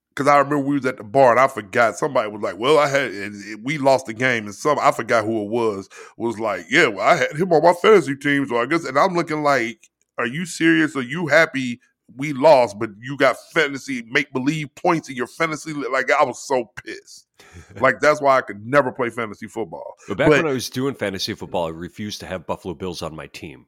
Because 0.10 0.28
I 0.28 0.38
remember 0.40 0.60
we 0.60 0.74
was 0.76 0.86
at 0.88 0.98
the 0.98 1.04
bar 1.04 1.30
and 1.32 1.40
I 1.40 1.48
forgot 1.48 1.96
somebody 1.98 2.30
was 2.30 2.42
like, 2.42 2.58
"Well, 2.58 2.80
I 2.80 2.88
had 2.88 3.12
and 3.12 3.64
we 3.64 3.78
lost 3.78 4.08
the 4.08 4.14
game," 4.14 4.46
and 4.46 4.56
some 4.56 4.80
I 4.82 4.92
forgot 4.92 5.24
who 5.24 5.44
it 5.44 5.50
was 5.50 5.88
was 6.18 6.40
like, 6.40 6.66
"Yeah, 6.70 6.88
well, 6.88 7.08
I 7.08 7.16
had 7.16 7.34
him 7.38 7.54
on 7.54 7.62
my 7.62 7.74
fantasy 7.74 8.16
team." 8.16 8.48
So 8.48 8.58
I 8.58 8.66
guess, 8.66 8.84
and 8.86 8.98
I'm 8.98 9.14
looking 9.14 9.44
like, 9.44 9.88
"Are 10.18 10.26
you 10.28 10.46
serious? 10.46 10.96
Are 10.96 11.02
you 11.02 11.28
happy 11.28 11.80
we 12.16 12.32
lost, 12.34 12.80
but 12.80 12.90
you 13.00 13.18
got 13.18 13.36
fantasy 13.54 14.04
make 14.10 14.32
believe 14.32 14.74
points 14.76 15.10
in 15.10 15.16
your 15.16 15.28
fantasy?" 15.28 15.74
Like 15.74 16.12
I 16.12 16.24
was 16.24 16.46
so 16.46 16.72
pissed. 16.84 17.28
like 17.80 18.00
that's 18.00 18.22
why 18.22 18.38
I 18.38 18.42
could 18.42 18.66
never 18.66 18.92
play 18.92 19.10
fantasy 19.10 19.48
football. 19.48 19.96
But 20.08 20.18
back 20.18 20.30
But- 20.30 20.44
when 20.44 20.52
I 20.52 20.54
was 20.54 20.70
doing 20.70 20.96
fantasy 20.96 21.34
football, 21.34 21.68
I 21.68 21.72
refused 21.72 22.20
to 22.22 22.26
have 22.28 22.48
Buffalo 22.48 22.74
Bills 22.74 23.02
on 23.02 23.16
my 23.16 23.28
team. 23.28 23.66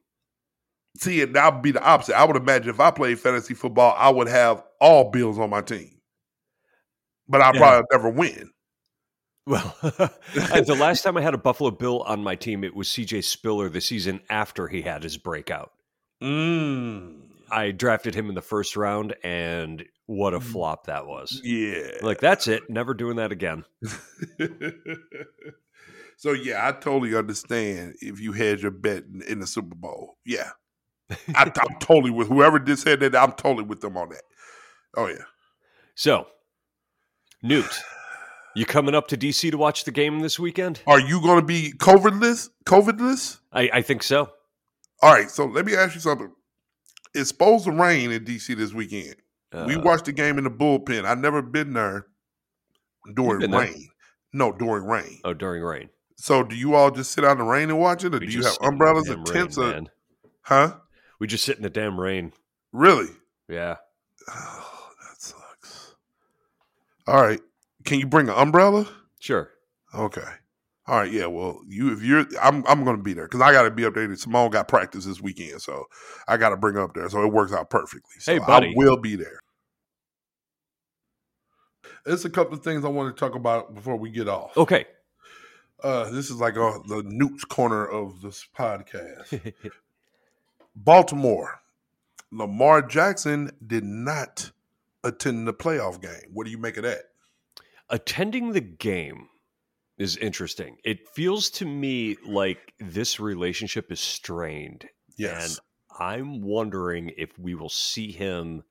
See, 0.98 1.22
and 1.22 1.36
that 1.36 1.54
would 1.54 1.62
be 1.62 1.70
the 1.70 1.82
opposite. 1.84 2.18
I 2.18 2.24
would 2.24 2.36
imagine 2.36 2.68
if 2.70 2.80
I 2.80 2.90
played 2.90 3.20
fantasy 3.20 3.54
football, 3.54 3.94
I 3.96 4.10
would 4.10 4.26
have 4.26 4.64
all 4.80 5.10
Bills 5.10 5.38
on 5.38 5.48
my 5.48 5.60
team, 5.60 6.00
but 7.28 7.40
I 7.40 7.52
Yeah. 7.52 7.58
probably 7.58 7.86
never 7.92 8.10
win. 8.10 8.50
Well, 9.46 9.76
uh, 9.82 10.08
the 10.62 10.76
last 10.78 11.02
time 11.02 11.16
I 11.16 11.20
had 11.22 11.32
a 11.34 11.38
Buffalo 11.38 11.70
Bill 11.70 12.02
on 12.02 12.22
my 12.24 12.34
team, 12.34 12.64
it 12.64 12.74
was 12.74 12.88
CJ 12.88 13.22
Spiller 13.22 13.68
the 13.68 13.80
season 13.80 14.20
after 14.30 14.66
he 14.68 14.82
had 14.82 15.02
his 15.04 15.16
breakout. 15.16 15.72
Mm. 16.22 17.16
I 17.50 17.70
drafted 17.72 18.14
him 18.14 18.28
in 18.28 18.34
the 18.34 18.42
first 18.42 18.76
round, 18.76 19.14
and 19.24 19.84
what 20.06 20.34
a 20.34 20.38
Mm. 20.38 20.42
flop 20.42 20.86
that 20.86 21.06
was. 21.06 21.40
Yeah. 21.42 21.90
Like, 22.02 22.20
that's 22.20 22.46
it. 22.48 22.68
Never 22.70 22.94
doing 22.94 23.16
that 23.16 23.32
again. 23.32 23.64
so 26.16 26.32
yeah, 26.32 26.66
I 26.68 26.72
totally 26.72 27.16
understand 27.16 27.94
if 28.00 28.20
you 28.20 28.32
had 28.32 28.60
your 28.60 28.70
bet 28.70 29.04
in, 29.12 29.22
in 29.22 29.40
the 29.40 29.46
Super 29.46 29.74
Bowl. 29.74 30.18
Yeah, 30.24 30.50
I, 31.34 31.44
I'm 31.44 31.76
totally 31.80 32.10
with 32.10 32.28
whoever 32.28 32.58
just 32.58 32.82
said 32.82 33.00
that. 33.00 33.16
I'm 33.16 33.32
totally 33.32 33.64
with 33.64 33.80
them 33.80 33.96
on 33.96 34.10
that. 34.10 34.22
Oh 34.96 35.06
yeah. 35.06 35.24
So, 35.94 36.26
Newt, 37.42 37.80
you 38.54 38.64
coming 38.66 38.94
up 38.94 39.08
to 39.08 39.16
DC 39.16 39.50
to 39.50 39.58
watch 39.58 39.84
the 39.84 39.90
game 39.90 40.20
this 40.20 40.38
weekend? 40.38 40.80
Are 40.86 41.00
you 41.00 41.20
going 41.20 41.40
to 41.40 41.46
be 41.46 41.72
COVIDless? 41.76 42.48
COVIDless? 42.64 43.38
I, 43.52 43.70
I 43.72 43.82
think 43.82 44.02
so. 44.02 44.30
All 45.02 45.12
right. 45.12 45.30
So 45.30 45.46
let 45.46 45.64
me 45.66 45.74
ask 45.76 45.94
you 45.94 46.00
something. 46.00 46.30
It's 47.14 47.28
supposed 47.28 47.64
to 47.64 47.72
rain 47.72 48.12
in 48.12 48.24
DC 48.24 48.56
this 48.56 48.72
weekend. 48.72 49.16
we 49.66 49.74
Uh, 49.76 49.80
watched 49.80 50.04
the 50.04 50.12
game 50.12 50.38
in 50.38 50.44
the 50.44 50.50
bullpen. 50.50 51.04
I've 51.04 51.18
never 51.18 51.42
been 51.42 51.72
there 51.72 52.06
during 53.14 53.40
been 53.40 53.50
there. 53.50 53.60
rain. 53.62 53.88
No, 54.32 54.52
during 54.52 54.84
rain. 54.84 55.20
Oh, 55.24 55.34
during 55.34 55.62
rain. 55.62 55.88
So 56.16 56.42
do 56.44 56.54
you 56.54 56.74
all 56.74 56.90
just 56.90 57.10
sit 57.12 57.24
out 57.24 57.32
in 57.32 57.38
the 57.38 57.44
rain 57.44 57.70
and 57.70 57.78
watch 57.80 58.04
it, 58.04 58.14
or 58.14 58.18
We 58.20 58.26
do 58.26 58.32
you 58.32 58.42
have 58.44 58.52
sit 58.52 58.60
in 58.62 58.66
the 58.66 58.72
umbrellas 58.72 59.08
and 59.08 59.28
rain, 59.28 59.34
tents? 59.38 59.58
or, 59.58 59.70
man. 59.72 59.88
huh? 60.42 60.76
We 61.18 61.26
just 61.26 61.44
sit 61.44 61.56
in 61.56 61.62
the 61.62 61.70
damn 61.70 61.98
rain. 61.98 62.32
Really? 62.72 63.08
Yeah. 63.48 63.76
Oh, 64.28 64.90
that 65.02 65.20
sucks. 65.20 65.94
All 67.08 67.20
right. 67.20 67.40
Can 67.84 67.98
you 67.98 68.06
bring 68.06 68.28
an 68.28 68.34
umbrella? 68.36 68.86
Sure. 69.18 69.50
Okay. 69.94 70.22
All 70.86 70.96
right. 70.96 71.10
Yeah. 71.10 71.26
Well, 71.26 71.60
you 71.66 71.92
if 71.92 72.02
you're, 72.02 72.26
I'm 72.42 72.64
I'm 72.66 72.84
gonna 72.84 72.98
be 72.98 73.12
there 73.12 73.26
because 73.26 73.40
I 73.40 73.52
got 73.52 73.62
to 73.62 73.70
be 73.70 73.82
updated. 73.84 74.08
there. 74.08 74.16
Simone 74.16 74.50
got 74.50 74.68
practice 74.68 75.04
this 75.04 75.20
weekend, 75.20 75.62
so 75.62 75.84
I 76.26 76.36
got 76.36 76.50
to 76.50 76.56
bring 76.56 76.76
up 76.76 76.94
there. 76.94 77.08
So 77.08 77.22
it 77.22 77.32
works 77.32 77.52
out 77.52 77.70
perfectly. 77.70 78.18
So 78.18 78.32
Hey, 78.32 78.38
buddy. 78.38 78.68
I 78.68 78.72
will 78.76 78.96
be 78.96 79.16
there. 79.16 79.40
There's 82.04 82.24
a 82.24 82.30
couple 82.30 82.54
of 82.54 82.64
things 82.64 82.84
I 82.84 82.88
want 82.88 83.14
to 83.14 83.20
talk 83.20 83.34
about 83.34 83.74
before 83.74 83.96
we 83.96 84.10
get 84.10 84.26
off. 84.28 84.56
Okay. 84.56 84.86
Uh, 85.82 86.10
this 86.10 86.30
is 86.30 86.36
like 86.36 86.56
uh, 86.56 86.78
the 86.86 87.02
Newt's 87.06 87.44
corner 87.44 87.86
of 87.86 88.20
this 88.20 88.46
podcast. 88.56 89.52
Baltimore, 90.76 91.60
Lamar 92.30 92.82
Jackson 92.82 93.50
did 93.66 93.84
not 93.84 94.50
attend 95.04 95.46
the 95.46 95.54
playoff 95.54 96.00
game. 96.00 96.30
What 96.32 96.44
do 96.44 96.50
you 96.50 96.58
make 96.58 96.76
of 96.76 96.84
that? 96.84 97.04
attending 97.90 98.52
the 98.52 98.60
game 98.60 99.28
is 100.00 100.16
interesting. 100.16 100.78
It 100.82 101.08
feels 101.08 101.50
to 101.50 101.66
me 101.66 102.16
like 102.26 102.72
this 102.80 103.20
relationship 103.20 103.92
is 103.92 104.00
strained. 104.00 104.88
Yes. 105.16 105.58
And 105.58 106.00
I'm 106.00 106.40
wondering 106.40 107.12
if 107.18 107.38
we 107.38 107.54
will 107.54 107.68
see 107.68 108.10
him 108.10 108.62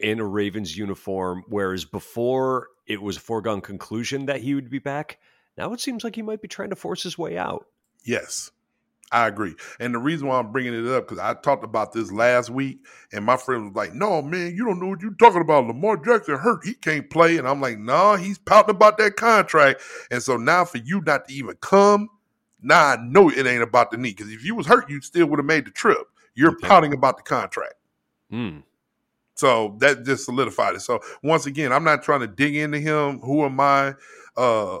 in 0.00 0.20
a 0.20 0.24
Ravens 0.24 0.76
uniform, 0.76 1.44
whereas 1.48 1.84
before 1.84 2.68
it 2.86 3.02
was 3.02 3.18
a 3.18 3.20
foregone 3.20 3.60
conclusion 3.60 4.26
that 4.26 4.40
he 4.40 4.54
would 4.54 4.70
be 4.70 4.78
back. 4.78 5.18
Now 5.58 5.72
it 5.74 5.80
seems 5.80 6.02
like 6.02 6.16
he 6.16 6.22
might 6.22 6.40
be 6.40 6.48
trying 6.48 6.70
to 6.70 6.76
force 6.76 7.02
his 7.02 7.18
way 7.18 7.36
out. 7.36 7.66
Yes, 8.04 8.50
I 9.12 9.28
agree. 9.28 9.54
And 9.80 9.94
the 9.94 9.98
reason 9.98 10.28
why 10.28 10.38
I'm 10.38 10.52
bringing 10.52 10.74
it 10.74 10.86
up 10.90 11.06
because 11.08 11.18
I 11.20 11.34
talked 11.34 11.64
about 11.64 11.92
this 11.92 12.10
last 12.12 12.50
week, 12.50 12.80
and 13.12 13.24
my 13.24 13.36
friend 13.36 13.66
was 13.66 13.74
like, 13.76 13.94
"No, 13.94 14.22
man, 14.22 14.56
you 14.56 14.64
don't 14.64 14.80
know 14.80 14.88
what 14.88 15.02
you're 15.02 15.14
talking 15.14 15.42
about. 15.42 15.66
Lamar 15.66 15.98
Jackson 15.98 16.38
hurt; 16.38 16.64
he 16.64 16.74
can't 16.74 17.10
play." 17.10 17.38
And 17.38 17.46
I'm 17.48 17.60
like, 17.60 17.78
"No, 17.78 18.16
he's 18.16 18.38
pouting 18.38 18.74
about 18.74 18.98
that 18.98 19.16
contract." 19.16 19.82
And 20.10 20.22
so 20.22 20.36
now, 20.36 20.64
for 20.64 20.78
you 20.78 21.02
not 21.06 21.28
to 21.28 21.34
even 21.34 21.56
come, 21.60 22.08
now 22.62 22.88
I 22.88 22.96
know 22.96 23.28
it 23.30 23.46
ain't 23.46 23.62
about 23.62 23.90
the 23.90 23.98
knee. 23.98 24.10
Because 24.10 24.32
if 24.32 24.44
you 24.44 24.54
was 24.54 24.66
hurt, 24.66 24.90
you 24.90 25.00
still 25.02 25.26
would 25.26 25.38
have 25.38 25.46
made 25.46 25.66
the 25.66 25.70
trip. 25.70 25.98
You're 26.34 26.52
Okay. 26.52 26.68
pouting 26.68 26.94
about 26.94 27.18
the 27.18 27.22
contract. 27.24 27.74
Hmm. 28.30 28.60
So 29.34 29.76
that 29.80 30.04
just 30.04 30.24
solidified 30.26 30.76
it. 30.76 30.80
So 30.80 31.00
once 31.22 31.46
again, 31.46 31.72
I'm 31.72 31.84
not 31.84 32.02
trying 32.02 32.20
to 32.20 32.26
dig 32.26 32.54
into 32.56 32.78
him. 32.78 33.20
Who 33.20 33.44
am 33.44 33.58
I? 33.60 33.94
Uh, 34.36 34.78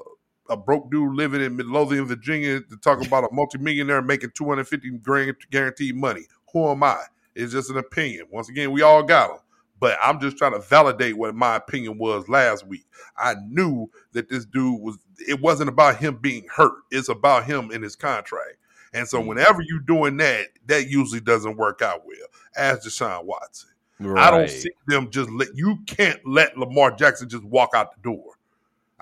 a 0.52 0.56
broke 0.56 0.90
dude 0.90 1.14
living 1.14 1.40
in 1.40 1.56
Midlothian, 1.56 2.04
Virginia, 2.06 2.60
to 2.60 2.76
talk 2.76 3.04
about 3.06 3.24
a 3.24 3.28
multimillionaire 3.32 4.02
making 4.02 4.30
250 4.34 4.90
grand 4.98 5.34
guaranteed 5.50 5.96
money. 5.96 6.26
Who 6.52 6.68
am 6.70 6.82
I? 6.82 7.02
It's 7.34 7.52
just 7.52 7.70
an 7.70 7.78
opinion. 7.78 8.26
Once 8.30 8.48
again, 8.48 8.72
we 8.72 8.82
all 8.82 9.02
got 9.02 9.28
them. 9.28 9.38
But 9.80 9.98
I'm 10.00 10.20
just 10.20 10.36
trying 10.36 10.52
to 10.52 10.60
validate 10.60 11.16
what 11.16 11.34
my 11.34 11.56
opinion 11.56 11.98
was 11.98 12.28
last 12.28 12.64
week. 12.66 12.84
I 13.16 13.34
knew 13.48 13.90
that 14.12 14.28
this 14.28 14.44
dude 14.44 14.80
was, 14.80 14.96
it 15.26 15.40
wasn't 15.40 15.70
about 15.70 15.96
him 15.96 16.16
being 16.20 16.46
hurt. 16.54 16.74
It's 16.92 17.08
about 17.08 17.46
him 17.46 17.70
and 17.72 17.82
his 17.82 17.96
contract. 17.96 18.58
And 18.94 19.08
so 19.08 19.20
Mm. 19.20 19.26
whenever 19.26 19.60
you're 19.62 19.80
doing 19.80 20.18
that, 20.18 20.48
that 20.66 20.88
usually 20.88 21.20
doesn't 21.20 21.56
work 21.56 21.82
out 21.82 22.06
well. 22.06 22.16
As 22.56 22.86
Deshaun 22.86 23.24
Watson. 23.24 23.70
Right. 23.98 24.22
I 24.22 24.30
don't 24.30 24.50
see 24.50 24.70
them 24.86 25.10
just 25.10 25.30
let 25.30 25.48
you 25.56 25.78
can't 25.86 26.20
let 26.26 26.56
Lamar 26.58 26.92
Jackson 26.92 27.28
just 27.28 27.44
walk 27.44 27.70
out 27.74 27.94
the 27.94 28.02
door. 28.02 28.34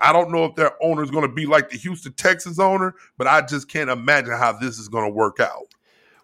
I 0.01 0.11
don't 0.11 0.31
know 0.31 0.45
if 0.45 0.55
their 0.55 0.71
owner 0.83 1.03
is 1.03 1.11
going 1.11 1.27
to 1.27 1.33
be 1.33 1.45
like 1.45 1.69
the 1.69 1.77
Houston 1.77 2.13
Texans 2.13 2.59
owner, 2.59 2.95
but 3.17 3.27
I 3.27 3.41
just 3.41 3.69
can't 3.69 3.89
imagine 3.89 4.33
how 4.33 4.53
this 4.53 4.79
is 4.79 4.87
going 4.87 5.05
to 5.05 5.11
work 5.13 5.39
out. 5.39 5.73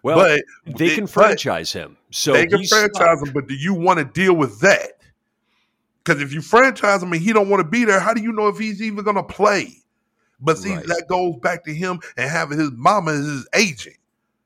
Well, 0.02 0.18
but 0.18 0.76
they 0.76 0.94
can 0.94 1.06
franchise 1.06 1.72
him. 1.72 1.96
So 2.10 2.32
they 2.32 2.46
can 2.46 2.64
franchise 2.64 2.90
stuck. 2.94 3.26
him, 3.26 3.32
but 3.32 3.48
do 3.48 3.54
you 3.54 3.74
want 3.74 3.98
to 3.98 4.04
deal 4.04 4.34
with 4.34 4.60
that? 4.60 4.92
Because 6.04 6.22
if 6.22 6.32
you 6.32 6.40
franchise 6.40 7.02
him 7.02 7.12
and 7.12 7.20
he 7.20 7.32
don't 7.32 7.48
want 7.48 7.60
to 7.60 7.68
be 7.68 7.84
there, 7.84 8.00
how 8.00 8.14
do 8.14 8.22
you 8.22 8.32
know 8.32 8.48
if 8.48 8.58
he's 8.58 8.80
even 8.80 9.04
going 9.04 9.16
to 9.16 9.22
play? 9.22 9.74
But 10.40 10.56
see, 10.58 10.74
Right. 10.74 10.86
that 10.86 11.04
goes 11.08 11.36
back 11.42 11.64
to 11.64 11.74
him 11.74 12.00
and 12.16 12.30
having 12.30 12.58
his 12.58 12.70
mama 12.72 13.12
as 13.12 13.26
his 13.26 13.48
agent. 13.54 13.96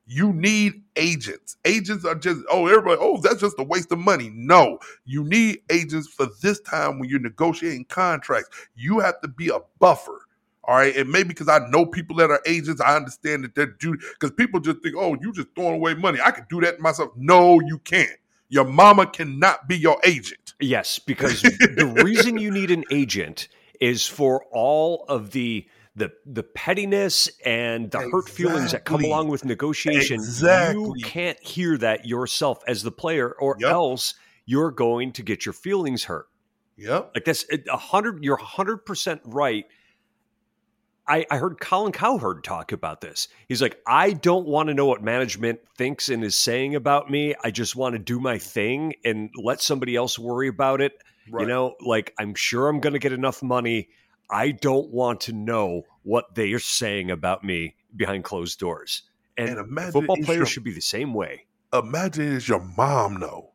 You 0.07 0.33
need 0.33 0.82
agents. 0.97 1.57
Agents 1.65 2.05
are 2.05 2.15
just, 2.15 2.41
oh, 2.51 2.67
everybody, 2.67 2.99
oh, 3.01 3.19
that's 3.19 3.41
just 3.41 3.59
a 3.59 3.63
waste 3.63 3.93
of 3.93 3.99
money. 3.99 4.31
No, 4.35 4.79
you 5.05 5.25
need 5.25 5.61
agents 5.71 6.09
for 6.09 6.27
this 6.43 6.61
time 6.61 6.99
when 6.99 7.09
you're 7.09 7.21
negotiating 7.21 7.87
contracts. 7.87 8.51
You 8.75 9.01
have 9.01 9.21
to 9.23 9.29
be 9.29 9.49
a 9.49 9.59
buffer. 9.79 10.27
All 10.65 10.77
right. 10.77 10.95
And 10.97 11.11
maybe 11.11 11.29
because 11.29 11.49
I 11.49 11.59
know 11.71 11.87
people 11.87 12.17
that 12.17 12.31
are 12.31 12.41
agents, 12.47 12.81
I 12.81 12.97
understand 12.97 13.45
that 13.45 13.55
they're 13.55 13.67
due 13.67 13.97
because 13.97 14.31
people 14.33 14.61
just 14.61 14.81
think, 14.83 14.95
oh, 14.97 15.17
you 15.21 15.33
just 15.33 15.49
throwing 15.55 15.75
away 15.75 15.95
money. 15.95 16.21
I 16.23 16.31
could 16.31 16.49
do 16.49 16.61
that 16.61 16.81
myself. 16.81 17.11
No, 17.17 17.61
you 17.61 17.79
can't. 17.79 18.11
Your 18.49 18.65
mama 18.65 19.07
cannot 19.07 19.67
be 19.67 19.77
your 19.77 19.99
agent. 20.05 20.55
Yes, 20.61 20.99
because 20.99 21.43
the 21.43 22.01
reason 22.05 22.39
you 22.39 22.51
need 22.51 22.71
an 22.71 22.85
agent 22.91 23.49
is 23.81 24.07
for 24.07 24.45
all 24.53 25.05
of 25.09 25.33
the 25.33 25.67
the 25.95 26.11
the 26.25 26.43
pettiness 26.43 27.29
and 27.45 27.91
the 27.91 27.99
exactly. 27.99 28.11
hurt 28.13 28.29
feelings 28.29 28.73
that 28.73 28.85
come 28.85 29.05
along 29.05 29.29
with 29.29 29.45
negotiation. 29.45 30.15
Exactly. 30.15 30.83
You 30.97 31.05
can't 31.05 31.41
hear 31.43 31.77
that 31.79 32.07
yourself 32.07 32.63
as 32.67 32.83
the 32.83 32.93
player, 32.93 33.33
or 33.33 33.57
yep. 33.61 33.71
else 33.73 34.15
you're 34.47 34.71
going 34.71 35.13
to 35.13 35.23
get 35.23 35.45
your 35.45 35.53
feelings 35.53 36.05
hurt. 36.05 36.29
Yep. 36.77 37.13
Like 37.15 37.25
that's 37.25 37.45
a 37.71 37.77
hundred. 37.77 38.25
You're 38.25 38.37
hundred 38.37 38.79
percent 38.87 39.21
right. 39.25 39.67
I, 41.07 41.27
I 41.31 41.39
heard 41.39 41.59
Colin 41.59 41.91
Cowherd 41.93 42.45
talk 42.45 42.71
about 42.71 43.01
this. 43.01 43.27
He's 43.49 43.61
like, 43.61 43.77
I 43.87 44.13
don't 44.13 44.47
want 44.47 44.69
to 44.69 44.75
know 44.75 44.87
what 44.87 45.03
management 45.03 45.59
thinks 45.77 46.09
and 46.09 46.23
is 46.23 46.37
saying 46.37 46.77
about 46.77 47.11
me. 47.11 47.35
I 47.43 47.51
just 47.51 47.75
want 47.75 47.95
to 47.95 47.99
do 47.99 48.21
my 48.21 48.39
thing 48.39 48.95
and 49.05 49.29
let 49.35 49.61
somebody 49.61 49.97
else 49.97 50.17
worry 50.17 50.47
about 50.47 50.81
it. 50.81 50.93
Right. 51.29 51.43
You 51.43 51.49
know, 51.49 51.75
like 51.85 52.15
I'm 52.19 52.35
sure 52.35 52.69
I'm 52.69 52.79
going 52.79 52.93
to 52.93 53.01
get 53.01 53.13
enough 53.13 53.43
money 53.43 53.89
I 54.31 54.53
don't 54.53 54.91
want 54.91 55.21
to 55.23 55.33
know 55.33 55.83
what 56.03 56.35
they 56.35 56.53
are 56.53 56.59
saying 56.59 57.11
about 57.11 57.45
me 57.45 57.77
behind 57.95 58.25
closed 58.25 58.59
doors. 58.59 59.03
And, 59.37 59.59
and 59.59 59.93
football 59.93 60.17
players 60.17 60.39
your, 60.39 60.47
should 60.47 60.65
be 60.65 60.73
the 60.73 60.81
same 60.81 61.15
way. 61.15 61.47
Imagine 61.73 62.37
it's 62.37 62.49
your 62.49 62.61
mom 62.61 63.17
know. 63.17 63.51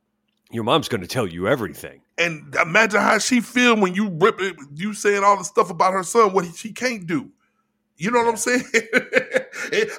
Your 0.51 0.63
mom's 0.63 0.87
going 0.87 1.01
to 1.01 1.07
tell 1.07 1.27
you 1.27 1.47
everything. 1.47 2.01
And 2.17 2.55
imagine 2.55 3.01
how 3.01 3.17
she 3.17 3.41
feel 3.41 3.75
when 3.75 3.93
you 3.93 4.09
rip 4.09 4.39
it, 4.39 4.55
you 4.73 4.93
saying 4.93 5.23
all 5.23 5.37
the 5.37 5.43
stuff 5.43 5.69
about 5.69 5.93
her 5.93 6.03
son, 6.03 6.33
what 6.33 6.45
he, 6.45 6.51
she 6.51 6.71
can't 6.71 7.05
do. 7.05 7.31
You 7.97 8.11
know 8.11 8.19
what 8.19 8.29
I'm 8.29 8.37
saying? 8.37 8.63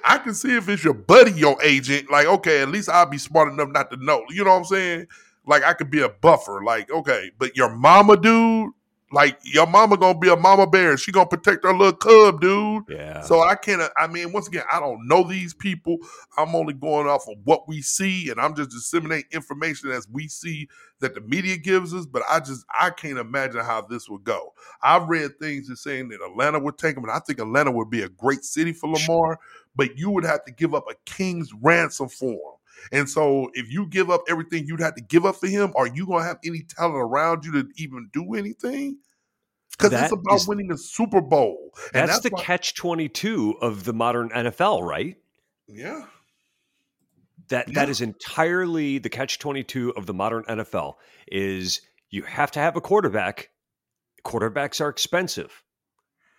I 0.05 0.19
can 0.19 0.35
see 0.35 0.57
if 0.57 0.69
it's 0.69 0.85
your 0.85 0.95
buddy, 0.95 1.33
your 1.33 1.61
agent, 1.63 2.11
like, 2.11 2.27
okay, 2.27 2.63
at 2.63 2.69
least 2.69 2.89
I'll 2.89 3.07
be 3.07 3.19
smart 3.19 3.53
enough 3.53 3.69
not 3.71 3.91
to 3.91 3.97
know. 3.97 4.25
You 4.31 4.45
know 4.45 4.53
what 4.53 4.59
I'm 4.59 4.65
saying? 4.65 5.07
Like 5.47 5.65
I 5.65 5.75
could 5.75 5.91
be 5.91 6.01
a 6.01 6.09
buffer, 6.09 6.63
like, 6.65 6.91
okay, 6.91 7.33
but 7.39 7.57
your 7.57 7.71
mama, 7.71 8.17
dude, 8.17 8.71
like 9.11 9.39
your 9.43 9.67
mama 9.67 9.97
gonna 9.97 10.19
be 10.19 10.29
a 10.29 10.37
mama 10.37 10.67
bear. 10.67 10.97
She 10.97 11.13
gonna 11.13 11.29
protect 11.29 11.65
her 11.65 11.73
little 11.73 11.93
cub, 11.93 12.41
dude. 12.41 12.85
Yeah. 12.89 13.23
So 13.23 13.43
I 13.43 13.55
can't. 13.55 13.83
I 13.97 14.07
mean, 14.07 14.33
once 14.33 14.49
again, 14.49 14.65
I 14.71 14.81
don't 14.81 15.07
know 15.07 15.23
these 15.23 15.55
people. 15.55 15.99
I'm 16.37 16.55
only 16.55 16.75
going 16.75 17.07
off 17.07 17.27
of 17.29 17.37
what 17.45 17.67
we 17.67 17.81
see, 17.81 18.31
and 18.31 18.41
I'm 18.41 18.55
just 18.55 18.71
disseminating 18.71 19.31
information 19.33 19.91
as 19.91 20.07
we 20.09 20.29
see 20.29 20.69
that 21.01 21.15
the 21.15 21.21
media 21.23 21.57
gives 21.57 21.95
us. 21.95 22.05
But 22.05 22.23
I 22.29 22.41
just 22.41 22.67
I 22.79 22.91
can't 22.91 23.19
imagine 23.19 23.65
how 23.65 23.83
this 23.83 24.09
would 24.11 24.25
go. 24.25 24.53
I've 24.83 25.09
read 25.09 25.39
things 25.39 25.69
that 25.69 25.79
saying 25.79 26.09
that 26.11 26.21
Atlanta 26.23 26.59
would 26.59 26.77
take 26.77 26.97
him, 26.97 27.05
and 27.05 27.13
I 27.13 27.21
think 27.21 27.39
Atlanta 27.39 27.71
would 27.71 27.91
be 27.91 28.03
a 28.03 28.09
great 28.09 28.45
city 28.45 28.73
for 28.73 28.91
Lamar. 28.91 29.41
But 29.75 29.97
you 29.97 30.11
would 30.11 30.25
have 30.25 30.45
to 30.45 30.53
give 30.53 30.75
up 30.75 30.85
a 30.91 30.95
king's 31.11 31.53
ransom 31.55 32.09
for 32.09 32.33
him. 32.33 32.58
And 32.93 33.09
so 33.09 33.51
if 33.55 33.71
you 33.71 33.87
give 33.87 34.11
up 34.11 34.23
everything 34.29 34.67
you'd 34.67 34.81
have 34.81 34.95
to 34.95 35.03
give 35.03 35.25
up 35.25 35.37
for 35.37 35.47
him, 35.47 35.73
are 35.77 35.87
you 35.87 36.07
gonna 36.07 36.25
have 36.25 36.39
any 36.45 36.63
talent 36.63 36.97
around 36.97 37.45
you 37.45 37.53
to 37.53 37.69
even 37.77 38.09
do 38.13 38.35
anything? 38.35 38.99
Because 39.71 39.93
it's 39.93 40.13
about 40.13 40.37
is, 40.37 40.49
winning 40.49 40.69
the 40.69 40.79
Super 40.79 41.21
Bowl. 41.21 41.71
That's, 41.93 42.13
that's, 42.13 42.21
the 42.21 42.31
why, 42.31 42.43
catch 42.43 42.75
twenty 42.75 43.09
two 43.09 43.57
of 43.61 43.85
the 43.85 43.93
modern 43.93 44.31
NFL, 44.31 44.83
right? 44.83 45.17
Yeah. 45.67 46.07
That 47.49 47.69
yeah. 47.69 47.75
that 47.75 47.89
is 47.89 48.01
entirely 48.01 48.99
the 48.99 49.09
catch 49.09 49.39
twenty 49.39 49.63
two 49.63 49.93
of 49.97 50.07
the 50.07 50.15
modern 50.15 50.45
NFL 50.45 50.95
is 51.29 51.81
you 52.11 52.23
have 52.23 52.51
to 52.53 52.61
have 52.61 52.77
a 52.77 52.81
quarterback. 52.81 53.51
Quarterbacks 54.25 54.81
are 54.81 54.89
expensive. 54.89 55.63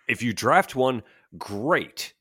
If 0.08 0.22
you 0.22 0.34
draft 0.34 0.76
one, 0.76 1.04
great 1.38 2.14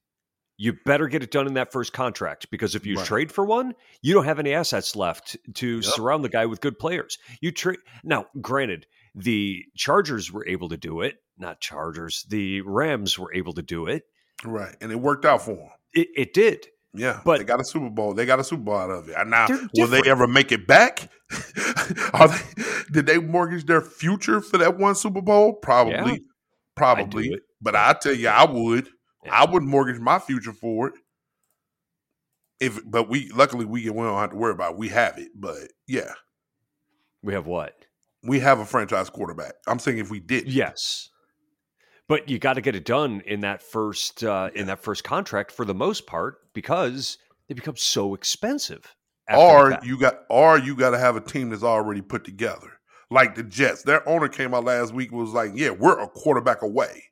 you 0.59 0.75
better 0.85 1.07
get 1.07 1.23
it 1.23 1.31
done 1.31 1.47
in 1.47 1.55
that 1.55 1.73
first 1.73 1.93
contract 1.93 2.51
because 2.51 2.75
if 2.75 2.85
you 2.85 2.97
right. 2.97 3.07
trade 3.07 3.33
for 3.33 3.45
one, 3.45 3.75
you 4.03 4.13
don't 4.13 4.25
have 4.25 4.41
any 4.41 4.53
assets 4.53 4.97
left 4.97 5.37
to 5.55 5.77
yep. 5.77 5.85
surround 5.85 6.25
the 6.25 6.29
guy 6.29 6.47
with 6.47 6.61
good 6.61 6.79
players. 6.79 7.17
You 7.41 7.53
trade 7.53 7.79
now. 8.03 8.27
Granted, 8.41 8.87
the 9.15 9.65
Chargers 9.77 10.33
were 10.33 10.47
able 10.47 10.69
to 10.69 10.77
do 10.77 11.01
it. 11.01 11.23
Not 11.39 11.61
Chargers. 11.61 12.27
The 12.29 12.61
Rams 12.63 13.17
were 13.19 13.33
able 13.33 13.53
to 13.55 13.63
do 13.63 13.87
it. 13.87 14.03
Right, 14.45 14.75
and 14.81 14.91
it 14.91 14.97
worked 14.97 15.25
out 15.25 15.43
for 15.43 15.55
them. 15.55 15.71
It, 15.95 16.09
it 16.15 16.35
did. 16.35 16.67
Yeah, 16.93 17.21
but 17.25 17.39
they 17.39 17.45
got 17.45 17.61
a 17.61 17.65
Super 17.65 17.91
Bowl. 17.91 18.15
They 18.15 18.27
got 18.27 18.41
a 18.41 18.45
Super 18.45 18.63
Bowl 18.63 18.77
out 18.77 18.91
of 18.91 19.09
it. 19.09 19.27
Now, 19.27 19.47
will 19.77 19.87
they 19.87 20.03
ever 20.07 20.27
make 20.27 20.51
it 20.51 20.67
back? 20.67 21.09
Are 22.15 22.29
they, 22.29 22.63
did 22.93 23.07
they 23.07 23.19
mortgage 23.19 23.67
their 23.67 23.83
future 23.83 24.41
for 24.41 24.59
that 24.59 24.77
one 24.77 24.97
Super 24.97 25.21
Bowl? 25.21 25.53
Probably, 25.55 26.13
yeah, 26.13 26.19
probably. 26.75 27.39
But 27.61 27.77
I 27.77 27.93
tell 27.93 28.15
you, 28.15 28.29
I 28.29 28.45
would. 28.45 28.89
I 29.31 29.45
wouldn't 29.51 29.71
mortgage 29.71 30.01
my 30.01 30.19
future 30.19 30.53
for 30.53 30.89
it. 30.89 30.95
If 32.61 32.81
but 32.85 33.09
we 33.09 33.31
luckily 33.31 33.65
we 33.65 33.89
we 33.89 34.03
don't 34.03 34.19
have 34.19 34.31
to 34.31 34.37
worry 34.37 34.53
about 34.53 34.73
it. 34.73 34.79
We 34.79 34.89
have 34.89 35.19
it, 35.19 35.29
but 35.35 35.69
yeah. 35.87 36.13
We 37.23 37.33
have 37.33 37.47
what? 37.47 37.75
We 38.23 38.41
have 38.41 38.59
a 38.59 38.65
franchise 38.65 39.11
quarterback. 39.11 39.55
I'm 39.67 39.79
saying 39.79 39.99
if 39.99 40.11
we 40.11 40.21
did. 40.21 40.53
Yes. 40.53 41.09
But 42.09 42.29
you 42.29 42.39
got 42.39 42.55
to 42.55 42.61
get 42.61 42.75
it 42.75 42.85
done 42.85 43.23
in 43.27 43.41
that 43.41 43.63
first 43.63 44.25
uh, 44.25 44.51
in 44.55 44.67
that 44.67 44.81
first 44.81 45.05
contract 45.05 45.53
for 45.53 45.65
the 45.65 45.75
most 45.75 46.07
part 46.07 46.39
because 46.55 47.19
they 47.49 47.55
become 47.55 47.77
so 47.77 48.15
expensive. 48.15 48.95
Or 49.31 49.79
you 49.83 49.99
got 49.99 50.21
or 50.31 50.59
you 50.59 50.75
got 50.75 50.91
to 50.91 50.99
have 50.99 51.17
a 51.17 51.21
team 51.21 51.51
that's 51.51 51.63
already 51.63 52.01
put 52.01 52.25
together. 52.25 52.73
Like 53.11 53.35
the 53.35 53.43
Jets, 53.43 53.83
their 53.83 54.07
owner 54.09 54.29
came 54.29 54.55
out 54.55 54.65
last 54.65 54.95
week 54.95 55.13
was 55.13 55.31
like, 55.31 55.53
"Yeah, 55.55 55.71
we're 55.71 56.01
a 56.01 56.09
quarterback 56.09 56.63
away." 56.63 57.08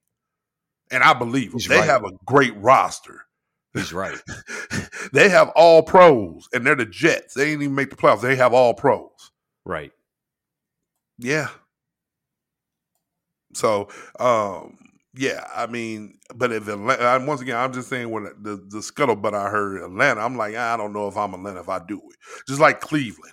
And 0.91 1.03
I 1.03 1.13
believe 1.15 1.53
He's 1.53 1.67
they 1.67 1.79
right. 1.79 1.89
have 1.89 2.05
a 2.05 2.13
great 2.25 2.57
roster. 2.57 3.23
He's 3.75 3.93
right. 3.93 4.19
they 5.13 5.29
have 5.29 5.51
all 5.51 5.83
pros, 5.83 6.49
and 6.53 6.67
they're 6.67 6.75
the 6.77 6.87
Jets. 6.87 7.35
They 7.35 7.53
ain't 7.53 7.63
even 7.63 7.75
make 7.75 7.91
the 7.91 7.97
playoffs. 7.97 8.23
They 8.23 8.37
have 8.37 8.55
all 8.55 8.73
pros. 8.73 9.11
Right. 9.65 9.93
Yeah. 11.19 11.49
So, 13.53 13.89
um, 14.19 14.79
yeah, 15.15 15.47
I 15.55 15.67
mean, 15.67 16.19
but 16.35 16.53
if 16.53 16.69
Atlanta, 16.69 17.25
once 17.27 17.41
again, 17.41 17.57
I'm 17.57 17.73
just 17.73 17.89
saying 17.89 18.11
when 18.11 18.25
the 18.25 18.57
the 18.69 18.79
scuttlebutt 18.79 19.33
I 19.33 19.49
heard 19.49 19.83
Atlanta, 19.83 20.21
I'm 20.21 20.37
like, 20.37 20.55
I 20.55 20.77
don't 20.77 20.93
know 20.93 21.09
if 21.09 21.17
I'm 21.17 21.33
Atlanta 21.33 21.61
if 21.61 21.69
I 21.69 21.81
do 21.87 21.97
it. 21.97 22.17
Just 22.47 22.61
like 22.61 22.81
Cleveland. 22.81 23.33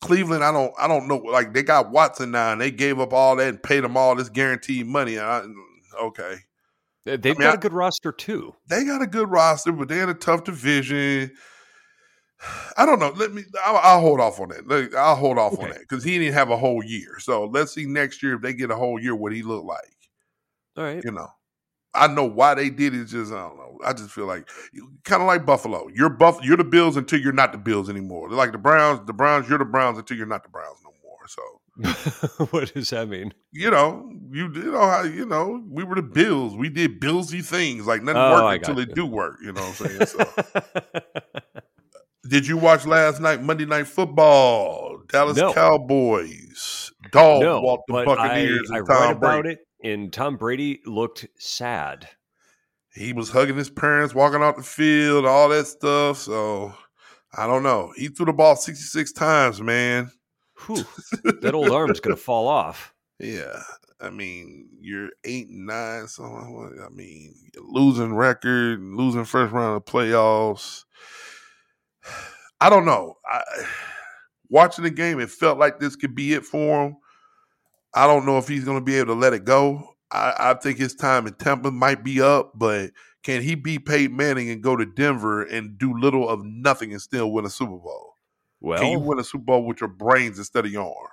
Cleveland, 0.00 0.42
I 0.44 0.52
don't, 0.52 0.72
I 0.78 0.88
don't 0.88 1.06
know. 1.08 1.16
Like 1.16 1.52
they 1.52 1.62
got 1.62 1.90
Watson 1.90 2.30
now, 2.30 2.52
and 2.52 2.60
they 2.60 2.70
gave 2.70 2.98
up 2.98 3.12
all 3.12 3.36
that 3.36 3.48
and 3.48 3.62
paid 3.62 3.80
them 3.80 3.96
all 3.96 4.14
this 4.14 4.28
guaranteed 4.30 4.86
money. 4.86 5.18
I, 5.18 5.44
okay, 6.00 6.36
They've 7.06 7.24
I 7.24 7.28
mean, 7.28 7.40
got 7.40 7.54
a 7.54 7.58
good 7.58 7.72
roster 7.72 8.10
too. 8.10 8.52
They 8.66 8.84
got 8.84 9.00
a 9.00 9.06
good 9.06 9.30
roster, 9.30 9.70
but 9.70 9.86
they're 9.86 10.02
in 10.02 10.08
a 10.08 10.14
tough 10.14 10.42
division. 10.42 11.30
I 12.76 12.84
don't 12.84 12.98
know. 12.98 13.12
Let 13.16 13.32
me. 13.32 13.44
I'll, 13.64 13.76
I'll 13.76 14.00
hold 14.00 14.20
off 14.20 14.40
on 14.40 14.48
that. 14.48 14.92
I'll 14.96 15.14
hold 15.14 15.38
off 15.38 15.54
okay. 15.54 15.62
on 15.62 15.70
that 15.70 15.80
because 15.80 16.02
he 16.02 16.18
didn't 16.18 16.34
have 16.34 16.50
a 16.50 16.56
whole 16.56 16.82
year. 16.84 17.18
So 17.20 17.44
let's 17.44 17.72
see 17.72 17.86
next 17.86 18.22
year 18.24 18.34
if 18.34 18.42
they 18.42 18.52
get 18.52 18.72
a 18.72 18.76
whole 18.76 19.00
year 19.00 19.14
what 19.14 19.32
he 19.32 19.42
look 19.42 19.64
like. 19.64 19.96
All 20.76 20.84
right. 20.84 21.02
You 21.02 21.12
know, 21.12 21.28
I 21.94 22.08
know 22.08 22.24
why 22.24 22.54
they 22.54 22.70
did 22.70 22.92
it. 22.92 23.06
Just 23.06 23.32
I 23.32 23.36
don't 23.36 23.56
know. 23.56 23.78
I 23.84 23.92
just 23.92 24.10
feel 24.10 24.26
like 24.26 24.48
kind 25.04 25.22
of 25.22 25.28
like 25.28 25.46
Buffalo. 25.46 25.86
You're 25.94 26.10
Buff. 26.10 26.40
You're 26.42 26.56
the 26.56 26.64
Bills 26.64 26.96
until 26.96 27.20
you're 27.20 27.32
not 27.32 27.52
the 27.52 27.58
Bills 27.58 27.88
anymore. 27.88 28.28
They're 28.28 28.36
like 28.36 28.52
the 28.52 28.58
Browns. 28.58 29.06
The 29.06 29.12
Browns. 29.12 29.48
You're 29.48 29.58
the 29.58 29.64
Browns 29.64 29.96
until 29.96 30.16
you're 30.16 30.26
not 30.26 30.42
the 30.42 30.50
Browns 30.50 30.78
no 30.84 30.90
more. 31.04 31.18
So 31.28 31.42
what 32.50 32.72
does 32.72 32.90
that 32.90 33.08
mean? 33.08 33.34
You 33.52 33.70
know, 33.70 34.10
you, 34.30 34.50
you 34.52 34.72
know 34.72 34.86
how 34.86 35.02
you 35.02 35.26
know 35.26 35.62
we 35.68 35.84
were 35.84 35.96
the 35.96 36.02
Bills. 36.02 36.56
We 36.56 36.70
did 36.70 37.00
Billsy 37.00 37.44
things 37.44 37.86
like 37.86 38.02
nothing 38.02 38.22
oh, 38.22 38.44
worked 38.44 38.66
until 38.66 38.82
it 38.82 38.94
do 38.94 39.04
work. 39.04 39.36
You 39.42 39.52
know 39.52 39.60
what 39.60 39.80
I'm 39.80 39.86
saying? 39.86 40.06
So. 40.06 41.50
did 42.28 42.46
you 42.46 42.56
watch 42.56 42.86
last 42.86 43.20
night 43.20 43.42
Monday 43.42 43.66
Night 43.66 43.88
Football? 43.88 45.02
Dallas 45.08 45.36
no. 45.36 45.52
Cowboys. 45.52 46.92
Dog 47.10 47.42
no, 47.42 47.60
walked 47.60 47.84
the 47.88 48.04
Buccaneers. 48.04 48.70
I, 48.70 48.76
I 48.76 48.80
read 48.80 49.10
about 49.10 49.42
Brady. 49.42 49.58
it, 49.80 49.92
and 49.92 50.12
Tom 50.12 50.36
Brady 50.36 50.80
looked 50.86 51.26
sad. 51.38 52.08
He 52.94 53.12
was 53.12 53.28
hugging 53.28 53.56
his 53.56 53.68
parents, 53.68 54.14
walking 54.14 54.42
out 54.42 54.56
the 54.56 54.62
field, 54.62 55.26
all 55.26 55.50
that 55.50 55.66
stuff. 55.66 56.16
So 56.18 56.74
I 57.36 57.46
don't 57.46 57.62
know. 57.62 57.92
He 57.96 58.08
threw 58.08 58.26
the 58.26 58.32
ball 58.32 58.56
66 58.56 59.12
times, 59.12 59.60
man. 59.60 60.10
Whew, 60.64 60.84
that 61.40 61.54
old 61.54 61.70
arm's 61.70 62.00
gonna 62.00 62.16
fall 62.16 62.48
off. 62.48 62.94
Yeah, 63.18 63.60
I 64.00 64.10
mean 64.10 64.68
you're 64.80 65.10
eight 65.24 65.48
and 65.48 65.66
nine, 65.66 66.08
so 66.08 66.24
I 66.24 66.88
mean 66.94 67.34
losing 67.58 68.14
record, 68.14 68.80
losing 68.80 69.24
first 69.24 69.52
round 69.52 69.76
of 69.76 69.84
playoffs. 69.84 70.84
I 72.60 72.70
don't 72.70 72.86
know. 72.86 73.16
I, 73.30 73.42
watching 74.48 74.84
the 74.84 74.90
game, 74.90 75.20
it 75.20 75.30
felt 75.30 75.58
like 75.58 75.78
this 75.78 75.96
could 75.96 76.14
be 76.14 76.32
it 76.32 76.44
for 76.44 76.86
him. 76.86 76.96
I 77.94 78.06
don't 78.06 78.26
know 78.26 78.38
if 78.38 78.46
he's 78.46 78.64
going 78.64 78.78
to 78.78 78.84
be 78.84 78.96
able 78.96 79.14
to 79.14 79.20
let 79.20 79.32
it 79.32 79.44
go. 79.44 79.96
I, 80.12 80.34
I, 80.38 80.54
think 80.54 80.78
his 80.78 80.94
time 80.94 81.26
in 81.26 81.34
Tampa 81.34 81.70
might 81.70 82.04
be 82.04 82.20
up, 82.20 82.52
but 82.54 82.90
can 83.22 83.42
he 83.42 83.54
be 83.54 83.78
Peyton 83.78 84.14
Manning 84.14 84.50
and 84.50 84.62
go 84.62 84.76
to 84.76 84.86
Denver 84.86 85.42
and 85.42 85.76
do 85.78 85.98
little 85.98 86.28
of 86.28 86.44
nothing 86.44 86.92
and 86.92 87.00
still 87.00 87.32
win 87.32 87.44
a 87.44 87.50
Super 87.50 87.76
Bowl? 87.78 88.05
Well, 88.60 88.78
can 88.80 88.92
you 88.92 88.98
win 89.00 89.18
a 89.18 89.24
Super 89.24 89.44
Bowl 89.44 89.64
with 89.64 89.80
your 89.80 89.88
brains 89.88 90.38
instead 90.38 90.64
of 90.64 90.72
your 90.72 90.84
arm? 90.84 91.10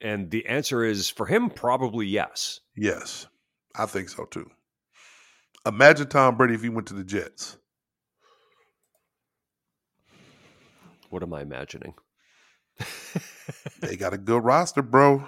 And 0.00 0.30
the 0.30 0.46
answer 0.46 0.84
is 0.84 1.10
for 1.10 1.26
him, 1.26 1.50
probably 1.50 2.06
yes. 2.06 2.60
Yes, 2.76 3.26
I 3.74 3.86
think 3.86 4.08
so 4.08 4.24
too. 4.26 4.50
Imagine 5.66 6.08
Tom 6.08 6.36
Brady 6.36 6.54
if 6.54 6.62
he 6.62 6.68
went 6.68 6.86
to 6.88 6.94
the 6.94 7.04
Jets. 7.04 7.56
What 11.10 11.22
am 11.22 11.32
I 11.32 11.40
imagining? 11.42 11.94
they 13.80 13.96
got 13.96 14.12
a 14.12 14.18
good 14.18 14.44
roster, 14.44 14.82
bro. 14.82 15.26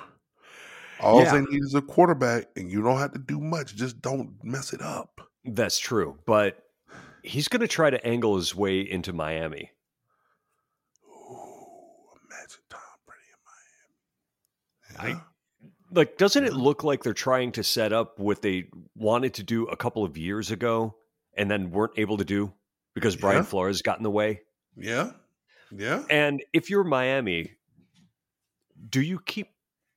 All 1.01 1.23
Yeah. 1.23 1.33
they 1.33 1.41
need 1.41 1.63
is 1.63 1.75
a 1.75 1.81
quarterback, 1.83 2.47
and 2.57 2.71
you 2.71 2.83
don't 2.83 2.99
have 2.99 3.13
to 3.13 3.19
do 3.19 3.41
much. 3.41 3.75
Just 3.75 4.01
don't 4.03 4.35
mess 4.45 4.73
it 4.73 4.83
up. 4.83 5.21
That's 5.45 5.79
true, 5.79 6.19
but 6.27 6.63
he's 7.23 7.49
going 7.49 7.61
to 7.63 7.69
try 7.69 7.89
to 7.91 8.07
angle 8.07 8.37
his 8.37 8.55
way 8.55 8.81
into 8.81 9.13
Miami. 9.13 9.71
Ooh, 11.09 12.11
imagine 12.29 12.61
Tom 12.69 12.81
Brady 13.07 13.23
in 14.90 14.90
I- 15.01 15.23
Like, 15.93 16.17
doesn't 16.19 16.45
it 16.45 16.53
look 16.53 16.85
like 16.85 17.03
they're 17.03 17.13
trying 17.15 17.51
to 17.53 17.65
set 17.65 17.93
up 17.93 18.19
what 18.19 18.43
they 18.43 18.69
wanted 18.95 19.35
to 19.35 19.43
do 19.43 19.67
a 19.67 19.77
couple 19.77 20.05
of 20.05 20.17
years 20.17 20.51
ago 20.53 20.97
and 21.37 21.51
then 21.51 21.71
weren't 21.73 21.95
able 21.99 22.17
to 22.19 22.25
do 22.25 22.53
because 22.95 23.17
Brian 23.17 23.39
Yeah. 23.39 23.43
Flores 23.45 23.83
got 23.83 23.97
in 23.99 24.05
the 24.05 24.11
way? 24.11 24.43
yeah, 24.77 25.13
yeah. 25.73 26.05
And 26.09 26.45
if 26.53 26.71
you're 26.71 26.85
Miami, 26.85 27.53
do 28.89 29.01
you 29.01 29.19
keep 29.27 29.49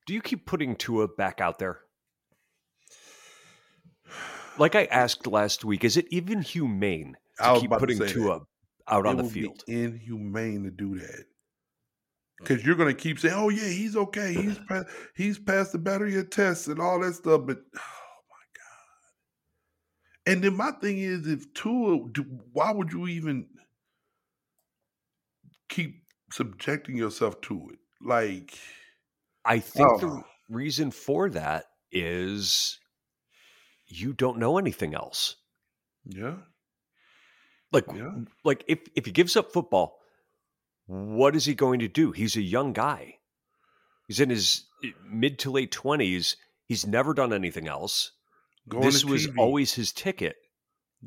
do 0.08 0.14
you 0.14 0.22
keep 0.22 0.46
putting 0.46 0.76
Tua 0.76 1.08
back 1.08 1.40
out 1.42 1.60
there? 1.60 1.80
Like 4.60 4.76
I 4.76 4.86
asked 4.86 5.26
last 5.28 5.64
week, 5.66 5.84
is 5.84 5.98
it 5.98 6.06
even 6.12 6.42
humane 6.42 7.16
to 7.42 7.58
keep 7.60 7.72
to 7.72 7.78
putting 7.78 7.98
say 7.98 8.08
Tua 8.08 8.42
out 8.88 9.06
on 9.06 9.18
the 9.18 9.24
would 9.24 9.34
be 9.34 9.42
field? 9.42 9.64
inhumane 9.68 10.64
to 10.64 10.72
do 10.72 11.00
that. 11.00 11.26
Because 12.44 12.66
you're 12.66 12.76
gonna 12.76 12.94
keep 12.94 13.20
saying, 13.20 13.34
"Oh 13.38 13.50
yeah, 13.50 13.68
he's 13.70 13.96
okay. 13.96 14.34
He's 14.34 14.60
pa- 14.60 14.84
he's 15.16 15.40
passed 15.40 15.72
the 15.72 15.78
battery 15.80 16.18
of 16.18 16.30
tests 16.30 16.68
and 16.68 16.80
all 16.80 17.00
that 17.02 17.14
stuff." 17.14 17.42
But 17.46 17.58
oh 17.76 18.22
my 18.30 18.46
god! 18.56 20.32
And 20.32 20.44
then 20.44 20.56
my 20.56 20.72
thing 20.72 21.00
is, 21.00 21.28
if 21.28 21.54
Tua, 21.54 21.98
why 22.52 22.72
would 22.72 22.92
you 22.92 23.08
even 23.08 23.48
keep 25.70 26.04
subjecting 26.32 26.96
yourself 26.98 27.40
to 27.42 27.70
it? 27.72 27.80
Like, 28.02 28.58
I 29.46 29.60
think 29.60 29.90
oh. 29.90 29.98
the 29.98 30.08
Oh. 30.08 30.24
reason 30.50 30.92
for 30.92 31.30
that 31.30 31.66
is 31.92 32.80
you 33.88 34.14
don't 34.14 34.38
know 34.40 34.58
anything 34.58 34.94
else. 34.94 35.36
yeah, 36.06 36.36
Like 37.72 37.86
yeah, 37.96 38.12
like 38.44 38.64
if 38.68 38.80
if 38.96 39.06
he 39.06 39.12
gives 39.12 39.36
up 39.38 39.52
football, 39.54 40.00
what 40.86 41.36
is 41.36 41.46
he 41.46 41.54
going 41.56 41.80
to 41.80 41.88
do? 41.88 42.12
He's 42.12 42.36
a 42.36 42.42
young 42.42 42.74
guy. 42.74 43.18
He's 44.08 44.20
in 44.20 44.30
his 44.30 44.66
eh, 44.84 44.90
mid 45.10 45.40
to 45.40 45.52
late 45.52 45.72
twenties. 45.72 46.36
He's 46.66 46.86
never 46.86 47.14
done 47.14 47.34
anything 47.34 47.68
else. 47.68 48.12
going 48.68 48.84
this 48.84 49.06
was 49.06 49.28
TV, 49.28 49.38
always 49.38 49.74
his 49.74 49.92
ticket. 49.92 50.36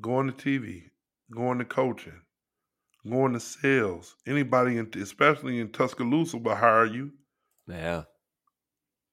going 0.00 0.30
to 0.30 0.32
TV, 0.32 0.90
going 1.34 1.58
to 1.58 1.64
coaching, 1.64 2.20
going 3.08 3.32
to 3.32 3.40
sales. 3.40 4.14
Anybody, 4.26 4.78
in, 4.78 4.90
especially 5.00 5.60
in 5.60 5.70
Tuscaloosa, 5.72 6.38
will 6.38 6.54
hire 6.54 6.86
you. 6.86 7.12
Yeah. 7.68 8.04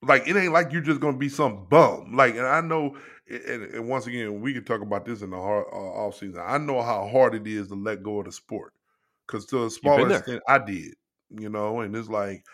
like 0.02 0.28
it 0.28 0.36
ain't 0.36 0.54
like 0.54 0.72
you're 0.72 0.82
just 0.82 1.00
gonna 1.00 1.18
be 1.18 1.30
some 1.30 1.66
bum. 1.70 2.14
Like, 2.16 2.36
and 2.36 2.46
I 2.46 2.62
know, 2.62 2.98
and, 3.30 3.64
and 3.64 3.88
once 3.90 4.06
again, 4.08 4.42
we 4.42 4.54
can 4.54 4.64
talk 4.66 4.82
about 4.82 5.06
this 5.06 5.22
in 5.22 5.32
the 5.32 5.38
hard, 5.38 5.66
uh, 5.72 5.76
off 5.76 6.18
season. 6.18 6.42
I 6.46 6.58
know 6.58 6.82
how 6.82 7.08
hard 7.08 7.36
it 7.36 7.48
is 7.48 7.70
to 7.70 7.76
let 7.76 8.04
go 8.04 8.20
of 8.20 8.26
the 8.26 8.32
sport, 8.32 8.74
because 9.28 9.46
to 9.48 9.66
a 9.66 9.70
small 9.70 10.06
extent, 10.06 10.42
I 10.48 10.60
did. 10.60 10.96
You 11.30 11.50
know, 11.50 11.82
and 11.82 11.96
it's 11.96 12.10
like 12.10 12.46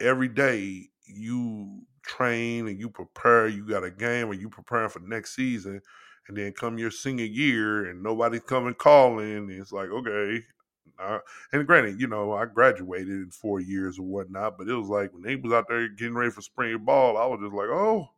every 0.00 0.28
day 0.28 0.88
you 1.04 1.82
train 2.02 2.68
and 2.68 2.78
you 2.78 2.90
prepare. 2.90 3.48
You 3.48 3.66
got 3.66 3.84
a 3.84 3.90
game, 3.90 4.30
and 4.30 4.40
you 4.40 4.48
preparing 4.48 4.88
for 4.88 5.00
next 5.00 5.34
season, 5.36 5.80
and 6.28 6.36
then 6.36 6.52
come 6.52 6.78
your 6.78 6.90
senior 6.90 7.24
year, 7.24 7.86
and 7.86 8.02
nobody's 8.02 8.42
coming 8.42 8.74
calling. 8.74 9.36
And 9.36 9.50
it's 9.50 9.72
like, 9.72 9.90
okay. 9.90 10.42
Uh, 10.98 11.18
and 11.52 11.66
granted, 11.66 12.00
you 12.00 12.06
know, 12.06 12.32
I 12.32 12.44
graduated 12.46 13.08
in 13.08 13.30
four 13.30 13.60
years 13.60 13.98
or 13.98 14.02
whatnot, 14.02 14.58
but 14.58 14.68
it 14.68 14.74
was 14.74 14.88
like 14.88 15.12
when 15.12 15.22
they 15.22 15.36
was 15.36 15.52
out 15.52 15.66
there 15.68 15.88
getting 15.88 16.14
ready 16.14 16.30
for 16.30 16.42
spring 16.42 16.78
ball, 16.84 17.16
I 17.16 17.26
was 17.26 17.40
just 17.40 17.54
like, 17.54 17.68
oh, 17.68 18.08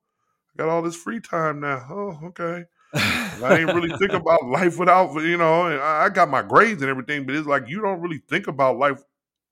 I 0.54 0.58
got 0.58 0.68
all 0.68 0.82
this 0.82 0.96
free 0.96 1.20
time 1.20 1.60
now. 1.60 1.86
Oh, 1.90 2.18
okay. 2.28 2.64
I 2.94 3.56
didn't 3.58 3.74
really 3.74 3.96
think 3.98 4.12
about 4.12 4.46
life 4.46 4.78
without, 4.78 5.14
you 5.22 5.36
know, 5.36 5.66
and 5.66 5.80
I 5.80 6.08
got 6.08 6.30
my 6.30 6.42
grades 6.42 6.82
and 6.82 6.90
everything, 6.90 7.26
but 7.26 7.34
it's 7.34 7.46
like 7.46 7.68
you 7.68 7.80
don't 7.80 8.00
really 8.00 8.22
think 8.28 8.46
about 8.46 8.78
life 8.78 9.02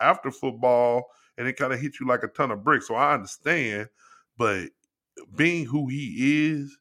after 0.01 0.31
football, 0.31 1.11
and 1.37 1.49
it 1.49 1.57
kind 1.57 1.73
of 1.73 1.81
hits 1.81 2.01
you 2.01 2.07
like 2.07 2.23
a 2.23 2.29
ton 2.29 2.51
of 2.51 2.63
bricks. 2.65 2.89
So 2.89 2.95
I 2.95 3.15
understand, 3.15 3.89
but 4.37 4.69
being 5.35 5.67
who 5.67 5.89
he 5.89 6.51
is, 6.51 6.79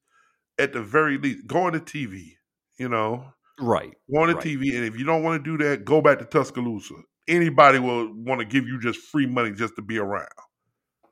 at 0.59 0.74
the 0.74 0.82
very 0.84 1.18
least, 1.18 1.47
going 1.47 1.74
to 1.74 1.80
TV, 1.80 2.34
you 2.78 2.89
know, 2.89 3.34
right. 3.59 3.93
Go 4.12 4.22
on 4.22 4.28
to 4.28 4.36
Right. 4.36 4.43
TV, 4.43 4.76
and 4.76 4.86
if 4.86 4.97
you 4.97 5.05
don't 5.05 5.24
want 5.24 5.43
to 5.43 5.57
do 5.57 5.64
that, 5.64 5.86
go 5.86 6.01
back 6.01 6.20
to 6.20 6.26
Tuscaloosa. 6.26 6.95
Anybody 7.28 7.80
will 7.80 8.14
want 8.14 8.39
to 8.39 8.45
give 8.45 8.68
you 8.68 8.80
just 8.80 8.99
free 8.99 9.26
money 9.26 9.51
just 9.51 9.76
to 9.78 9.82
be 9.82 9.97
around. 9.97 10.28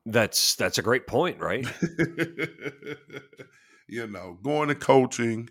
That's 0.06 0.56
that's 0.56 0.78
a 0.78 0.82
great 0.82 1.08
point, 1.08 1.40
right? 1.40 1.66
you 3.90 4.08
know, 4.08 4.38
going 4.44 4.70
to 4.70 4.76
coaching. 4.76 5.50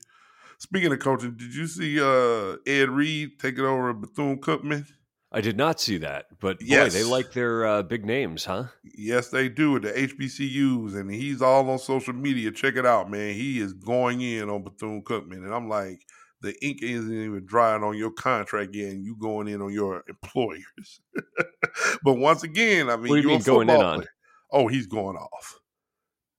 Speaking 0.58 0.92
of 0.92 0.98
coaching, 0.98 1.36
did 1.36 1.54
you 1.54 1.66
see 1.66 2.00
uh, 2.00 2.56
Ed 2.66 2.88
Reed 2.90 3.38
taking 3.38 3.64
over 3.64 3.92
Bethune 3.92 4.40
Cookman? 4.40 4.86
I 5.30 5.40
did 5.42 5.56
not 5.58 5.78
see 5.78 5.98
that, 5.98 6.24
but 6.40 6.58
boy, 6.58 6.64
Yes. 6.66 6.94
they 6.94 7.04
like 7.04 7.32
their 7.32 7.66
uh, 7.66 7.82
big 7.82 8.06
names, 8.06 8.46
huh? 8.46 8.64
Yes, 8.82 9.28
they 9.28 9.50
do 9.50 9.76
at 9.76 9.82
the 9.82 9.92
HBCUs, 9.92 10.94
and 10.98 11.10
he's 11.10 11.42
all 11.42 11.68
on 11.68 11.78
social 11.78 12.14
media. 12.14 12.50
Check 12.50 12.76
it 12.76 12.86
out, 12.86 13.10
man. 13.10 13.34
He 13.34 13.60
is 13.60 13.74
going 13.74 14.22
in 14.22 14.48
on 14.48 14.64
Bethune 14.64 15.02
Cookman, 15.04 15.44
and 15.44 15.54
I'm 15.54 15.68
like, 15.68 16.00
the 16.40 16.54
ink 16.64 16.82
isn't 16.82 17.12
even 17.12 17.44
drying 17.44 17.82
on 17.84 17.96
your 17.98 18.10
contract 18.10 18.74
yet, 18.74 18.90
and 18.92 19.04
you 19.04 19.16
going 19.20 19.48
in 19.48 19.60
on 19.60 19.70
your 19.72 20.02
employers. 20.08 21.00
but 22.02 22.14
once 22.14 22.42
again, 22.42 22.88
I 22.88 22.96
mean, 22.96 23.08
What 23.10 23.16
do 23.16 23.22
you 23.22 23.28
you're 23.28 23.38
mean 23.38 23.42
going 23.42 23.68
in 23.70 23.76
on? 23.76 23.96
player. 23.96 24.08
Oh, 24.50 24.66
he's 24.68 24.86
going 24.86 25.16
off. 25.16 25.58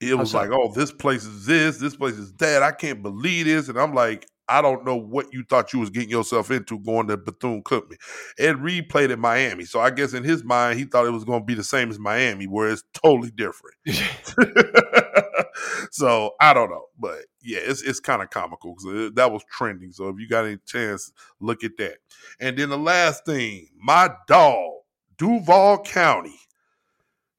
It 0.01 0.17
was 0.17 0.33
like, 0.33 0.49
oh, 0.51 0.71
this 0.73 0.91
place 0.91 1.25
is 1.25 1.45
this, 1.45 1.77
this 1.77 1.95
place 1.95 2.15
is 2.15 2.31
that. 2.33 2.63
I 2.63 2.71
can't 2.71 3.01
believe 3.01 3.45
this, 3.45 3.67
and 3.67 3.77
I'm 3.77 3.93
like, 3.93 4.27
I 4.47 4.61
don't 4.61 4.85
know 4.85 4.95
what 4.95 5.31
you 5.31 5.43
thought 5.43 5.73
you 5.73 5.79
was 5.79 5.89
getting 5.89 6.09
yourself 6.09 6.49
into 6.49 6.79
going 6.79 7.07
to 7.07 7.17
Bethune 7.17 7.61
Cookman. 7.63 7.97
Ed 8.39 8.61
Reed 8.61 8.89
played 8.89 9.11
in 9.11 9.19
Miami, 9.19 9.65
so 9.65 9.79
I 9.79 9.91
guess 9.91 10.13
in 10.13 10.23
his 10.23 10.43
mind 10.43 10.79
he 10.79 10.85
thought 10.85 11.05
it 11.05 11.11
was 11.11 11.23
going 11.23 11.41
to 11.41 11.45
be 11.45 11.53
the 11.53 11.63
same 11.63 11.89
as 11.89 11.99
Miami, 11.99 12.47
where 12.47 12.69
it's 12.69 12.83
totally 12.93 13.31
different. 13.31 13.75
so 15.91 16.31
I 16.39 16.53
don't 16.53 16.69
know, 16.69 16.85
but 16.97 17.19
yeah, 17.41 17.59
it's 17.61 17.81
it's 17.81 17.99
kind 17.99 18.21
of 18.21 18.29
comical 18.29 18.75
because 18.75 19.07
uh, 19.07 19.09
that 19.15 19.31
was 19.31 19.43
trending. 19.51 19.91
So 19.91 20.09
if 20.09 20.19
you 20.19 20.27
got 20.27 20.45
any 20.45 20.57
chance, 20.65 21.11
look 21.39 21.63
at 21.63 21.77
that. 21.77 21.97
And 22.39 22.57
then 22.57 22.69
the 22.69 22.77
last 22.77 23.25
thing, 23.25 23.67
my 23.77 24.09
dog, 24.27 24.71
Duval 25.17 25.83
County. 25.83 26.39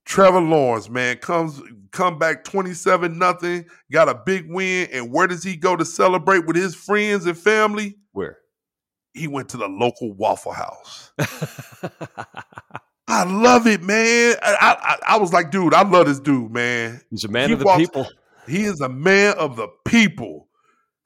Trevor 0.05 0.41
Lawrence, 0.41 0.89
man, 0.89 1.19
comes 1.19 1.61
come 1.93 2.19
back 2.19 2.43
27 2.45 3.19
nothing, 3.19 3.65
got 3.93 4.09
a 4.09 4.15
big 4.15 4.47
win. 4.49 4.89
And 4.93 5.13
where 5.13 5.27
does 5.27 5.45
he 5.45 5.57
go 5.57 5.77
to 5.77 5.85
celebrate 5.85 6.47
with 6.47 6.57
his 6.57 6.75
friends 6.75 7.27
and 7.27 7.37
family? 7.39 7.97
Where? 8.13 8.39
He 9.13 9.29
went 9.29 9.49
to 9.51 9.57
the 9.57 9.69
local 9.69 10.13
Waffle 10.15 10.53
House. 10.53 11.13
I 13.09 13.25
love 13.25 13.67
it, 13.67 13.83
man. 13.83 14.37
I, 14.43 14.77
I 15.07 15.15
I 15.15 15.19
was 15.19 15.33
like, 15.33 15.51
dude, 15.51 15.75
I 15.75 15.83
love 15.83 16.07
this 16.07 16.21
dude, 16.21 16.53
man. 16.53 17.01
He's 17.11 17.25
a 17.25 17.29
man 17.29 17.49
He 17.49 17.53
of 17.55 17.59
the 17.59 17.65
walks- 17.65 17.79
people. 17.81 18.07
He 18.47 18.65
is 18.65 18.81
a 18.81 18.89
man 18.89 19.35
of 19.37 19.57
the 19.57 19.69
people. 19.85 20.49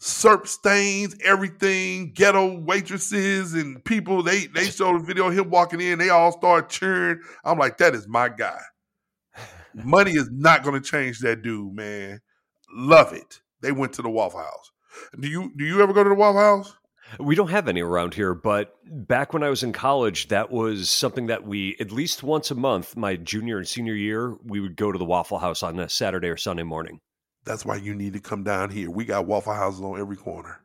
Serp 0.00 0.46
stains, 0.46 1.16
everything, 1.24 2.12
ghetto 2.12 2.58
waitresses 2.60 3.54
and 3.54 3.82
people. 3.84 4.22
They 4.22 4.46
they 4.46 4.64
showed 4.66 4.96
a 4.96 4.98
video 5.04 5.28
of 5.28 5.38
him 5.38 5.48
walking 5.50 5.80
in. 5.80 5.98
They 5.98 6.10
all 6.10 6.32
start 6.32 6.68
cheering. 6.68 7.20
I'm 7.42 7.58
like, 7.58 7.78
that 7.78 7.94
is 7.94 8.06
my 8.06 8.28
guy. 8.28 8.60
Money 9.74 10.12
is 10.12 10.30
not 10.30 10.62
going 10.62 10.80
to 10.80 10.88
change 10.88 11.20
that 11.20 11.42
dude, 11.42 11.74
man. 11.74 12.20
Love 12.72 13.12
it. 13.12 13.40
They 13.60 13.72
went 13.72 13.92
to 13.94 14.02
the 14.02 14.10
Waffle 14.10 14.40
House. 14.40 14.70
Do 15.18 15.28
you 15.28 15.52
do 15.56 15.64
you 15.64 15.82
ever 15.82 15.92
go 15.92 16.04
to 16.04 16.08
the 16.08 16.14
Waffle 16.14 16.40
House? 16.40 16.76
We 17.18 17.34
don't 17.34 17.50
have 17.50 17.68
any 17.68 17.82
around 17.82 18.14
here, 18.14 18.34
but 18.34 18.74
back 18.84 19.32
when 19.32 19.42
I 19.42 19.50
was 19.50 19.62
in 19.62 19.72
college, 19.72 20.28
that 20.28 20.50
was 20.50 20.88
something 20.88 21.26
that 21.26 21.44
we 21.44 21.76
at 21.78 21.92
least 21.92 22.22
once 22.22 22.50
a 22.50 22.54
month, 22.54 22.96
my 22.96 23.16
junior 23.16 23.58
and 23.58 23.68
senior 23.68 23.94
year, 23.94 24.36
we 24.44 24.58
would 24.58 24.76
go 24.76 24.90
to 24.90 24.98
the 24.98 25.04
Waffle 25.04 25.38
House 25.38 25.62
on 25.62 25.78
a 25.78 25.88
Saturday 25.88 26.28
or 26.28 26.36
Sunday 26.36 26.62
morning. 26.62 27.00
That's 27.44 27.64
why 27.64 27.76
you 27.76 27.94
need 27.94 28.14
to 28.14 28.20
come 28.20 28.42
down 28.42 28.70
here. 28.70 28.90
We 28.90 29.04
got 29.04 29.26
Waffle 29.26 29.52
Houses 29.52 29.82
on 29.82 30.00
every 30.00 30.16
corner. 30.16 30.60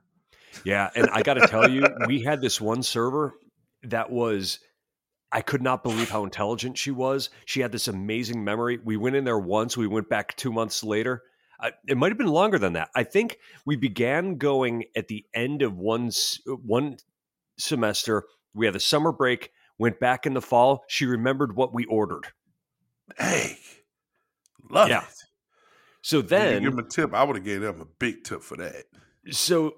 Yeah, 0.64 0.90
and 0.96 1.10
I 1.12 1.22
got 1.22 1.36
to 1.36 1.48
tell 1.48 1.70
you, 1.70 1.86
we 2.08 2.24
had 2.24 2.42
this 2.42 2.60
one 2.60 2.84
server 2.84 3.34
that 3.84 4.10
was 4.10 4.60
I 5.32 5.42
could 5.42 5.62
not 5.62 5.84
believe 5.84 6.10
how 6.10 6.24
intelligent 6.24 6.78
she 6.78 6.92
was. 6.92 7.30
She 7.46 7.62
had 7.62 7.72
this 7.72 7.88
amazing 7.88 8.44
memory. 8.44 8.80
We 8.84 8.98
went 8.98 9.16
in 9.16 9.24
there 9.26 9.40
once, 9.40 9.78
we 9.78 9.88
went 9.88 10.10
back 10.10 10.36
2 10.38 10.52
months 10.52 10.84
later. 10.84 11.24
I, 11.62 11.74
it 11.88 11.98
might 11.98 12.10
have 12.10 12.18
been 12.18 12.28
longer 12.28 12.58
than 12.58 12.74
that. 12.74 12.90
I 12.96 13.04
think 13.04 13.38
we 13.66 13.76
began 13.76 14.38
going 14.38 14.86
at 14.96 15.08
the 15.10 15.26
end 15.34 15.62
of 15.62 15.78
one 15.78 16.10
one 16.46 16.98
semester. 17.58 18.24
We 18.54 18.66
had 18.66 18.76
a 18.76 18.80
summer 18.80 19.12
break, 19.12 19.52
went 19.78 20.00
back 20.00 20.26
in 20.26 20.34
the 20.34 20.42
fall. 20.42 20.84
She 20.88 21.06
remembered 21.06 21.56
what 21.56 21.74
we 21.74 21.86
ordered. 21.86 22.28
Hey, 23.18 23.58
love 24.70 24.88
Yeah. 24.90 25.04
it. 25.04 25.14
So 26.02 26.22
then 26.22 26.64
give 26.64 26.72
him 26.74 26.80
a 26.80 26.84
tip. 26.84 27.14
I 27.14 27.24
would 27.24 27.36
have 27.36 27.46
gave 27.46 27.60
them 27.62 27.82
a 27.82 27.86
big 27.86 28.24
tip 28.24 28.42
for 28.42 28.56
that. 28.58 28.86
So 29.32 29.76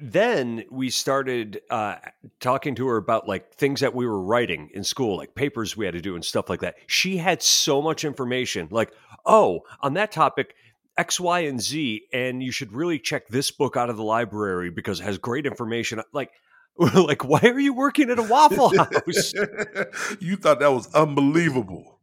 then 0.00 0.64
we 0.70 0.90
started 0.90 1.62
uh, 1.70 1.96
talking 2.40 2.74
to 2.76 2.86
her 2.88 2.96
about 2.96 3.26
like 3.26 3.54
things 3.54 3.80
that 3.80 3.94
we 3.94 4.06
were 4.06 4.20
writing 4.20 4.70
in 4.74 4.84
school, 4.84 5.16
like 5.16 5.34
papers 5.34 5.76
we 5.76 5.84
had 5.86 5.94
to 5.94 6.00
do 6.00 6.14
and 6.14 6.24
stuff 6.24 6.48
like 6.48 6.60
that. 6.60 6.76
She 6.86 7.16
had 7.16 7.42
so 7.42 7.80
much 7.80 8.04
information, 8.04 8.68
like, 8.70 8.92
oh, 9.24 9.62
on 9.80 9.94
that 9.94 10.12
topic, 10.12 10.54
X, 10.96 11.18
Y, 11.18 11.40
and 11.40 11.60
Z, 11.60 12.02
and 12.12 12.42
you 12.42 12.52
should 12.52 12.72
really 12.72 12.98
check 12.98 13.28
this 13.28 13.50
book 13.50 13.76
out 13.76 13.90
of 13.90 13.96
the 13.96 14.04
library 14.04 14.70
because 14.70 15.00
it 15.00 15.04
has 15.04 15.18
great 15.18 15.46
information. 15.46 16.00
Like, 16.12 16.30
like, 16.76 17.24
why 17.24 17.40
are 17.42 17.58
you 17.58 17.72
working 17.72 18.10
at 18.10 18.18
a 18.18 18.22
Waffle 18.22 18.76
House? 18.76 19.32
you 20.20 20.36
thought 20.36 20.60
that 20.60 20.72
was 20.72 20.92
unbelievable. 20.94 22.00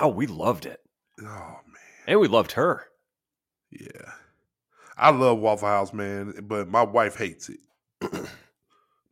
Oh, 0.00 0.08
we 0.08 0.26
loved 0.26 0.66
it. 0.66 0.80
Oh 1.20 1.24
man, 1.26 2.04
and 2.06 2.20
we 2.20 2.28
loved 2.28 2.52
her. 2.52 2.86
Yeah, 3.70 4.12
I 4.96 5.10
love 5.10 5.38
Waffle 5.38 5.68
House, 5.68 5.92
man, 5.92 6.34
but 6.42 6.68
my 6.68 6.82
wife 6.82 7.16
hates 7.16 7.50
it. 7.50 7.60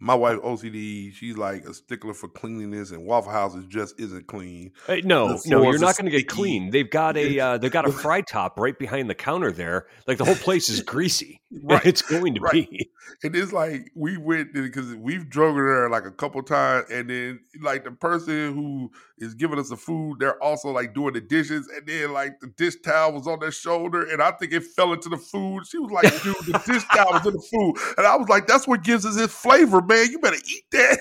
my 0.03 0.16
wife 0.16 0.38
OCD, 0.40 1.14
she's 1.14 1.36
like 1.36 1.64
a 1.64 1.72
stickler 1.72 2.12
for 2.12 2.26
cleanliness, 2.26 2.90
and 2.90 3.07
Waffle 3.07 3.30
Houses 3.30 3.66
just 3.66 4.00
isn't 4.00 4.26
clean. 4.26 4.72
Hey, 4.88 5.00
no, 5.03 5.38
no, 5.46 5.62
you're 5.62 5.78
not 5.78 5.96
going 5.96 6.11
to 6.11 6.16
get 6.16 6.26
clean. 6.26 6.70
They've 6.70 6.90
got 6.90 7.16
a 7.16 7.38
uh, 7.38 7.59
they've 7.59 7.70
got 7.70 7.86
a 7.86 7.92
fry 8.03 8.20
top 8.20 8.59
right 8.59 8.76
behind 8.76 9.09
the 9.09 9.14
counter 9.14 9.53
there. 9.53 9.86
Like 10.09 10.18
the 10.18 10.24
whole 10.24 10.34
place 10.34 10.68
is 10.68 10.80
greasy. 10.80 11.40
right, 11.62 11.86
it's 11.86 12.03
going 12.03 12.34
to 12.34 12.40
right. 12.40 12.68
be. 12.68 12.90
And 13.22 13.36
it's 13.36 13.53
like 13.53 13.92
we 13.94 14.16
went 14.16 14.53
because 14.55 14.92
we've 14.96 15.28
drove 15.28 15.55
there 15.55 15.88
like 15.88 16.05
a 16.05 16.11
couple 16.11 16.42
times, 16.42 16.86
and 16.90 17.09
then 17.09 17.40
like 17.61 17.84
the 17.84 17.92
person 17.92 18.55
who 18.55 18.90
is 19.18 19.34
giving 19.34 19.59
us 19.61 19.68
the 19.68 19.76
food, 19.76 20.16
they're 20.18 20.42
also 20.42 20.70
like 20.70 20.94
doing 20.94 21.12
the 21.14 21.20
dishes, 21.20 21.68
and 21.68 21.86
then 21.86 22.12
like 22.12 22.40
the 22.40 22.48
dish 22.48 22.74
towel 22.84 23.12
was 23.12 23.28
on 23.28 23.38
their 23.38 23.53
shoulder, 23.53 24.03
and 24.11 24.20
I 24.20 24.32
think 24.32 24.53
it 24.53 24.64
fell 24.64 24.92
into 24.92 25.09
the 25.09 25.16
food. 25.16 25.64
She 25.66 25.78
was 25.78 25.92
like, 25.92 26.11
"Dude, 26.22 26.34
the 26.46 26.62
dish 26.66 26.84
towel 26.92 27.12
was 27.12 27.26
in 27.26 27.34
the 27.34 27.40
food," 27.40 27.94
and 27.98 28.07
I 28.07 28.16
was 28.16 28.28
like, 28.28 28.48
"That's 28.48 28.66
what 28.66 28.82
gives 28.82 29.07
us 29.07 29.16
its 29.16 29.32
flavor, 29.34 29.80
man. 29.82 29.91
Man, 29.93 30.11
you 30.11 30.18
better 30.18 30.36
eat 30.36 30.64
that." 30.72 30.99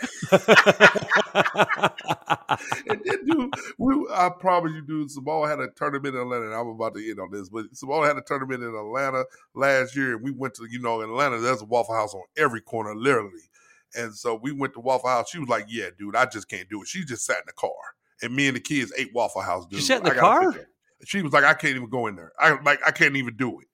and 2.88 3.02
then, 3.06 3.26
dude, 3.26 3.54
we, 3.78 4.08
I 4.14 4.30
promise 4.40 4.72
you, 4.74 4.82
dude, 4.82 5.12
Samoa 5.12 5.48
had 5.48 5.60
a 5.60 5.70
tournament 5.76 6.16
in 6.16 6.22
Atlanta. 6.22 6.52
I'm 6.52 6.68
about 6.68 6.96
to 6.96 7.10
end 7.10 7.20
on 7.20 7.32
this, 7.32 7.50
but 7.50 7.66
Samoa 7.74 8.08
had 8.08 8.18
a 8.18 8.22
tournament 8.22 8.64
in 8.64 8.76
Atlanta 8.76 9.26
last 9.54 9.96
year, 9.96 10.16
and 10.16 10.24
we 10.24 10.32
went 10.32 10.54
to, 10.56 10.68
you 10.70 10.80
know, 10.80 11.02
in 11.02 11.10
Atlanta. 11.10 11.40
There's 11.40 11.62
a 11.62 11.66
Waffle 11.66 11.96
House 11.96 12.14
on 12.14 12.24
every 12.38 12.62
corner, 12.62 12.96
literally. 12.96 13.50
And 13.96 14.14
so 14.14 14.36
we 14.36 14.52
went 14.52 14.74
to 14.76 14.80
Waffle 14.80 15.10
House. 15.10 15.30
She 15.30 15.40
was 15.40 15.50
like, 15.50 15.66
"Yeah, 15.68 15.90
dude, 15.98 16.16
I 16.16 16.26
just 16.26 16.48
can't 16.48 16.70
do 16.70 16.82
it." 16.82 16.88
She 16.88 17.04
just 17.04 17.26
sat 17.26 17.38
in 17.38 17.44
the 17.48 17.54
car 17.54 17.72
and 18.22 18.36
me 18.36 18.48
and 18.48 18.56
the 18.56 18.62
kids 18.62 18.94
ate 18.98 19.14
Waffle 19.14 19.42
House. 19.42 19.66
Dude. 19.66 19.80
She 19.80 19.86
sat 19.86 20.00
in 20.00 20.04
the 20.04 20.20
car. 20.20 20.54
She 21.04 21.22
was 21.22 21.34
like, 21.34 21.44
I 21.44 21.54
can't 21.54 21.76
even 21.76 21.90
go 21.90 22.08
in 22.08 22.16
there. 22.16 22.32
I 22.40 22.60
like, 22.62 22.80
I 22.86 22.92
can't 22.92 23.16
even 23.16 23.36
do 23.36 23.60
it. 23.60 23.68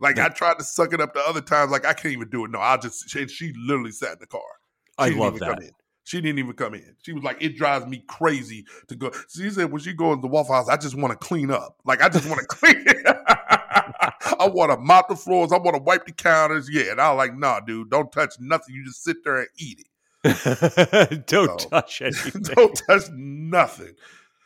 Like 0.00 0.16
yeah. 0.16 0.26
I 0.26 0.28
tried 0.28 0.58
to 0.58 0.64
suck 0.64 0.92
it 0.92 1.00
up 1.00 1.12
the 1.14 1.22
other 1.26 1.40
times. 1.40 1.72
Like 1.72 1.84
I 1.84 1.92
can't 1.92 2.12
even 2.12 2.28
do 2.28 2.44
it. 2.44 2.50
No, 2.50 2.60
I 2.60 2.76
just. 2.76 3.10
She, 3.10 3.26
she 3.26 3.52
literally 3.58 3.90
sat 3.90 4.12
in 4.12 4.18
the 4.20 4.26
car. 4.26 4.40
She 5.00 5.06
I 5.06 5.08
love 5.10 5.38
that. 5.38 5.70
She 6.04 6.22
didn't 6.22 6.38
even 6.38 6.54
come 6.54 6.72
in. 6.72 6.96
She 7.02 7.12
was 7.12 7.22
like, 7.22 7.42
it 7.42 7.56
drives 7.56 7.86
me 7.86 8.02
crazy 8.06 8.64
to 8.86 8.96
go. 8.96 9.12
She 9.28 9.50
said 9.50 9.70
when 9.70 9.82
she 9.82 9.92
goes 9.92 10.16
to 10.16 10.22
the 10.22 10.26
Waffle 10.26 10.54
House, 10.54 10.68
I 10.68 10.78
just 10.78 10.96
want 10.96 11.10
to 11.12 11.18
clean 11.18 11.50
up. 11.50 11.76
Like 11.84 12.00
I 12.02 12.08
just 12.08 12.26
want 12.26 12.40
to 12.40 12.46
clean. 12.48 12.84
I 14.40 14.48
want 14.48 14.72
to 14.72 14.78
mop 14.78 15.08
the 15.08 15.16
floors. 15.16 15.52
I 15.52 15.58
want 15.58 15.76
to 15.76 15.82
wipe 15.82 16.06
the 16.06 16.12
counters. 16.12 16.68
Yeah, 16.70 16.92
and 16.92 17.00
I 17.00 17.12
was 17.12 17.18
like, 17.18 17.36
nah, 17.36 17.60
dude, 17.60 17.90
don't 17.90 18.10
touch 18.10 18.34
nothing. 18.40 18.74
You 18.74 18.86
just 18.86 19.04
sit 19.04 19.22
there 19.22 19.38
and 19.38 19.48
eat 19.56 19.80
it. 19.80 19.86
don't 21.26 21.60
so, 21.60 21.68
touch 21.68 22.00
anything. 22.00 22.42
Don't 22.42 22.74
touch 22.88 23.02
nothing. 23.12 23.94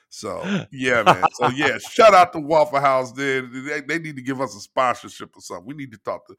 So 0.09 0.45
yeah, 0.71 1.03
man. 1.05 1.25
So 1.35 1.49
yeah, 1.51 1.79
shout 1.79 2.13
out 2.13 2.33
to 2.35 2.41
Waffle 2.41 2.81
House. 2.81 3.13
Then 3.13 3.51
they, 3.67 3.81
they, 3.81 3.99
need 3.99 4.17
to 4.17 4.23
give 4.23 4.41
us 4.41 4.55
a 4.55 4.61
sponsorship 4.61 5.37
or 5.37 5.41
something. 5.41 5.67
We 5.67 5.75
need 5.75 5.93
to 5.93 5.99
talk 5.99 6.27
to 6.27 6.35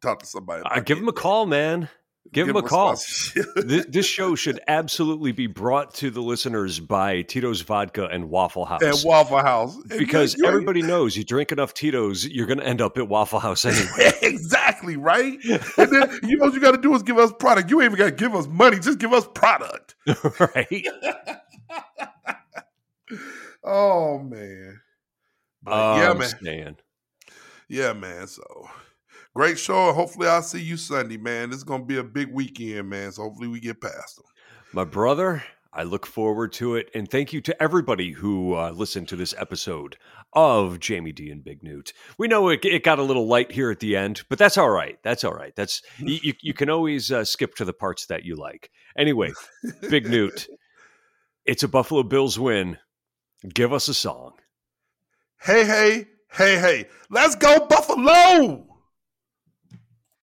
talk 0.00 0.20
to 0.20 0.26
somebody. 0.26 0.62
I 0.64 0.80
give 0.80 0.98
them 0.98 1.08
a 1.08 1.12
call, 1.12 1.44
man. 1.44 1.88
Give, 2.32 2.46
give 2.46 2.54
them 2.54 2.64
a 2.64 2.68
call. 2.68 2.92
this, 3.56 3.86
this, 3.86 4.06
show 4.06 4.36
should 4.36 4.60
absolutely 4.68 5.32
be 5.32 5.48
brought 5.48 5.94
to 5.94 6.10
the 6.10 6.20
listeners 6.20 6.78
by 6.78 7.22
Tito's 7.22 7.62
Vodka 7.62 8.06
and 8.06 8.30
Waffle 8.30 8.66
House. 8.66 8.82
And 8.82 8.96
Waffle 9.04 9.38
House. 9.38 9.76
Because 9.88 10.36
you, 10.36 10.46
everybody 10.46 10.82
knows 10.82 11.16
you 11.16 11.24
drink 11.24 11.50
enough 11.50 11.74
Tito's, 11.74 12.28
you're 12.28 12.46
going 12.46 12.60
to 12.60 12.66
end 12.66 12.82
up 12.82 12.98
at 12.98 13.08
Waffle 13.08 13.40
House 13.40 13.64
anyway. 13.64 14.12
exactly, 14.22 14.96
right? 14.96 15.38
and 15.44 15.90
then 15.90 16.20
you 16.22 16.36
know 16.36 16.44
what 16.44 16.54
you 16.54 16.60
got 16.60 16.72
to 16.72 16.80
do 16.80 16.94
is 16.94 17.02
give 17.02 17.18
us 17.18 17.32
product. 17.40 17.68
You 17.68 17.80
ain't 17.80 17.92
even 17.92 17.98
got 17.98 18.16
to 18.16 18.24
give 18.24 18.34
us 18.36 18.46
money. 18.46 18.78
Just 18.78 19.00
give 19.00 19.12
us 19.12 19.26
product. 19.34 19.96
right. 20.38 20.86
oh, 23.64 24.18
man. 24.20 24.80
But, 25.64 25.96
yeah, 25.96 26.10
oh, 26.10 26.14
man. 26.14 26.28
Staying. 26.28 26.76
Yeah, 27.68 27.92
man. 27.94 28.28
So 28.28 28.68
great 29.34 29.58
show. 29.58 29.92
Hopefully, 29.92 30.28
I'll 30.28 30.42
see 30.42 30.62
you 30.62 30.76
Sunday, 30.76 31.16
man. 31.16 31.50
This 31.50 31.58
is 31.58 31.64
gonna 31.64 31.84
be 31.84 31.98
a 31.98 32.04
big 32.04 32.32
weekend, 32.32 32.88
man. 32.88 33.12
So 33.12 33.22
hopefully, 33.22 33.48
we 33.48 33.60
get 33.60 33.80
past 33.80 34.16
them. 34.16 34.24
My 34.72 34.84
brother, 34.84 35.42
I 35.72 35.84
look 35.84 36.04
forward 36.06 36.52
to 36.54 36.74
it, 36.74 36.90
and 36.94 37.08
thank 37.08 37.32
you 37.32 37.40
to 37.42 37.62
everybody 37.62 38.12
who 38.12 38.54
uh, 38.54 38.70
listened 38.70 39.08
to 39.08 39.16
this 39.16 39.34
episode 39.38 39.96
of 40.32 40.80
Jamie 40.80 41.12
D 41.12 41.30
and 41.30 41.44
Big 41.44 41.62
Newt. 41.62 41.92
We 42.18 42.28
know 42.28 42.48
it, 42.48 42.64
it, 42.64 42.82
got 42.82 42.98
a 42.98 43.04
little 43.04 43.26
light 43.26 43.52
here 43.52 43.70
at 43.70 43.80
the 43.80 43.96
end, 43.96 44.22
but 44.28 44.38
that's 44.38 44.58
all 44.58 44.70
right. 44.70 44.98
That's 45.02 45.22
all 45.22 45.32
right. 45.32 45.54
That's 45.54 45.82
you. 45.98 46.34
You 46.40 46.54
can 46.54 46.70
always 46.70 47.12
uh, 47.12 47.24
skip 47.24 47.54
to 47.56 47.64
the 47.64 47.72
parts 47.72 48.06
that 48.06 48.24
you 48.24 48.36
like. 48.36 48.70
Anyway, 48.96 49.32
Big 49.88 50.08
Newt, 50.08 50.48
it's 51.44 51.62
a 51.62 51.68
Buffalo 51.68 52.02
Bills 52.02 52.38
win. 52.38 52.78
Give 53.52 53.72
us 53.72 53.88
a 53.88 53.94
song. 53.94 54.32
Hey, 55.40 55.64
hey, 55.64 56.06
hey, 56.32 56.58
hey! 56.58 56.88
Let's 57.08 57.36
go, 57.36 57.66
Buffalo! 57.66 58.69